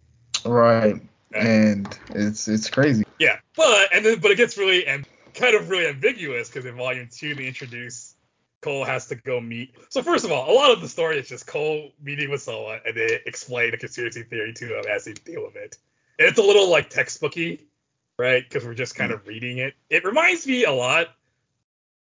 Right. 0.46 1.02
And 1.34 2.00
it's 2.10 2.48
it's 2.48 2.70
crazy. 2.70 3.04
Yeah, 3.20 3.40
but 3.56 3.94
and 3.94 4.06
then 4.06 4.20
but 4.20 4.32
it 4.32 4.38
gets 4.38 4.58
really 4.58 4.86
and 4.86 5.08
kind 5.34 5.56
of 5.56 5.70
really 5.70 5.88
ambiguous 5.88 6.50
because 6.50 6.66
in 6.66 6.76
volume 6.76 7.10
two 7.12 7.34
they 7.36 7.48
introduce 7.48 8.16
Cole 8.62 8.86
has 8.86 9.08
to 9.08 9.16
go 9.16 9.40
meet. 9.40 9.76
So 9.90 10.02
first 10.02 10.26
of 10.26 10.32
all, 10.32 10.50
a 10.50 10.56
lot 10.56 10.72
of 10.72 10.82
the 10.82 10.88
story 10.88 11.20
is 11.20 11.28
just 11.28 11.46
Cole 11.46 11.92
meeting 12.02 12.30
with 12.30 12.42
someone 12.42 12.80
and 12.86 12.96
they 12.96 13.20
explain 13.26 13.74
a 13.74 13.78
conspiracy 13.78 14.24
theory 14.24 14.54
to 14.54 14.78
him 14.80 14.86
as 14.90 15.06
they 15.06 15.14
deal 15.14 15.44
with 15.44 15.56
it. 15.56 15.78
And 16.18 16.28
it's 16.28 16.40
a 16.40 16.44
little 16.44 16.70
like 16.70 16.90
textbooky, 16.90 17.62
right? 18.18 18.44
Because 18.48 18.66
we're 18.66 18.74
just 18.74 18.96
kind 18.96 19.12
of 19.12 19.28
reading 19.28 19.58
it. 19.58 19.74
It 19.90 20.06
reminds 20.06 20.48
me 20.48 20.66
a 20.66 20.72
lot 20.72 21.08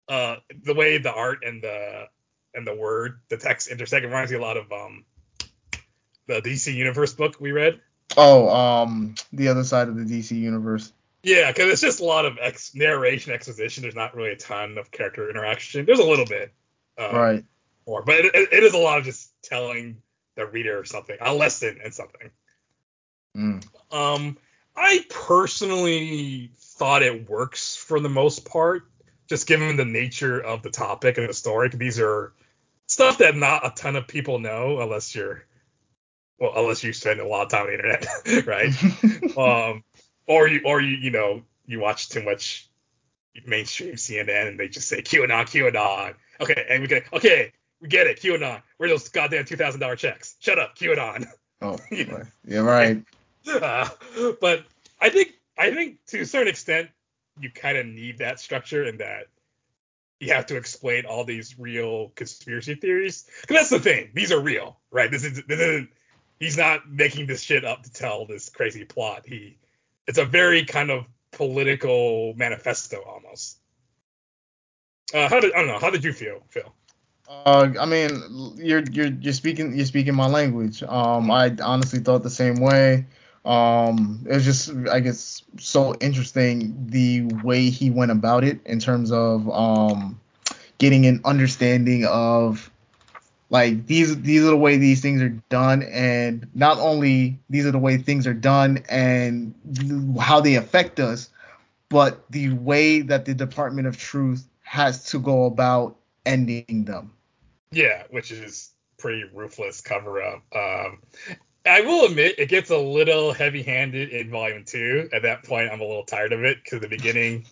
uh 0.09 0.35
the 0.63 0.73
way 0.73 0.97
the 0.97 1.13
art 1.13 1.43
and 1.45 1.61
the 1.61 2.07
and 2.53 2.67
the 2.67 2.75
word, 2.75 3.19
the 3.29 3.37
text 3.37 3.69
intersect. 3.69 4.03
It 4.03 4.07
reminds 4.07 4.31
me 4.31 4.37
a 4.37 4.41
lot 4.41 4.57
of 4.57 4.71
um 4.71 5.05
the 6.27 6.41
DC 6.41 6.73
Universe 6.73 7.13
book 7.13 7.37
we 7.39 7.51
read. 7.51 7.81
Oh, 8.17 8.49
um, 8.49 9.15
the 9.31 9.47
other 9.47 9.63
side 9.63 9.87
of 9.87 9.95
the 9.95 10.03
DC 10.03 10.31
universe. 10.31 10.91
Yeah, 11.23 11.51
because 11.51 11.71
it's 11.71 11.81
just 11.81 12.01
a 12.01 12.05
lot 12.05 12.25
of 12.25 12.37
ex- 12.39 12.75
narration, 12.75 13.31
exposition. 13.31 13.81
There's 13.81 13.95
not 13.95 14.15
really 14.15 14.31
a 14.31 14.35
ton 14.35 14.77
of 14.77 14.91
character 14.91 15.29
interaction. 15.29 15.85
There's 15.85 15.99
a 15.99 16.05
little 16.05 16.25
bit, 16.25 16.51
um, 16.97 17.15
right. 17.15 17.45
more, 17.87 18.03
but 18.03 18.15
it, 18.15 18.35
it 18.35 18.63
is 18.63 18.73
a 18.73 18.77
lot 18.77 18.99
of 18.99 19.05
just 19.05 19.31
telling 19.41 20.01
the 20.35 20.45
reader 20.45 20.83
something, 20.83 21.15
a 21.21 21.33
lesson 21.33 21.79
and 21.83 21.93
something. 21.93 22.29
Mm. 23.37 23.65
Um, 23.91 24.37
I 24.75 25.05
personally 25.09 26.51
thought 26.57 27.03
it 27.03 27.29
works 27.29 27.75
for 27.75 27.99
the 27.99 28.09
most 28.09 28.45
part, 28.45 28.83
just 29.29 29.47
given 29.47 29.77
the 29.77 29.85
nature 29.85 30.39
of 30.39 30.61
the 30.61 30.71
topic 30.71 31.17
and 31.17 31.29
the 31.29 31.33
story. 31.33 31.69
These 31.69 31.99
are 31.99 32.33
stuff 32.87 33.19
that 33.19 33.35
not 33.35 33.65
a 33.65 33.69
ton 33.69 33.95
of 33.95 34.07
people 34.07 34.39
know, 34.39 34.79
unless 34.79 35.15
you're, 35.15 35.45
well, 36.43 36.51
unless 36.57 36.83
you 36.83 36.91
spend 36.91 37.21
a 37.21 37.25
lot 37.27 37.43
of 37.43 37.49
time 37.49 37.61
on 37.61 37.67
the 37.67 37.73
internet, 37.73 38.45
right? 38.45 39.37
um, 39.71 39.83
or 40.27 40.45
you, 40.45 40.59
or 40.65 40.81
you, 40.81 40.97
you 40.97 41.09
know, 41.09 41.41
you 41.65 41.79
watch 41.79 42.09
too 42.09 42.21
much 42.21 42.69
mainstream 43.47 43.93
CNN 43.93 44.49
and 44.49 44.59
they 44.59 44.67
just 44.67 44.89
say 44.89 45.01
QAnon, 45.01 45.45
QAnon. 45.45 46.15
Okay, 46.41 46.65
and 46.69 46.81
we 46.81 46.89
get, 46.89 47.05
okay, 47.13 47.53
we 47.79 47.87
get 47.87 48.07
it, 48.07 48.19
QAnon. 48.19 48.61
Where 48.75 48.89
those 48.89 49.07
goddamn 49.07 49.45
two 49.45 49.55
thousand 49.55 49.79
dollar 49.79 49.95
checks? 49.95 50.35
Shut 50.39 50.59
up, 50.59 50.77
QAnon. 50.77 51.27
oh, 51.61 51.77
Yeah. 51.91 52.11
right. 52.13 52.25
yeah, 52.45 52.59
right. 52.59 53.05
Uh, 53.47 53.87
but 54.41 54.65
I 54.99 55.09
think 55.09 55.31
I 55.57 55.71
think 55.71 56.05
to 56.07 56.19
a 56.21 56.25
certain 56.25 56.49
extent 56.49 56.89
you 57.39 57.51
kind 57.51 57.77
of 57.77 57.85
need 57.85 58.17
that 58.17 58.41
structure 58.41 58.83
and 58.83 58.99
that 58.99 59.27
you 60.19 60.33
have 60.33 60.47
to 60.47 60.57
explain 60.57 61.05
all 61.05 61.23
these 61.23 61.57
real 61.57 62.09
conspiracy 62.15 62.75
theories. 62.75 63.29
Because 63.41 63.55
that's 63.55 63.69
the 63.69 63.79
thing; 63.79 64.11
these 64.13 64.33
are 64.33 64.41
real, 64.41 64.77
right? 64.91 65.09
This 65.09 65.23
is 65.23 65.41
this 65.47 65.59
isn't. 65.59 65.89
He's 66.39 66.57
not 66.57 66.89
making 66.89 67.27
this 67.27 67.41
shit 67.41 67.63
up 67.63 67.83
to 67.83 67.91
tell 67.91 68.25
this 68.25 68.49
crazy 68.49 68.85
plot. 68.85 69.23
He 69.25 69.57
it's 70.07 70.17
a 70.17 70.25
very 70.25 70.65
kind 70.65 70.91
of 70.91 71.05
political 71.31 72.33
manifesto 72.35 73.01
almost. 73.01 73.59
Uh, 75.13 75.29
how 75.29 75.39
did 75.39 75.53
I 75.53 75.57
don't 75.57 75.67
know? 75.67 75.79
How 75.79 75.89
did 75.89 76.03
you 76.03 76.13
feel, 76.13 76.43
Phil? 76.49 76.73
Uh, 77.27 77.69
I 77.79 77.85
mean, 77.85 78.53
you're 78.57 78.83
you're 78.91 79.07
you're 79.07 79.33
speaking 79.33 79.75
you're 79.75 79.85
speaking 79.85 80.15
my 80.15 80.27
language. 80.27 80.83
Um, 80.83 81.31
I 81.31 81.55
honestly 81.63 81.99
thought 81.99 82.23
the 82.23 82.29
same 82.29 82.55
way. 82.55 83.05
Um, 83.45 84.25
it 84.29 84.33
was 84.33 84.45
just 84.45 84.71
I 84.91 84.99
guess 84.99 85.43
so 85.59 85.95
interesting 85.95 86.87
the 86.87 87.23
way 87.43 87.69
he 87.69 87.89
went 87.89 88.11
about 88.11 88.43
it 88.43 88.59
in 88.65 88.79
terms 88.79 89.11
of 89.11 89.49
um 89.49 90.19
getting 90.77 91.05
an 91.05 91.21
understanding 91.25 92.05
of 92.05 92.69
like 93.53 93.85
these 93.85 94.21
these 94.21 94.43
are 94.43 94.47
the 94.47 94.57
way 94.57 94.77
these 94.77 95.01
things 95.01 95.21
are 95.21 95.29
done 95.49 95.83
and 95.83 96.47
not 96.53 96.79
only 96.79 97.39
these 97.49 97.65
are 97.65 97.71
the 97.71 97.79
way 97.79 97.97
things 97.97 98.27
are 98.27 98.33
done 98.33 98.83
and 98.89 99.55
how 100.19 100.41
they 100.41 100.55
affect 100.55 100.99
us 100.99 101.29
but 101.89 102.29
the 102.31 102.49
way 102.49 103.01
that 103.01 103.23
the 103.23 103.33
department 103.33 103.87
of 103.87 103.97
truth 103.97 104.45
has 104.63 105.05
to 105.11 105.19
go 105.19 105.45
about 105.45 105.95
ending 106.25 106.83
them 106.85 107.11
Yeah, 107.71 108.03
which 108.09 108.31
is 108.31 108.71
pretty 108.97 109.25
ruthless 109.33 109.81
cover 109.81 110.21
up. 110.21 110.43
Um, 110.55 110.99
I 111.65 111.81
will 111.81 112.05
admit 112.05 112.39
it 112.39 112.49
gets 112.49 112.69
a 112.69 112.77
little 112.77 113.33
heavy 113.33 113.63
handed 113.63 114.09
in 114.09 114.29
volume 114.29 114.63
two. 114.65 115.09
At 115.13 115.23
that 115.23 115.43
point, 115.43 115.71
I'm 115.71 115.81
a 115.81 115.85
little 115.85 116.05
tired 116.05 116.33
of 116.33 116.43
it 116.43 116.63
because 116.63 116.81
the 116.81 116.87
beginning, 116.87 117.45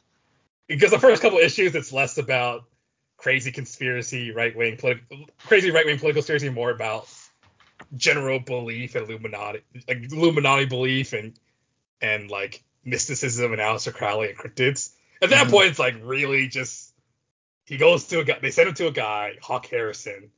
because 0.67 0.91
the 0.91 0.99
first 0.99 1.21
couple 1.21 1.39
issues, 1.39 1.75
it's 1.75 1.91
less 1.91 2.17
about 2.17 2.63
crazy 3.21 3.51
conspiracy, 3.51 4.31
right 4.31 4.55
wing, 4.55 4.77
politi- 4.77 5.27
crazy 5.45 5.71
right 5.71 5.85
wing 5.85 5.97
political 5.99 6.21
conspiracy, 6.21 6.49
more 6.49 6.71
about 6.71 7.07
general 7.95 8.39
belief 8.39 8.95
and 8.95 9.07
Illuminati, 9.09 9.61
like 9.87 10.11
Illuminati 10.11 10.65
belief 10.65 11.13
and 11.13 11.33
and 12.01 12.29
like 12.31 12.63
mysticism 12.83 13.51
and 13.53 13.61
Aleister 13.61 13.93
Crowley 13.93 14.29
and 14.29 14.37
cryptids. 14.37 14.91
At 15.21 15.29
that 15.29 15.47
Mhm. 15.47 15.51
point, 15.51 15.67
it's 15.69 15.79
like 15.79 15.95
really 16.01 16.47
just 16.47 16.93
he 17.65 17.77
goes 17.77 18.07
to 18.07 18.19
a 18.19 18.23
guy. 18.23 18.39
They 18.41 18.51
send 18.51 18.69
him 18.69 18.75
to 18.75 18.87
a 18.87 18.91
guy, 18.91 19.37
Hawk 19.41 19.67
Harrison, 19.67 20.31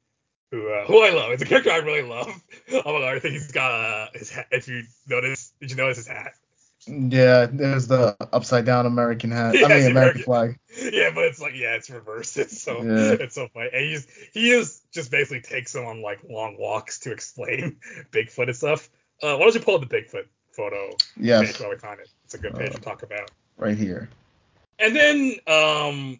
who 0.52 0.68
uh, 0.68 0.86
who 0.86 1.00
I 1.02 1.12
love. 1.12 1.32
It's 1.32 1.42
a 1.42 1.46
character 1.46 1.72
I 1.72 1.78
really 1.78 2.08
love. 2.08 2.28
Oh 2.72 2.94
my 2.94 3.00
god, 3.00 3.16
I 3.16 3.20
think 3.20 3.34
he's 3.34 3.52
got 3.52 3.72
uh, 3.72 4.08
his 4.14 4.30
hat. 4.30 4.48
If 4.52 4.68
you 4.68 4.84
notice, 5.08 5.54
did 5.60 5.70
you 5.72 5.78
notice 5.78 5.98
his 5.98 6.08
hat? 6.08 6.34
Yeah, 6.88 7.48
there's 7.52 7.88
the 7.88 8.16
upside 8.34 8.66
down 8.66 8.86
American 8.86 9.32
hat. 9.32 9.56
Yeah, 9.56 9.66
I 9.66 9.70
mean, 9.70 9.78
American 9.92 9.92
American. 9.92 10.24
flag. 10.24 10.60
Yeah, 10.94 11.12
but 11.14 11.26
it's 11.26 11.40
like 11.42 11.54
yeah, 11.56 11.76
it's 11.76 11.90
reversed. 11.90 12.38
It's 12.44 12.62
so 12.62 12.78
Yeah. 12.84 13.18
it's 13.20 13.36
so 13.36 13.48
funny. 13.54 13.70
And 13.74 13.86
he's 13.86 14.08
he 14.34 14.52
is 14.52 14.82
just 14.92 15.12
basically 15.12 15.42
takes 15.42 15.74
him 15.76 15.86
on 15.86 16.02
like 16.02 16.20
long 16.28 16.58
walks 16.58 17.00
to 17.00 17.12
explain 17.12 17.78
Bigfoot 18.12 18.48
and 18.48 18.56
stuff. 18.56 18.90
Uh, 19.22 19.36
why 19.38 19.46
don't 19.46 19.54
you 19.56 19.62
pull 19.62 19.76
up 19.76 19.88
the 19.88 19.96
Bigfoot 19.96 20.26
photo 20.52 20.90
Yes, 21.18 21.52
page 21.52 21.60
while 21.62 21.70
we 21.70 21.78
find 21.78 22.00
it? 22.00 22.10
It's 22.26 22.34
a 22.34 22.38
good 22.38 22.56
page 22.56 22.74
to 22.74 22.82
talk 22.82 23.04
about. 23.04 23.32
right 23.58 23.78
here. 23.78 24.10
and 24.80 24.96
then 24.96 25.36
um 25.48 26.20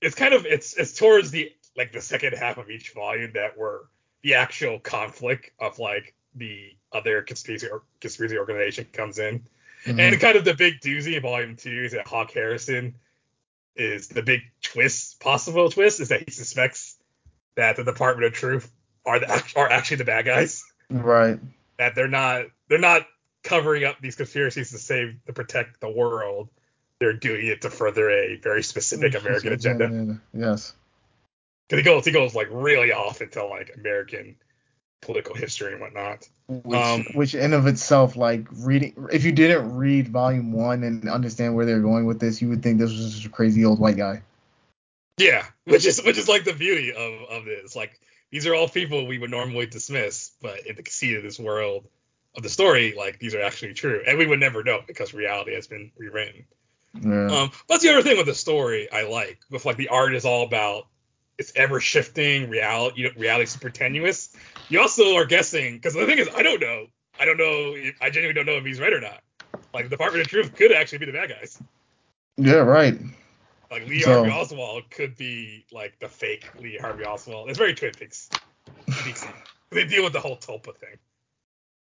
it's 0.00 0.14
kind 0.14 0.34
of 0.34 0.46
it's 0.46 0.74
it's 0.74 0.94
towards 0.94 1.30
the 1.30 1.52
like 1.76 1.92
the 1.92 2.00
second 2.00 2.34
half 2.34 2.58
of 2.58 2.70
each 2.70 2.92
volume 2.92 3.32
that 3.34 3.56
were 3.56 3.88
the 4.22 4.34
actual 4.34 4.78
conflict 4.78 5.50
of 5.60 5.78
like 5.78 6.14
the 6.34 6.70
other 6.92 7.22
conspiracy 7.22 7.68
or 7.68 7.82
conspiracy 8.00 8.36
organization 8.38 8.86
comes 8.92 9.18
in 9.18 9.42
Mhm. 9.86 9.98
and 9.98 10.20
kind 10.20 10.36
of 10.36 10.44
the 10.44 10.52
big 10.54 10.80
doozy 10.80 11.16
in 11.16 11.22
volume 11.22 11.56
two 11.56 11.84
is 11.84 11.92
that 11.92 12.06
hawk 12.06 12.30
harrison 12.32 12.94
is 13.76 14.08
the 14.08 14.22
big 14.22 14.40
twist 14.62 15.20
possible 15.20 15.70
twist 15.70 16.00
is 16.00 16.08
that 16.08 16.22
he 16.24 16.30
suspects 16.30 16.96
that 17.56 17.76
the 17.76 17.84
department 17.84 18.26
of 18.26 18.32
truth 18.32 18.70
are 19.06 19.18
the 19.18 19.52
are 19.56 19.70
actually 19.70 19.98
the 19.98 20.04
bad 20.04 20.24
guys 20.24 20.62
right. 20.90 21.38
that 21.78 21.94
they're 21.94 22.08
not 22.08 22.46
they're 22.68 22.78
not 22.78 23.06
covering 23.42 23.84
up 23.84 23.96
these 24.00 24.16
conspiracies 24.16 24.70
to 24.70 24.78
save 24.78 25.16
to 25.26 25.32
protect 25.32 25.80
the 25.80 25.88
world 25.90 26.48
they're 26.98 27.14
doing 27.14 27.46
it 27.46 27.62
to 27.62 27.70
further 27.70 28.10
a 28.10 28.36
very 28.36 28.62
specific 28.62 29.14
american 29.14 29.52
agenda 29.52 30.20
Yes. 30.34 30.74
because 31.68 31.78
he 31.78 31.84
goes 31.84 32.04
he 32.04 32.12
goes 32.12 32.34
like 32.34 32.48
really 32.50 32.92
off 32.92 33.22
into 33.22 33.44
like 33.46 33.70
american 33.76 34.36
political 35.00 35.34
history 35.34 35.72
and 35.72 35.80
whatnot 35.80 36.28
Which, 36.48 36.78
Um, 36.78 37.04
which 37.14 37.34
in 37.34 37.52
of 37.52 37.66
itself, 37.66 38.16
like 38.16 38.46
reading, 38.50 38.94
if 39.12 39.24
you 39.24 39.32
didn't 39.32 39.76
read 39.76 40.08
volume 40.08 40.52
one 40.52 40.82
and 40.82 41.08
understand 41.08 41.54
where 41.54 41.64
they're 41.64 41.80
going 41.80 42.06
with 42.06 42.20
this, 42.20 42.42
you 42.42 42.48
would 42.50 42.62
think 42.62 42.78
this 42.78 42.90
was 42.90 43.14
just 43.14 43.26
a 43.26 43.28
crazy 43.30 43.64
old 43.64 43.78
white 43.80 43.96
guy. 43.96 44.22
yeah 45.18 45.44
which 45.64 45.84
is 45.86 46.02
which 46.02 46.16
is 46.18 46.28
like 46.28 46.44
the 46.44 46.52
beauty 46.52 46.92
of 46.92 47.12
of 47.28 47.44
this 47.44 47.76
like 47.76 48.00
these 48.30 48.46
are 48.46 48.54
all 48.54 48.68
people 48.68 49.06
we 49.06 49.18
would 49.18 49.30
normally 49.30 49.66
dismiss 49.66 50.30
but 50.40 50.66
in 50.66 50.76
the 50.76 50.82
conceit 50.82 51.16
of 51.16 51.22
this 51.22 51.38
world 51.38 51.86
of 52.36 52.42
the 52.42 52.48
story 52.48 52.94
like 52.96 53.18
these 53.18 53.34
are 53.34 53.42
actually 53.42 53.74
true 53.74 54.00
and 54.06 54.16
we 54.16 54.26
would 54.26 54.40
never 54.40 54.62
know 54.64 54.80
because 54.86 55.12
reality 55.12 55.54
has 55.54 55.66
been 55.66 55.90
rewritten 55.98 56.44
Yeah. 56.94 57.26
Um, 57.26 57.50
that's 57.68 57.82
the 57.82 57.90
other 57.90 58.02
thing 58.02 58.16
with 58.16 58.26
the 58.26 58.34
story 58.34 58.90
I 58.90 59.04
like. 59.04 59.38
With 59.50 59.64
like 59.64 59.76
the 59.76 59.88
art 59.88 60.14
is 60.14 60.24
all 60.24 60.42
about 60.44 60.86
it's 61.38 61.52
ever 61.54 61.80
shifting 61.80 62.50
reality. 62.50 63.02
You 63.02 63.08
know, 63.08 63.14
reality 63.16 63.46
super 63.46 63.70
tenuous. 63.70 64.34
You 64.70 64.80
also 64.80 65.14
are 65.16 65.26
guessing 65.26 65.74
because 65.74 65.92
the 65.94 66.06
thing 66.06 66.18
is 66.18 66.28
I 66.34 66.42
don't 66.42 66.60
know. 66.60 66.86
I 67.18 67.24
don't 67.26 67.36
know. 67.36 67.74
If, 67.76 67.96
I 68.00 68.08
genuinely 68.08 68.32
don't 68.42 68.46
know 68.46 68.58
if 68.58 68.64
he's 68.64 68.80
right 68.80 68.92
or 68.92 69.00
not. 69.00 69.20
Like 69.74 69.84
the 69.84 69.90
Department 69.90 70.22
of 70.24 70.28
Truth 70.28 70.54
could 70.56 70.72
actually 70.72 70.98
be 70.98 71.06
the 71.06 71.12
bad 71.12 71.28
guys. 71.28 71.60
yeah. 72.36 72.54
Right. 72.54 72.98
Like 73.70 73.86
Lee 73.86 74.00
So- 74.00 74.14
Harvey 74.14 74.30
Oswald 74.30 74.90
could 74.90 75.16
be 75.16 75.64
like 75.70 75.98
the 76.00 76.08
fake 76.08 76.48
Lee 76.60 76.78
Harvey 76.80 77.04
Oswald. 77.04 77.50
It's 77.50 77.58
very 77.58 77.74
Twin 77.74 77.92
Peaks. 77.92 78.30
They 79.70 79.84
deal 79.84 80.02
with 80.02 80.12
the 80.12 80.20
whole 80.20 80.36
Tulpa 80.36 80.74
thing. 80.76 80.96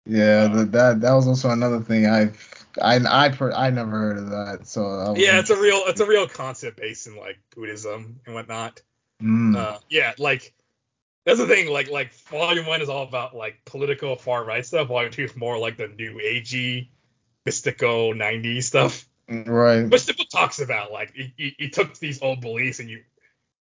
Yeah. 0.06 0.48
the, 0.48 0.64
that 0.64 1.00
that 1.02 1.12
was 1.12 1.28
also 1.28 1.50
another 1.50 1.80
thing 1.80 2.06
I 2.06 2.30
I 2.82 2.98
I 3.26 3.28
per, 3.28 3.52
I 3.52 3.70
never 3.70 3.90
heard 3.90 4.18
of 4.18 4.30
that. 4.30 4.66
So 4.66 4.80
was 4.82 5.18
Yeah, 5.18 5.38
it's 5.38 5.50
a 5.50 5.60
real 5.60 5.82
it's 5.86 6.00
a 6.00 6.06
real 6.06 6.26
concept 6.26 6.78
based 6.78 7.06
in 7.06 7.16
like 7.16 7.38
Buddhism 7.54 8.20
and 8.26 8.34
whatnot. 8.34 8.80
Mm, 9.22 9.56
Uh, 9.56 9.78
yeah, 9.90 10.14
like 10.18 10.52
that's 11.28 11.40
the 11.40 11.46
thing. 11.46 11.68
Like 11.68 11.90
like 11.90 12.14
volume 12.30 12.64
one 12.64 12.80
is 12.80 12.88
all 12.88 13.02
about 13.02 13.36
like 13.36 13.62
political 13.66 14.16
far 14.16 14.42
right 14.42 14.64
stuff. 14.64 14.88
Volume 14.88 15.12
two 15.12 15.24
is 15.24 15.36
more 15.36 15.58
like 15.58 15.76
the 15.76 15.86
new 15.86 16.14
agey, 16.14 16.88
mystical 17.44 18.14
'90s 18.14 18.62
stuff. 18.62 19.06
right. 19.28 19.82
But 19.90 20.06
book 20.06 20.28
talks 20.32 20.58
about. 20.58 20.90
Like 20.90 21.12
he, 21.14 21.34
he, 21.36 21.54
he 21.58 21.68
took 21.68 21.98
these 21.98 22.22
old 22.22 22.40
beliefs 22.40 22.80
and 22.80 22.88
you 22.88 23.02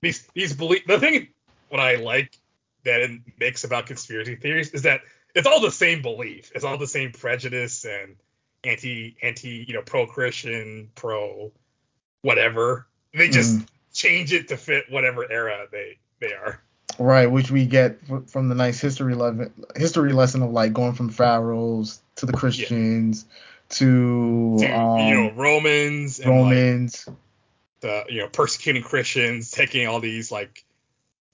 these 0.00 0.26
these 0.34 0.54
belief. 0.54 0.86
The 0.86 0.98
thing 0.98 1.28
what 1.68 1.78
I 1.78 1.96
like 1.96 2.34
that 2.84 3.02
it 3.02 3.20
makes 3.38 3.64
about 3.64 3.84
conspiracy 3.84 4.36
theories 4.36 4.70
is 4.70 4.82
that 4.82 5.02
it's 5.34 5.46
all 5.46 5.60
the 5.60 5.70
same 5.70 6.00
belief. 6.00 6.52
It's 6.54 6.64
all 6.64 6.78
the 6.78 6.86
same 6.86 7.12
prejudice 7.12 7.84
and 7.84 8.16
anti 8.64 9.14
anti 9.22 9.66
you 9.68 9.74
know 9.74 9.82
pro 9.82 10.06
Christian 10.06 10.88
pro 10.94 11.52
whatever. 12.22 12.86
They 13.12 13.28
just 13.28 13.58
Mm. 13.58 13.66
change 13.92 14.32
it 14.32 14.48
to 14.48 14.56
fit 14.56 14.86
whatever 14.88 15.30
era 15.30 15.66
they 15.70 15.98
they 16.18 16.32
are. 16.32 16.62
Right, 16.98 17.26
which 17.26 17.50
we 17.50 17.66
get 17.66 17.98
from 18.28 18.48
the 18.48 18.54
nice 18.54 18.80
history 18.80 19.14
lesson, 19.14 19.52
history 19.76 20.12
lesson 20.12 20.42
of 20.42 20.50
like 20.50 20.72
going 20.72 20.92
from 20.94 21.08
pharaohs 21.10 22.00
to 22.16 22.26
the 22.26 22.32
Christians 22.32 23.24
to, 23.70 24.56
to 24.58 24.66
um, 24.66 24.98
you 25.08 25.14
know 25.14 25.32
Romans 25.32 26.20
and 26.20 26.30
like 26.30 26.36
Romans. 26.38 27.08
the 27.80 28.04
you 28.08 28.18
know 28.20 28.28
persecuting 28.28 28.82
Christians, 28.82 29.50
taking 29.50 29.86
all 29.86 30.00
these 30.00 30.30
like 30.30 30.64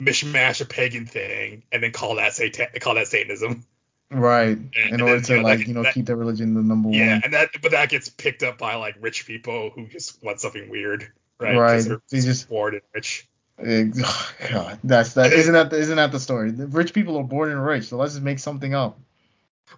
mishmash 0.01 0.61
a 0.61 0.65
pagan 0.65 1.07
thing 1.07 1.65
and 1.73 1.83
then 1.83 1.91
call 1.91 2.15
that 2.17 2.33
satan 2.33 2.67
call 2.81 2.95
that 2.95 3.09
Satanism. 3.09 3.65
Right. 4.11 4.57
And- 4.57 4.75
In 4.75 4.93
and 4.95 5.03
order 5.03 5.15
then, 5.17 5.23
to 5.25 5.33
you 5.33 5.39
know, 5.39 5.45
like 5.49 5.59
that- 5.59 5.69
you 5.69 5.75
know 5.75 5.83
that- 5.83 5.95
keep 5.95 6.07
their 6.07 6.17
religion 6.17 6.55
the 6.55 6.63
number 6.63 6.91
Yeah, 6.91 6.99
one. 6.99 7.09
Yeah, 7.09 7.21
and 7.25 7.35
that 7.35 7.49
but 7.61 7.73
that 7.73 7.89
gets 7.91 8.09
picked 8.09 8.43
up 8.43 8.59
by 8.59 8.77
like 8.77 8.95
rich 9.01 9.27
people 9.27 9.71
who 9.75 9.87
just 9.89 10.23
want 10.23 10.41
something 10.41 10.69
weird, 10.71 11.11
right? 11.41 11.57
Right. 11.57 11.85
They're 11.85 12.01
They 12.11 12.21
just 12.21 12.49
bored 12.49 12.75
and 12.75 12.83
rich. 12.95 13.27
God, 14.51 14.79
that's 14.85 15.15
that. 15.15 15.33
Isn't 15.33 15.55
that 15.55 15.73
isn't 15.73 15.97
that 15.97 16.13
the 16.13 16.21
story? 16.21 16.53
The 16.53 16.67
rich 16.67 16.95
people 16.95 17.17
are 17.17 17.25
born 17.25 17.51
and 17.51 17.65
rich, 17.65 17.85
so 17.85 17.97
let's 17.97 18.13
just 18.13 18.23
make 18.23 18.39
something 18.39 18.75
up. 18.75 18.99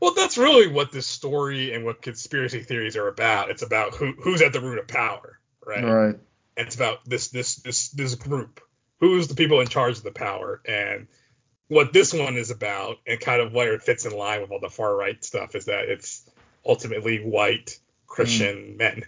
Well, 0.01 0.14
that's 0.14 0.39
really 0.39 0.68
what 0.68 0.93
this 0.93 1.07
story 1.07 1.72
and 1.72 1.85
what 1.85 2.03
conspiracy 2.03 2.62
theories 2.62 2.97
are 2.97 3.09
about. 3.09 3.51
It's 3.51 3.62
about 3.62 3.95
who 3.95 4.12
who's 4.12 4.43
at 4.43 4.53
the 4.53 4.61
root 4.61 4.78
of 4.78 4.87
power, 4.87 5.39
right? 5.66 5.83
Right. 5.83 6.18
And 6.57 6.66
it's 6.66 6.76
about 6.76 7.09
this 7.09 7.28
this 7.28 7.57
this 7.57 7.89
this 7.91 8.14
group. 8.14 8.61
Who's 9.01 9.28
the 9.28 9.35
people 9.35 9.61
in 9.61 9.66
charge 9.66 9.97
of 9.97 10.03
the 10.03 10.12
power? 10.12 10.61
And 10.66 11.09
what 11.68 11.93
this 11.95 12.12
one 12.12 12.37
is 12.37 12.51
about, 12.51 12.99
and 13.07 13.18
kind 13.18 13.41
of 13.41 13.55
where 13.55 13.72
it 13.72 13.83
fits 13.83 14.05
in 14.05 14.12
line 14.12 14.43
with 14.43 14.51
all 14.51 14.61
the 14.61 14.68
far 14.68 14.95
right 14.95 15.24
stuff, 15.24 15.55
is 15.55 15.66
that 15.66 15.89
it's 15.89 16.28
ultimately 16.66 17.18
white 17.18 17.78
Christian 18.07 18.72
hmm. 18.72 18.76
men, 18.76 19.03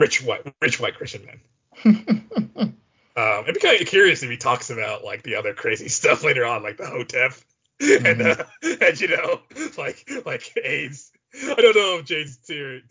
rich 0.00 0.24
white 0.24 0.52
rich 0.60 0.80
white 0.80 0.96
Christian 0.96 1.24
men. 1.24 2.74
Um, 3.18 3.42
it'd 3.42 3.56
be 3.56 3.60
kind 3.60 3.80
of 3.80 3.88
curious 3.88 4.22
if 4.22 4.30
he 4.30 4.36
talks 4.36 4.70
about 4.70 5.02
like 5.02 5.24
the 5.24 5.34
other 5.34 5.52
crazy 5.52 5.88
stuff 6.00 6.22
later 6.22 6.44
on, 6.44 6.62
like 6.62 6.76
the 6.76 6.86
Hotep 6.86 7.32
and 7.80 8.22
uh, 8.22 8.44
and 8.62 9.00
you 9.00 9.08
know 9.08 9.40
like 9.76 10.08
like 10.24 10.56
AIDS. 10.62 11.10
I 11.34 11.54
don't 11.56 11.76
know 11.76 11.98
if 11.98 12.04
James 12.04 12.38
James 12.38 12.84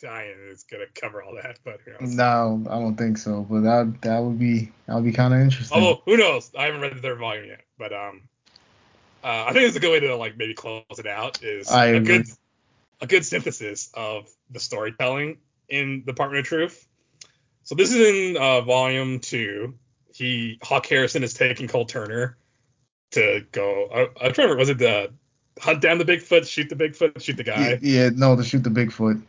Tynion 0.00 0.52
is 0.52 0.62
gonna 0.62 0.84
cover 0.94 1.22
all 1.22 1.34
that, 1.34 1.58
but 1.64 1.80
no, 2.00 2.64
I 2.70 2.78
don't 2.78 2.96
think 2.96 3.18
so. 3.18 3.44
But 3.48 3.62
that 3.62 4.02
that 4.02 4.20
would 4.20 4.38
be 4.38 4.72
that 4.86 4.94
would 4.94 5.04
be 5.04 5.12
kind 5.12 5.34
of 5.34 5.40
interesting. 5.40 5.76
Although 5.76 6.02
who 6.04 6.16
knows? 6.16 6.52
I 6.56 6.66
haven't 6.66 6.80
read 6.80 6.96
the 6.96 7.02
third 7.02 7.18
volume 7.18 7.46
yet, 7.46 7.62
but 7.76 7.92
um, 7.92 8.22
uh, 9.24 9.46
I 9.48 9.52
think 9.52 9.66
it's 9.66 9.76
a 9.76 9.80
good 9.80 9.90
way 9.90 10.00
to 10.00 10.16
like 10.16 10.36
maybe 10.36 10.54
close 10.54 10.84
it 10.98 11.06
out. 11.06 11.42
Is 11.42 11.68
I 11.68 11.86
a 11.86 11.96
agree. 11.96 12.18
good 12.18 12.26
a 13.00 13.06
good 13.08 13.24
synthesis 13.24 13.90
of 13.92 14.28
the 14.50 14.60
storytelling 14.60 15.38
in 15.68 16.04
the 16.06 16.12
Department 16.12 16.40
of 16.40 16.46
Truth. 16.46 16.85
So 17.66 17.74
this 17.74 17.92
is 17.92 17.96
in 17.96 18.36
uh, 18.36 18.60
volume 18.60 19.18
two. 19.18 19.74
He 20.14 20.58
Hawk 20.62 20.86
Harrison 20.86 21.24
is 21.24 21.34
taking 21.34 21.66
Cole 21.66 21.84
Turner 21.84 22.38
to 23.10 23.44
go. 23.50 23.88
I, 23.92 24.02
I'm 24.02 24.32
trying 24.32 24.34
to 24.34 24.42
remember. 24.42 24.56
Was 24.60 24.68
it 24.68 24.78
the 24.78 25.12
hunt 25.58 25.80
down 25.80 25.98
the 25.98 26.04
Bigfoot, 26.04 26.48
shoot 26.48 26.68
the 26.68 26.76
Bigfoot, 26.76 27.20
shoot 27.20 27.36
the 27.36 27.42
guy? 27.42 27.70
yeah, 27.70 27.78
yeah, 28.04 28.10
no, 28.14 28.36
to 28.36 28.44
shoot 28.44 28.62
the 28.62 28.70
Bigfoot. 28.70 29.20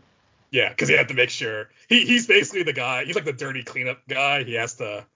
Yeah, 0.51 0.69
because 0.69 0.87
he 0.87 0.95
had 0.95 1.07
to 1.07 1.15
make 1.15 1.31
sure 1.31 1.69
he 1.89 2.05
he's 2.05 2.27
basically 2.27 2.61
the 2.61 2.73
guy. 2.73 3.05
He's 3.05 3.15
like 3.15 3.25
the 3.25 3.33
dirty 3.33 3.63
cleanup 3.63 4.07
guy. 4.07 4.43
He 4.43 4.53
has 4.53 4.75
to 4.75 5.07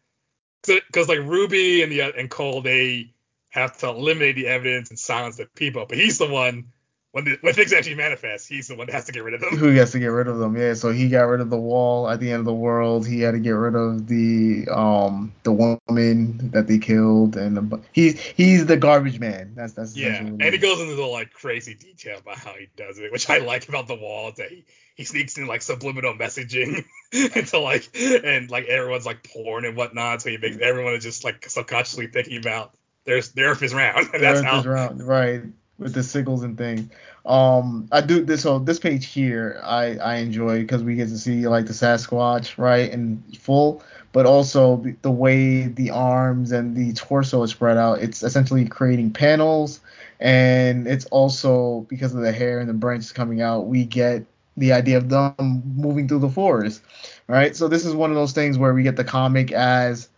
because 0.65 1.07
like 1.07 1.19
Ruby 1.19 1.83
and 1.83 1.91
the 1.91 2.01
and 2.01 2.27
Cole 2.27 2.63
they 2.63 3.13
have 3.49 3.77
to 3.77 3.89
eliminate 3.89 4.35
the 4.35 4.47
evidence 4.47 4.89
and 4.89 4.97
silence 4.97 5.37
the 5.37 5.45
people, 5.45 5.85
but 5.87 5.95
he's 5.95 6.17
the 6.17 6.27
one 6.27 6.71
when 7.11 7.25
the, 7.25 7.37
when 7.41 7.53
things 7.53 7.73
actually 7.73 7.95
manifest. 7.95 8.47
He's 8.47 8.67
the 8.67 8.75
one 8.75 8.87
that 8.87 8.93
has 8.93 9.05
to 9.05 9.11
get 9.11 9.23
rid 9.23 9.33
of 9.33 9.41
them. 9.41 9.57
Who 9.57 9.71
has 9.71 9.91
to 9.91 9.99
get 9.99 10.07
rid 10.07 10.27
of 10.27 10.37
them? 10.37 10.55
Yeah, 10.55 10.73
so 10.73 10.91
he 10.91 11.09
got 11.09 11.23
rid 11.23 11.41
of 11.41 11.49
the 11.49 11.57
wall 11.57 12.09
at 12.09 12.19
the 12.19 12.31
end 12.31 12.39
of 12.39 12.45
the 12.45 12.53
world. 12.53 13.05
He 13.05 13.21
had 13.21 13.31
to 13.31 13.39
get 13.39 13.51
rid 13.51 13.75
of 13.75 14.07
the 14.07 14.67
um 14.71 15.33
the 15.43 15.51
woman 15.51 16.51
that 16.51 16.67
they 16.67 16.79
killed, 16.79 17.35
and 17.35 17.57
the, 17.57 17.81
he's 17.91 18.19
he's 18.19 18.65
the 18.65 18.77
garbage 18.77 19.19
man. 19.19 19.53
That's 19.55 19.73
that's 19.73 19.95
Yeah, 19.95 20.17
and 20.17 20.41
he 20.41 20.47
it 20.47 20.61
goes 20.61 20.79
into 20.79 20.95
the 20.95 21.05
like 21.05 21.33
crazy 21.33 21.73
detail 21.73 22.19
about 22.19 22.37
how 22.37 22.53
he 22.53 22.67
does 22.75 22.97
it, 22.99 23.11
which 23.11 23.29
I 23.29 23.39
like 23.39 23.67
about 23.67 23.87
the 23.87 23.95
wall 23.95 24.29
is 24.29 24.35
that 24.35 24.49
he, 24.49 24.65
he 24.95 25.03
sneaks 25.03 25.37
in 25.37 25.47
like 25.47 25.61
subliminal 25.61 26.13
messaging 26.13 26.85
into 27.11 27.59
like 27.59 27.89
and 27.93 28.49
like 28.49 28.65
everyone's 28.65 29.05
like 29.05 29.23
porn 29.23 29.65
and 29.65 29.75
whatnot, 29.75 30.21
so 30.21 30.29
he 30.29 30.37
makes 30.37 30.57
everyone 30.61 30.93
is 30.93 31.03
just 31.03 31.25
like 31.25 31.49
subconsciously 31.49 32.07
thinking 32.07 32.37
about 32.37 32.73
there's 33.03 33.31
the 33.31 33.43
Earth 33.43 33.63
is 33.63 33.73
round, 33.73 34.09
and 34.13 34.23
that's 34.23 34.39
Earth 34.39 34.45
how 34.45 34.59
is 34.59 34.65
round, 34.65 35.05
right? 35.05 35.41
With 35.79 35.95
the 35.95 36.03
signals 36.03 36.43
and 36.43 36.55
things. 36.57 36.89
Um, 37.25 37.87
I 37.91 38.01
do 38.01 38.23
this. 38.23 38.43
So 38.43 38.59
this 38.59 38.79
page 38.79 39.07
here, 39.07 39.59
I 39.63 39.97
I 39.97 40.15
enjoy 40.17 40.59
because 40.59 40.83
we 40.83 40.95
get 40.95 41.09
to 41.09 41.17
see 41.17 41.47
like 41.47 41.65
the 41.65 41.73
Sasquatch, 41.73 42.57
right, 42.59 42.91
in 42.91 43.23
full, 43.39 43.81
but 44.11 44.27
also 44.27 44.77
the- 44.77 44.95
the 45.01 45.09
way 45.11 45.63
the 45.67 45.89
arms 45.89 46.51
and 46.51 46.75
the 46.75 46.93
torso 46.93 47.41
is 47.43 47.51
spread 47.51 47.77
out. 47.77 47.99
It's 47.99 48.21
essentially 48.21 48.65
creating 48.65 49.11
panels, 49.11 49.79
and 50.19 50.87
it's 50.87 51.05
also 51.07 51.85
because 51.89 52.13
of 52.13 52.21
the 52.21 52.31
hair 52.31 52.59
and 52.59 52.69
the 52.69 52.73
branches 52.73 53.11
coming 53.11 53.41
out, 53.41 53.61
we 53.67 53.85
get 53.85 54.23
the 54.57 54.73
idea 54.73 54.97
of 54.97 55.09
them 55.09 55.63
moving 55.75 56.07
through 56.07 56.19
the 56.19 56.29
forest, 56.29 56.81
right? 57.27 57.55
So 57.55 57.67
this 57.67 57.85
is 57.85 57.95
one 57.95 58.11
of 58.11 58.15
those 58.15 58.33
things 58.33 58.57
where 58.59 58.73
we 58.75 58.83
get 58.83 58.97
the 58.97 59.03
comic 59.03 59.51
as 59.51 60.09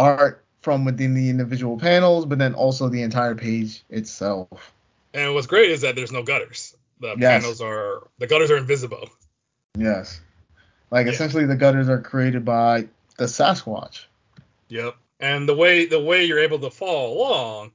art 0.00 0.42
from 0.62 0.84
within 0.84 1.14
the 1.14 1.30
individual 1.30 1.78
panels, 1.78 2.26
but 2.26 2.38
then 2.38 2.54
also 2.54 2.88
the 2.88 3.02
entire 3.02 3.34
page 3.36 3.84
itself. 3.90 4.71
And 5.14 5.34
what's 5.34 5.46
great 5.46 5.70
is 5.70 5.82
that 5.82 5.94
there's 5.94 6.12
no 6.12 6.22
gutters. 6.22 6.76
The 7.00 7.16
Yes. 7.18 7.42
panels 7.42 7.60
are 7.60 8.08
the 8.18 8.26
gutters 8.26 8.50
are 8.50 8.56
invisible. 8.56 9.08
Yes. 9.76 10.20
Like 10.90 11.06
Yeah. 11.06 11.12
essentially 11.12 11.46
the 11.46 11.56
gutters 11.56 11.88
are 11.88 12.00
created 12.00 12.44
by 12.44 12.88
the 13.18 13.24
Sasquatch. 13.24 14.04
Yep. 14.68 14.96
And 15.20 15.48
the 15.48 15.54
way 15.54 15.86
the 15.86 16.00
way 16.00 16.24
you're 16.24 16.38
able 16.40 16.58
to 16.60 16.70
follow 16.70 17.12
along, 17.12 17.72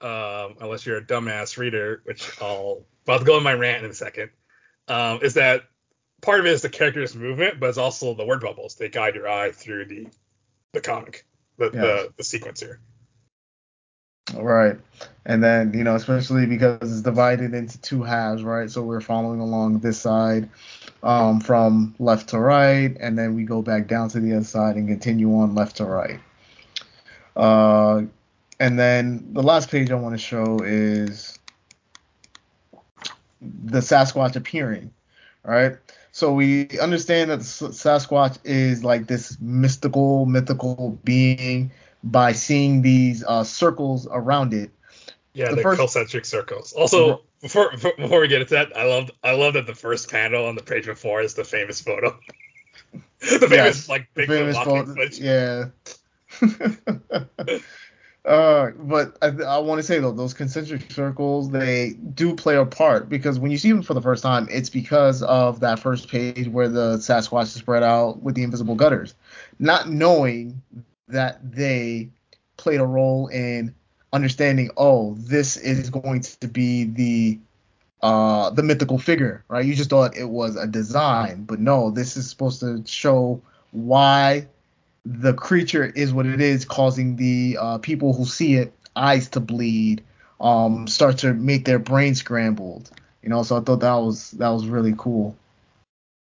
um, 0.00 0.56
unless 0.60 0.84
you're 0.86 0.98
a 0.98 1.02
dumbass 1.04 1.56
reader, 1.56 2.00
which 2.04 2.30
I'll 2.40 2.84
about 3.04 3.18
to 3.18 3.24
go 3.24 3.36
on 3.36 3.42
my 3.42 3.54
rant 3.54 3.84
in 3.84 3.90
a 3.90 3.94
second, 3.94 4.30
um, 4.88 5.20
is 5.22 5.34
that 5.34 5.64
part 6.22 6.40
of 6.40 6.46
it 6.46 6.52
is 6.52 6.62
the 6.62 6.70
character's 6.70 7.14
movement, 7.14 7.60
but 7.60 7.68
it's 7.68 7.78
also 7.78 8.14
the 8.14 8.24
word 8.24 8.40
bubbles. 8.40 8.76
They 8.76 8.88
guide 8.88 9.14
your 9.14 9.28
eye 9.28 9.52
through 9.52 9.86
the 9.86 10.08
the 10.72 10.80
comic, 10.80 11.24
the 11.58 11.66
Yes. 11.66 11.72
the, 11.74 12.12
the 12.16 12.24
sequence 12.24 12.60
here. 12.60 12.80
Right. 14.32 14.76
And 15.26 15.42
then, 15.42 15.72
you 15.74 15.84
know, 15.84 15.94
especially 15.94 16.46
because 16.46 16.80
it's 16.82 17.02
divided 17.02 17.54
into 17.54 17.80
two 17.80 18.02
halves, 18.02 18.42
right? 18.42 18.70
So 18.70 18.82
we're 18.82 19.00
following 19.00 19.40
along 19.40 19.80
this 19.80 20.00
side 20.00 20.48
um, 21.02 21.40
from 21.40 21.94
left 21.98 22.30
to 22.30 22.38
right, 22.38 22.96
and 23.00 23.18
then 23.18 23.34
we 23.34 23.44
go 23.44 23.62
back 23.62 23.86
down 23.86 24.08
to 24.10 24.20
the 24.20 24.34
other 24.34 24.44
side 24.44 24.76
and 24.76 24.88
continue 24.88 25.34
on 25.34 25.54
left 25.54 25.76
to 25.76 25.84
right. 25.84 26.20
Uh, 27.36 28.02
and 28.60 28.78
then 28.78 29.32
the 29.32 29.42
last 29.42 29.70
page 29.70 29.90
I 29.90 29.94
want 29.94 30.14
to 30.14 30.18
show 30.18 30.60
is 30.62 31.38
the 33.40 33.80
Sasquatch 33.80 34.36
appearing, 34.36 34.92
right? 35.42 35.76
So 36.12 36.32
we 36.32 36.68
understand 36.78 37.30
that 37.30 37.38
the 37.40 37.44
Sasquatch 37.44 38.38
is 38.44 38.84
like 38.84 39.06
this 39.06 39.36
mystical, 39.40 40.26
mythical 40.26 40.98
being 41.02 41.72
by 42.04 42.32
seeing 42.32 42.82
these 42.82 43.24
uh, 43.24 43.42
circles 43.42 44.06
around 44.10 44.52
it. 44.54 44.70
Yeah, 45.32 45.50
The 45.50 45.56
the, 45.56 45.62
first- 45.62 45.78
concentric 45.80 46.24
circles. 46.26 46.72
Also, 46.74 47.22
before 47.40 47.70
before 47.72 47.92
before 47.96 48.20
we 48.20 48.28
get 48.28 48.40
into 48.40 48.54
that, 48.54 48.76
I 48.76 48.84
love 48.84 49.10
I 49.24 49.32
love 49.34 49.54
that 49.54 49.66
the 49.66 49.74
first 49.74 50.08
panel 50.10 50.46
on 50.46 50.54
the 50.54 50.62
page 50.62 50.86
before 50.86 51.20
is 51.22 51.34
the 51.34 51.44
famous 51.44 51.80
photo. 51.80 52.16
the 53.20 53.28
famous 53.40 53.50
Yes, 53.50 53.88
like 53.88 54.06
Bigfoot 54.14 54.26
famous 54.28 54.56
photo- 54.56 54.94
Yeah. 55.20 55.64
uh, 58.24 58.70
but 58.78 59.16
I, 59.20 59.26
I 59.26 59.58
want 59.58 59.78
to 59.80 59.82
say 59.82 59.98
though, 59.98 60.12
those 60.12 60.34
concentric 60.34 60.90
circles 60.90 61.50
they 61.50 61.94
do 62.14 62.34
play 62.34 62.56
a 62.56 62.64
part 62.64 63.08
because 63.08 63.38
when 63.38 63.50
you 63.50 63.58
see 63.58 63.70
them 63.70 63.82
for 63.82 63.94
the 63.94 64.02
first 64.02 64.22
time, 64.22 64.46
it's 64.50 64.70
because 64.70 65.22
of 65.24 65.60
that 65.60 65.78
first 65.78 66.08
page 66.08 66.48
where 66.48 66.68
the 66.68 66.96
Sasquatch 66.98 67.44
is 67.44 67.54
spread 67.54 67.82
out 67.82 68.22
with 68.22 68.34
the 68.36 68.42
invisible 68.42 68.74
gutters, 68.74 69.14
not 69.58 69.88
knowing 69.90 70.62
that 71.08 71.38
they 71.52 72.10
played 72.56 72.80
a 72.80 72.86
role 72.86 73.28
in 73.28 73.74
understanding. 74.12 74.70
Oh, 74.76 75.14
this 75.18 75.56
is 75.56 75.90
going 75.90 76.20
to 76.22 76.48
be 76.48 76.84
the 76.84 77.38
uh 78.02 78.50
the 78.50 78.62
mythical 78.62 78.98
figure, 78.98 79.44
right? 79.48 79.64
You 79.64 79.74
just 79.74 79.90
thought 79.90 80.16
it 80.16 80.28
was 80.28 80.56
a 80.56 80.66
design, 80.66 81.44
but 81.44 81.60
no, 81.60 81.90
this 81.90 82.16
is 82.16 82.28
supposed 82.28 82.60
to 82.60 82.82
show 82.86 83.40
why 83.72 84.46
the 85.04 85.34
creature 85.34 85.84
is 85.84 86.12
what 86.12 86.26
it 86.26 86.40
is, 86.40 86.64
causing 86.64 87.16
the 87.16 87.58
uh, 87.60 87.78
people 87.78 88.14
who 88.14 88.24
see 88.24 88.54
it 88.54 88.72
eyes 88.96 89.28
to 89.30 89.40
bleed, 89.40 90.02
um, 90.40 90.86
start 90.86 91.18
to 91.18 91.34
make 91.34 91.64
their 91.64 91.78
brain 91.78 92.14
scrambled. 92.14 92.90
You 93.22 93.28
know, 93.30 93.42
so 93.42 93.56
I 93.56 93.60
thought 93.60 93.80
that 93.80 93.94
was 93.94 94.30
that 94.32 94.48
was 94.50 94.66
really 94.66 94.94
cool. 94.96 95.36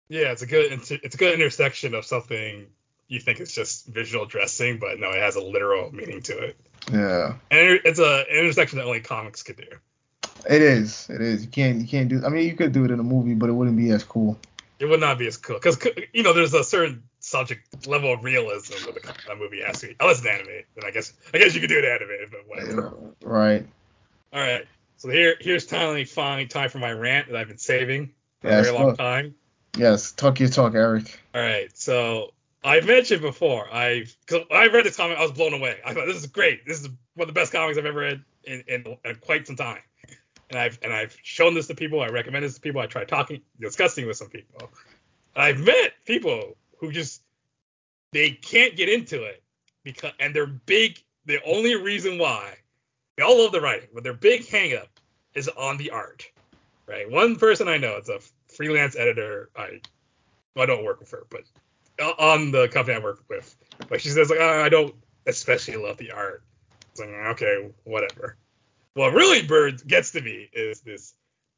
Yeah, 0.10 0.32
it's 0.32 0.42
a 0.42 0.48
good 0.48 0.72
it's 0.72 0.92
a- 0.92 1.06
it's 1.06 1.16
a 1.16 1.18
good 1.18 1.34
intersection 1.34 1.94
of 1.96 2.06
something 2.06 2.68
you 3.08 3.20
think 3.20 3.40
it's 3.40 3.54
just 3.54 3.88
visual 3.88 4.26
dressing, 4.26 4.80
but 4.80 5.00
no, 5.00 5.12
it 5.12 5.20
has 5.22 5.36
a 5.36 5.42
literal 5.42 5.92
meaning 5.94 6.22
to 6.24 6.38
it. 6.40 6.58
Yeah, 6.92 7.36
And 7.50 7.80
it's 7.86 8.00
a 8.00 8.26
an 8.30 8.38
intersection 8.38 8.78
that 8.80 8.86
only 8.86 9.00
comics 9.02 9.44
could 9.44 9.58
do. 9.58 9.68
it 10.50 10.62
is. 10.62 11.10
It 11.10 11.22
is. 11.22 11.44
You 11.46 11.50
can't 11.50 11.80
you 11.82 11.88
can't 11.88 12.10
do. 12.10 12.22
I 12.26 12.30
mean, 12.30 12.48
you 12.48 12.56
could 12.56 12.72
do 12.74 12.84
it 12.86 12.92
in 12.92 13.00
a 13.00 13.04
movie, 13.04 13.34
but 13.36 13.50
it 13.50 13.54
wouldn't 13.54 13.78
be 13.78 13.90
as 13.92 14.04
cool. 14.04 14.38
It 14.80 14.86
would 14.86 15.00
not 15.00 15.18
be 15.18 15.28
as 15.28 15.38
cool 15.38 15.56
because 15.56 15.78
you 16.14 16.24
know 16.24 16.34
there's 16.34 16.54
a 16.54 16.64
certain 16.64 17.04
subject 17.20 17.88
level 17.88 18.12
of 18.14 18.24
realism 18.24 18.74
that 18.86 19.18
a, 19.32 19.36
movie 19.36 19.62
has 19.62 19.80
to 19.80 19.88
be. 19.88 19.96
Unless 20.00 20.18
it's 20.20 20.28
animated, 20.28 20.66
then 20.76 20.86
I 20.86 20.92
guess 20.92 21.14
I 21.34 21.38
guess 21.38 21.56
you 21.56 21.62
could 21.62 21.70
do 21.70 21.80
it 21.80 21.86
animated, 21.86 22.32
but 22.32 22.48
whatever. 22.48 22.94
Right. 23.24 23.66
All 24.34 24.42
right. 24.42 24.66
So 24.98 25.10
here 25.10 25.36
here's 25.40 25.66
finally 25.66 26.04
finally 26.04 26.48
time 26.48 26.70
for 26.70 26.80
my 26.80 26.92
rant 26.92 27.28
that 27.30 27.38
I've 27.38 27.48
been 27.48 27.58
saving 27.58 28.14
for 28.42 28.50
Yes, 28.50 28.68
a 28.68 28.72
very 28.72 28.84
long 28.84 28.96
time. 28.98 29.36
Yes. 29.78 30.12
Talk 30.12 30.40
your 30.42 30.50
talk, 30.50 30.76
Eric. 30.76 31.18
All 31.34 31.42
right. 31.42 31.70
So 31.78 32.34
I 32.64 32.80
mentioned 32.82 33.22
before, 33.22 33.68
I 33.72 34.06
because 34.26 34.46
I 34.52 34.68
read 34.68 34.86
this 34.86 34.96
comic, 34.96 35.18
I 35.18 35.22
was 35.22 35.32
blown 35.32 35.54
away. 35.54 35.80
I 35.86 35.94
thought 35.94 36.06
this 36.06 36.18
is 36.18 36.28
great. 36.28 36.66
This 36.66 36.80
is 36.82 36.88
one 37.16 37.28
of 37.28 37.34
the 37.34 37.40
best 37.40 37.52
comics 37.52 37.78
I've 37.78 37.86
ever 37.86 38.00
read 38.00 38.24
in, 38.46 38.64
in, 38.68 38.98
in 39.04 39.16
quite 39.16 39.48
some 39.48 39.56
time. 39.56 39.82
And 40.50 40.60
I've 40.60 40.80
and 40.82 40.94
I've 40.94 41.18
shown 41.24 41.56
this 41.56 41.68
to 41.68 41.76
people. 41.76 42.02
I 42.02 42.08
recommend 42.08 42.46
this 42.46 42.56
to 42.56 42.62
people. 42.62 42.80
I 42.80 42.86
tried 42.86 43.08
talking, 43.08 43.42
discussing 43.60 44.08
with 44.08 44.18
some 44.18 44.30
people. 44.30 44.70
I've 45.36 45.60
met 45.60 45.94
people 46.06 46.56
who 46.78 46.92
just 46.92 47.22
they 48.12 48.32
can't 48.32 48.76
get 48.76 48.88
into 48.88 49.24
it 49.24 49.42
because 49.84 50.12
and 50.20 50.34
their 50.34 50.48
big 50.48 51.04
the 51.26 51.40
only 51.46 51.76
reason 51.76 52.18
why 52.18 52.56
they 53.18 53.24
all 53.24 53.42
love 53.42 53.52
the 53.52 53.62
writing, 53.62 53.90
but 53.94 54.04
their 54.04 54.14
big 54.14 54.46
hangup 54.46 54.88
is 55.34 55.50
on 55.50 55.78
the 55.78 55.92
art. 55.92 56.30
Right? 56.86 57.10
One 57.10 57.36
person 57.38 57.68
I 57.68 57.78
know, 57.78 57.96
it's 57.98 58.10
a 58.10 58.20
freelance 58.54 58.96
editor. 58.96 59.50
I 59.56 59.82
I 60.56 60.66
don't 60.66 60.86
work 60.86 61.00
with 61.00 61.12
her, 61.12 61.26
but 61.30 61.42
on 62.12 62.52
the 62.52 62.68
company 62.68 62.98
I 62.98 63.00
work 63.00 63.24
with, 63.30 63.56
like 63.90 64.00
she 64.00 64.10
says, 64.10 64.30
like 64.30 64.40
I 64.40 64.70
don't 64.70 64.96
especially 65.26 65.78
love 65.78 65.98
the 65.98 66.12
art. 66.12 66.44
It's 66.92 67.00
like 67.00 67.10
okay, 67.10 67.72
whatever. 67.84 68.38
What 68.94 69.14
really 69.14 69.42
bird 69.42 69.86
gets 69.88 70.12
to 70.12 70.22
me 70.22 70.50
is 70.54 70.82
this 70.82 71.14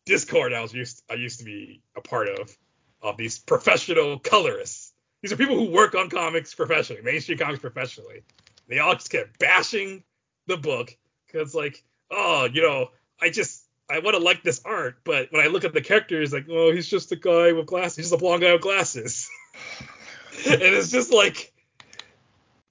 Discord 0.06 0.54
I 0.54 0.62
was 0.62 0.74
used 0.74 1.04
I 1.10 1.16
used 1.16 1.40
to 1.40 1.46
be 1.46 1.82
a 1.96 2.02
part 2.02 2.30
of 2.30 2.56
of 3.02 3.18
these 3.18 3.40
professional 3.40 4.20
colorists. 4.20 4.94
These 5.22 5.32
are 5.32 5.38
people 5.38 5.56
who 5.56 5.72
work 5.72 5.96
on 5.96 6.10
comics 6.10 6.54
professionally, 6.54 7.02
mainstream 7.02 7.38
comics 7.38 7.60
professionally. 7.60 8.24
They 8.68 8.80
all 8.80 8.94
just 8.94 9.10
kept 9.10 9.40
bashing 9.40 10.04
the 10.48 10.58
book 10.58 10.96
because 11.26 11.56
like, 11.56 11.84
oh, 12.12 12.48
you 12.52 12.62
know, 12.62 12.90
I 13.22 13.30
just 13.30 13.64
I 13.90 14.00
want 14.00 14.16
to 14.16 14.24
like 14.24 14.44
this 14.44 14.62
art, 14.66 14.98
but 15.04 15.32
when 15.32 15.44
I 15.44 15.48
look 15.48 15.64
at 15.64 15.74
the 15.74 15.82
characters, 15.82 16.34
like, 16.34 16.48
oh, 16.50 16.72
he's 16.72 16.88
just 16.88 17.12
a 17.12 17.16
guy 17.16 17.52
with 17.52 17.68
glasses. 17.68 17.98
He's 17.98 18.06
just 18.06 18.16
a 18.16 18.18
blonde 18.18 18.42
guy 18.42 18.54
with 18.54 18.62
glasses. 18.62 19.30
and 20.52 20.62
it's 20.62 20.92
just 20.92 21.12
like, 21.12 21.54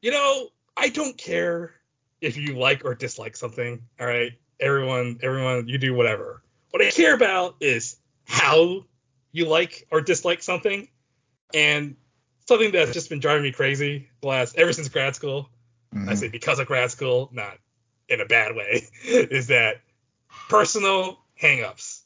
you 0.00 0.10
know, 0.10 0.48
I 0.76 0.88
don't 0.88 1.16
care 1.16 1.74
if 2.20 2.36
you 2.36 2.58
like 2.58 2.84
or 2.84 2.94
dislike 2.94 3.36
something. 3.36 3.82
All 4.00 4.06
right, 4.06 4.32
everyone, 4.60 5.18
everyone, 5.22 5.68
you 5.68 5.78
do 5.78 5.94
whatever. 5.94 6.42
What 6.70 6.82
I 6.82 6.90
care 6.90 7.14
about 7.14 7.56
is 7.60 7.96
how 8.26 8.84
you 9.32 9.46
like 9.46 9.86
or 9.90 10.00
dislike 10.00 10.42
something, 10.42 10.88
and 11.52 11.96
something 12.46 12.72
that's 12.72 12.92
just 12.92 13.08
been 13.08 13.20
driving 13.20 13.42
me 13.42 13.52
crazy 13.52 14.08
the 14.20 14.26
last 14.28 14.56
ever 14.56 14.72
since 14.72 14.88
grad 14.88 15.14
school. 15.14 15.48
Mm-hmm. 15.94 16.08
I 16.08 16.14
say 16.14 16.28
because 16.28 16.58
of 16.58 16.66
grad 16.66 16.90
school, 16.90 17.30
not 17.32 17.58
in 18.08 18.20
a 18.20 18.26
bad 18.26 18.54
way, 18.54 18.88
is 19.04 19.48
that 19.48 19.80
personal 20.48 21.20
hangups 21.40 22.00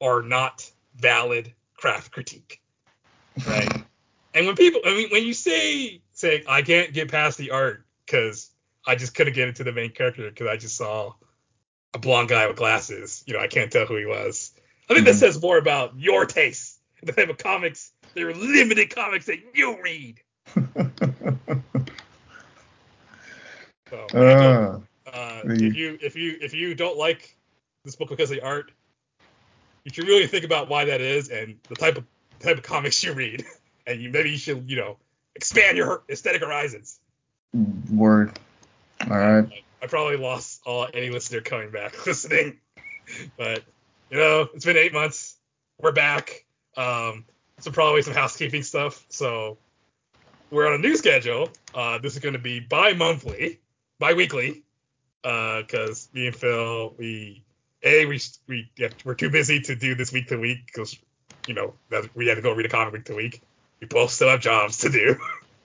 are 0.00 0.22
not 0.22 0.70
valid 0.96 1.52
craft 1.76 2.12
critique, 2.12 2.60
right? 3.46 3.84
and 4.34 4.46
when 4.46 4.56
people, 4.56 4.80
I 4.84 4.94
mean, 4.94 5.08
when 5.10 5.24
you 5.24 5.34
say 5.34 6.00
say 6.12 6.44
I 6.48 6.62
can't 6.62 6.92
get 6.92 7.10
past 7.10 7.38
the 7.38 7.50
art 7.50 7.84
because 8.06 8.50
I 8.86 8.94
just 8.94 9.14
couldn't 9.14 9.34
get 9.34 9.48
into 9.48 9.64
the 9.64 9.72
main 9.72 9.90
character 9.90 10.28
because 10.28 10.48
I 10.48 10.56
just 10.56 10.76
saw 10.76 11.14
a 11.94 11.98
blonde 11.98 12.28
guy 12.28 12.46
with 12.46 12.56
glasses, 12.56 13.22
you 13.26 13.34
know, 13.34 13.40
I 13.40 13.48
can't 13.48 13.70
tell 13.70 13.86
who 13.86 13.96
he 13.96 14.06
was. 14.06 14.52
I 14.88 14.94
think 14.94 15.06
mm-hmm. 15.06 15.12
that 15.12 15.14
says 15.14 15.40
more 15.40 15.58
about 15.58 15.98
your 15.98 16.26
taste, 16.26 16.78
the 17.02 17.12
type 17.12 17.28
of 17.28 17.38
comics, 17.38 17.92
the 18.14 18.24
limited 18.24 18.94
comics 18.94 19.26
that 19.26 19.38
you 19.54 19.80
read. 19.82 20.20
so, 23.90 24.06
uh, 24.14 24.80
uh, 25.06 25.40
if 25.44 25.76
you 25.76 25.98
if 26.00 26.16
you 26.16 26.36
if 26.40 26.54
you 26.54 26.74
don't 26.74 26.98
like 26.98 27.36
this 27.84 27.96
book 27.96 28.08
because 28.08 28.30
of 28.30 28.36
the 28.36 28.44
art, 28.44 28.72
you 29.84 29.92
should 29.92 30.08
really 30.08 30.26
think 30.26 30.44
about 30.44 30.68
why 30.68 30.86
that 30.86 31.00
is 31.00 31.28
and 31.28 31.56
the 31.68 31.74
type 31.74 31.96
of 31.96 32.04
type 32.40 32.56
of 32.56 32.62
comics 32.62 33.02
you 33.04 33.12
read, 33.12 33.44
and 33.86 34.00
you 34.00 34.10
maybe 34.10 34.30
you 34.30 34.38
should 34.38 34.68
you 34.68 34.76
know 34.76 34.96
expand 35.34 35.76
your 35.76 36.02
aesthetic 36.08 36.42
horizons. 36.42 36.98
Word. 37.90 38.38
All 39.10 39.18
right. 39.18 39.64
I, 39.82 39.86
probably 39.86 40.16
lost 40.16 40.62
all 40.64 40.86
any 40.94 41.10
listener 41.10 41.40
coming 41.40 41.70
back 41.70 42.06
listening, 42.06 42.58
but 43.36 43.62
you 44.10 44.18
know 44.18 44.48
it's 44.54 44.64
been 44.64 44.76
eight 44.76 44.92
months. 44.92 45.36
We're 45.80 45.92
back. 45.92 46.44
Um, 46.76 47.24
so 47.58 47.70
probably 47.70 48.02
some 48.02 48.14
housekeeping 48.14 48.62
stuff. 48.62 49.04
So 49.08 49.58
we're 50.50 50.66
on 50.66 50.74
a 50.74 50.78
new 50.78 50.96
schedule. 50.96 51.50
Uh, 51.74 51.98
this 51.98 52.14
is 52.14 52.20
going 52.20 52.34
to 52.34 52.38
be 52.38 52.60
bi-monthly, 52.60 53.60
bi-weekly, 53.98 54.62
because 55.22 56.08
uh, 56.08 56.16
me 56.16 56.26
and 56.28 56.36
Phil, 56.36 56.94
we 56.98 57.44
a 57.84 58.06
we 58.06 58.20
we 58.46 58.70
yeah, 58.76 58.88
we're 59.04 59.14
too 59.14 59.30
busy 59.30 59.60
to 59.60 59.74
do 59.74 59.94
this 59.94 60.12
week 60.12 60.28
to 60.28 60.36
week 60.36 60.66
because 60.66 60.96
you 61.46 61.54
know 61.54 61.74
that 61.90 62.14
we 62.14 62.28
had 62.28 62.36
to 62.36 62.42
go 62.42 62.52
read 62.52 62.66
a 62.66 62.68
comic 62.68 62.92
week 62.92 63.04
to 63.06 63.14
week. 63.14 63.42
We 63.82 63.88
both 63.88 64.12
still 64.12 64.28
have 64.28 64.40
jobs 64.40 64.78
to 64.78 64.90
do. 64.90 65.18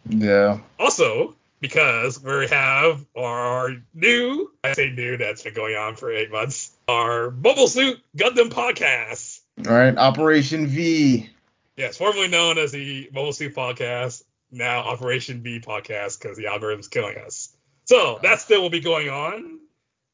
Yeah. 0.09 0.61
Also, 0.79 1.35
because 1.59 2.19
we 2.19 2.47
have 2.47 3.05
our 3.15 3.75
new, 3.93 4.51
I 4.63 4.73
say 4.73 4.89
new, 4.89 5.17
that's 5.17 5.43
been 5.43 5.53
going 5.53 5.75
on 5.75 5.95
for 5.95 6.11
eight 6.11 6.31
months, 6.31 6.71
our 6.87 7.29
Mobile 7.29 7.67
Suit 7.67 7.99
Gundam 8.17 8.49
podcast. 8.49 9.41
All 9.67 9.75
right, 9.75 9.95
Operation 9.95 10.65
V. 10.65 11.29
Yes, 11.75 11.97
formerly 11.97 12.27
known 12.27 12.57
as 12.57 12.71
the 12.71 13.07
Mobile 13.13 13.33
Suit 13.33 13.53
Podcast, 13.53 14.23
now 14.49 14.79
Operation 14.79 15.43
V 15.43 15.59
Podcast 15.59 16.19
because 16.19 16.37
the 16.37 16.45
algorithm's 16.45 16.87
killing 16.87 17.17
us. 17.17 17.55
So 17.85 18.17
that 18.23 18.39
still 18.39 18.63
will 18.63 18.71
be 18.71 18.79
going 18.79 19.09
on 19.09 19.59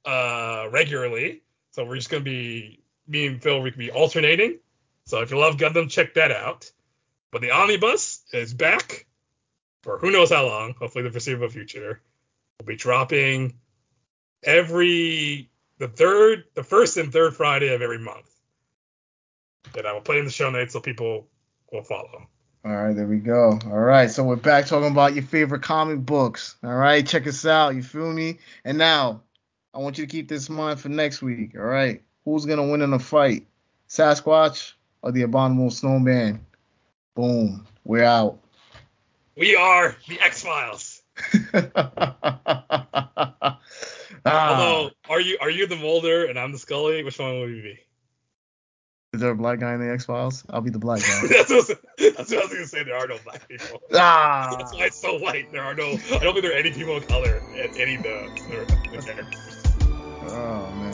uh, 0.04 0.68
regularly. 0.72 1.41
So 1.72 1.86
we're 1.86 1.95
just 1.95 2.10
gonna 2.10 2.22
be 2.22 2.82
me 3.08 3.28
and 3.28 3.41
Phil 3.41 3.62
we 3.62 3.72
can 3.72 3.80
be 3.80 3.91
alternating. 3.91 4.60
So 5.06 5.22
if 5.22 5.32
you 5.32 5.39
love 5.39 5.56
Gundam, 5.56 5.89
check 5.89 6.16
that 6.16 6.32
out. 6.32 6.70
But 7.34 7.42
the 7.42 7.50
omnibus 7.50 8.22
is 8.32 8.54
back 8.54 9.08
for 9.82 9.98
who 9.98 10.12
knows 10.12 10.32
how 10.32 10.46
long. 10.46 10.76
Hopefully 10.80 11.04
the 11.04 11.10
foreseeable 11.10 11.50
future. 11.50 12.00
We'll 12.60 12.68
be 12.68 12.76
dropping 12.76 13.56
every 14.44 15.50
the 15.80 15.88
third, 15.88 16.44
the 16.54 16.64
first 16.64 16.96
and 16.98 17.12
third 17.12 17.36
Friday 17.36 17.74
of 17.74 17.82
every 17.82 17.98
month. 17.98 18.30
That 19.74 19.88
I 19.88 19.94
will 19.94 20.02
play 20.02 20.20
in 20.20 20.26
the 20.26 20.32
show 20.32 20.52
notes 20.52 20.74
so 20.74 20.80
people 20.80 21.28
will 21.72 21.82
follow. 21.82 22.28
All 22.64 22.72
right, 22.72 22.96
there 22.96 23.08
we 23.08 23.18
go. 23.18 23.60
All 23.66 23.80
right, 23.80 24.12
so 24.12 24.24
we're 24.24 24.36
back 24.36 24.68
talking 24.68 24.92
about 24.92 25.16
your 25.16 25.24
favorite 25.24 25.64
comic 25.64 26.06
books. 26.06 26.56
All 26.64 26.76
right, 26.76 27.06
check 27.06 27.26
us 27.26 27.48
out. 27.48 27.74
You 27.74 27.82
feel 27.82 28.14
me? 28.14 28.38
And 28.64 28.78
now, 28.78 29.24
I 29.74 29.80
want 29.80 29.98
you 29.98 30.06
to 30.06 30.12
keep 30.12 30.30
this 30.30 30.50
in 30.50 30.56
mind 30.56 30.80
for 30.80 30.90
next 30.90 31.24
week. 31.24 31.56
All 31.58 31.66
right, 31.66 32.04
who's 32.26 32.46
gonna 32.46 32.68
win 32.68 32.84
in 32.84 32.94
a 32.94 33.00
fight, 33.00 33.48
Sasquatch 33.90 34.74
or 35.02 35.12
the 35.12 35.24
Abominable 35.24 35.72
Snowman? 35.72 36.46
Boom, 37.16 37.68
we're 37.84 38.03
out. 38.03 38.39
We 39.38 39.55
are 39.55 39.95
the 40.07 40.20
X 40.20 40.41
Files. 40.41 41.03
ah. 44.26 44.26
Although, 44.26 44.89
are 45.09 45.22
you 45.22 45.38
are 45.39 45.51
you 45.51 45.68
the 45.68 45.76
Mulder 45.76 46.26
and 46.26 46.39
I'm 46.39 46.51
the 46.51 46.57
Scully? 46.57 47.03
Which 47.03 47.20
one 47.20 47.39
will 47.39 47.49
you 47.49 47.61
be? 47.61 47.80
Is 49.14 49.22
there 49.22 49.30
a 49.30 49.36
black 49.36 49.59
guy 49.59 49.76
in 49.76 49.80
the 49.80 49.91
X 49.91 50.05
Files? 50.05 50.43
I'll 50.49 50.61
be 50.61 50.72
the 50.72 50.80
black 50.80 51.01
guy. 51.01 51.22
that's, 51.30 51.51
what, 51.51 51.68
that's, 51.99 52.32
what, 52.32 52.39
I 52.39 52.45
was 52.45 52.51
gonna 52.51 52.66
say. 52.66 52.84
There 52.84 52.95
are 52.95 53.05
no 53.05 53.20
black 53.24 53.47
people. 53.47 53.80
Ah. 53.93 54.55
That's 54.57 54.74
why 54.74 54.86
it's 54.86 54.99
so 54.99 55.20
white. 55.20 55.51
There 55.51 55.61
are 55.61 55.76
no. 55.76 55.86
I 55.86 56.18
don't 56.18 56.34
think 56.34 56.41
there 56.41 56.53
are 56.53 56.57
any 56.57 56.72
people 56.72 56.97
of 56.97 57.07
color 57.07 57.43
in 57.53 57.80
any 57.80 57.93
of 57.95 58.03
the, 58.03 58.32
the, 58.49 58.66
the 58.97 59.03
characters. 59.03 59.64
Oh 60.30 60.72
man. 60.78 60.93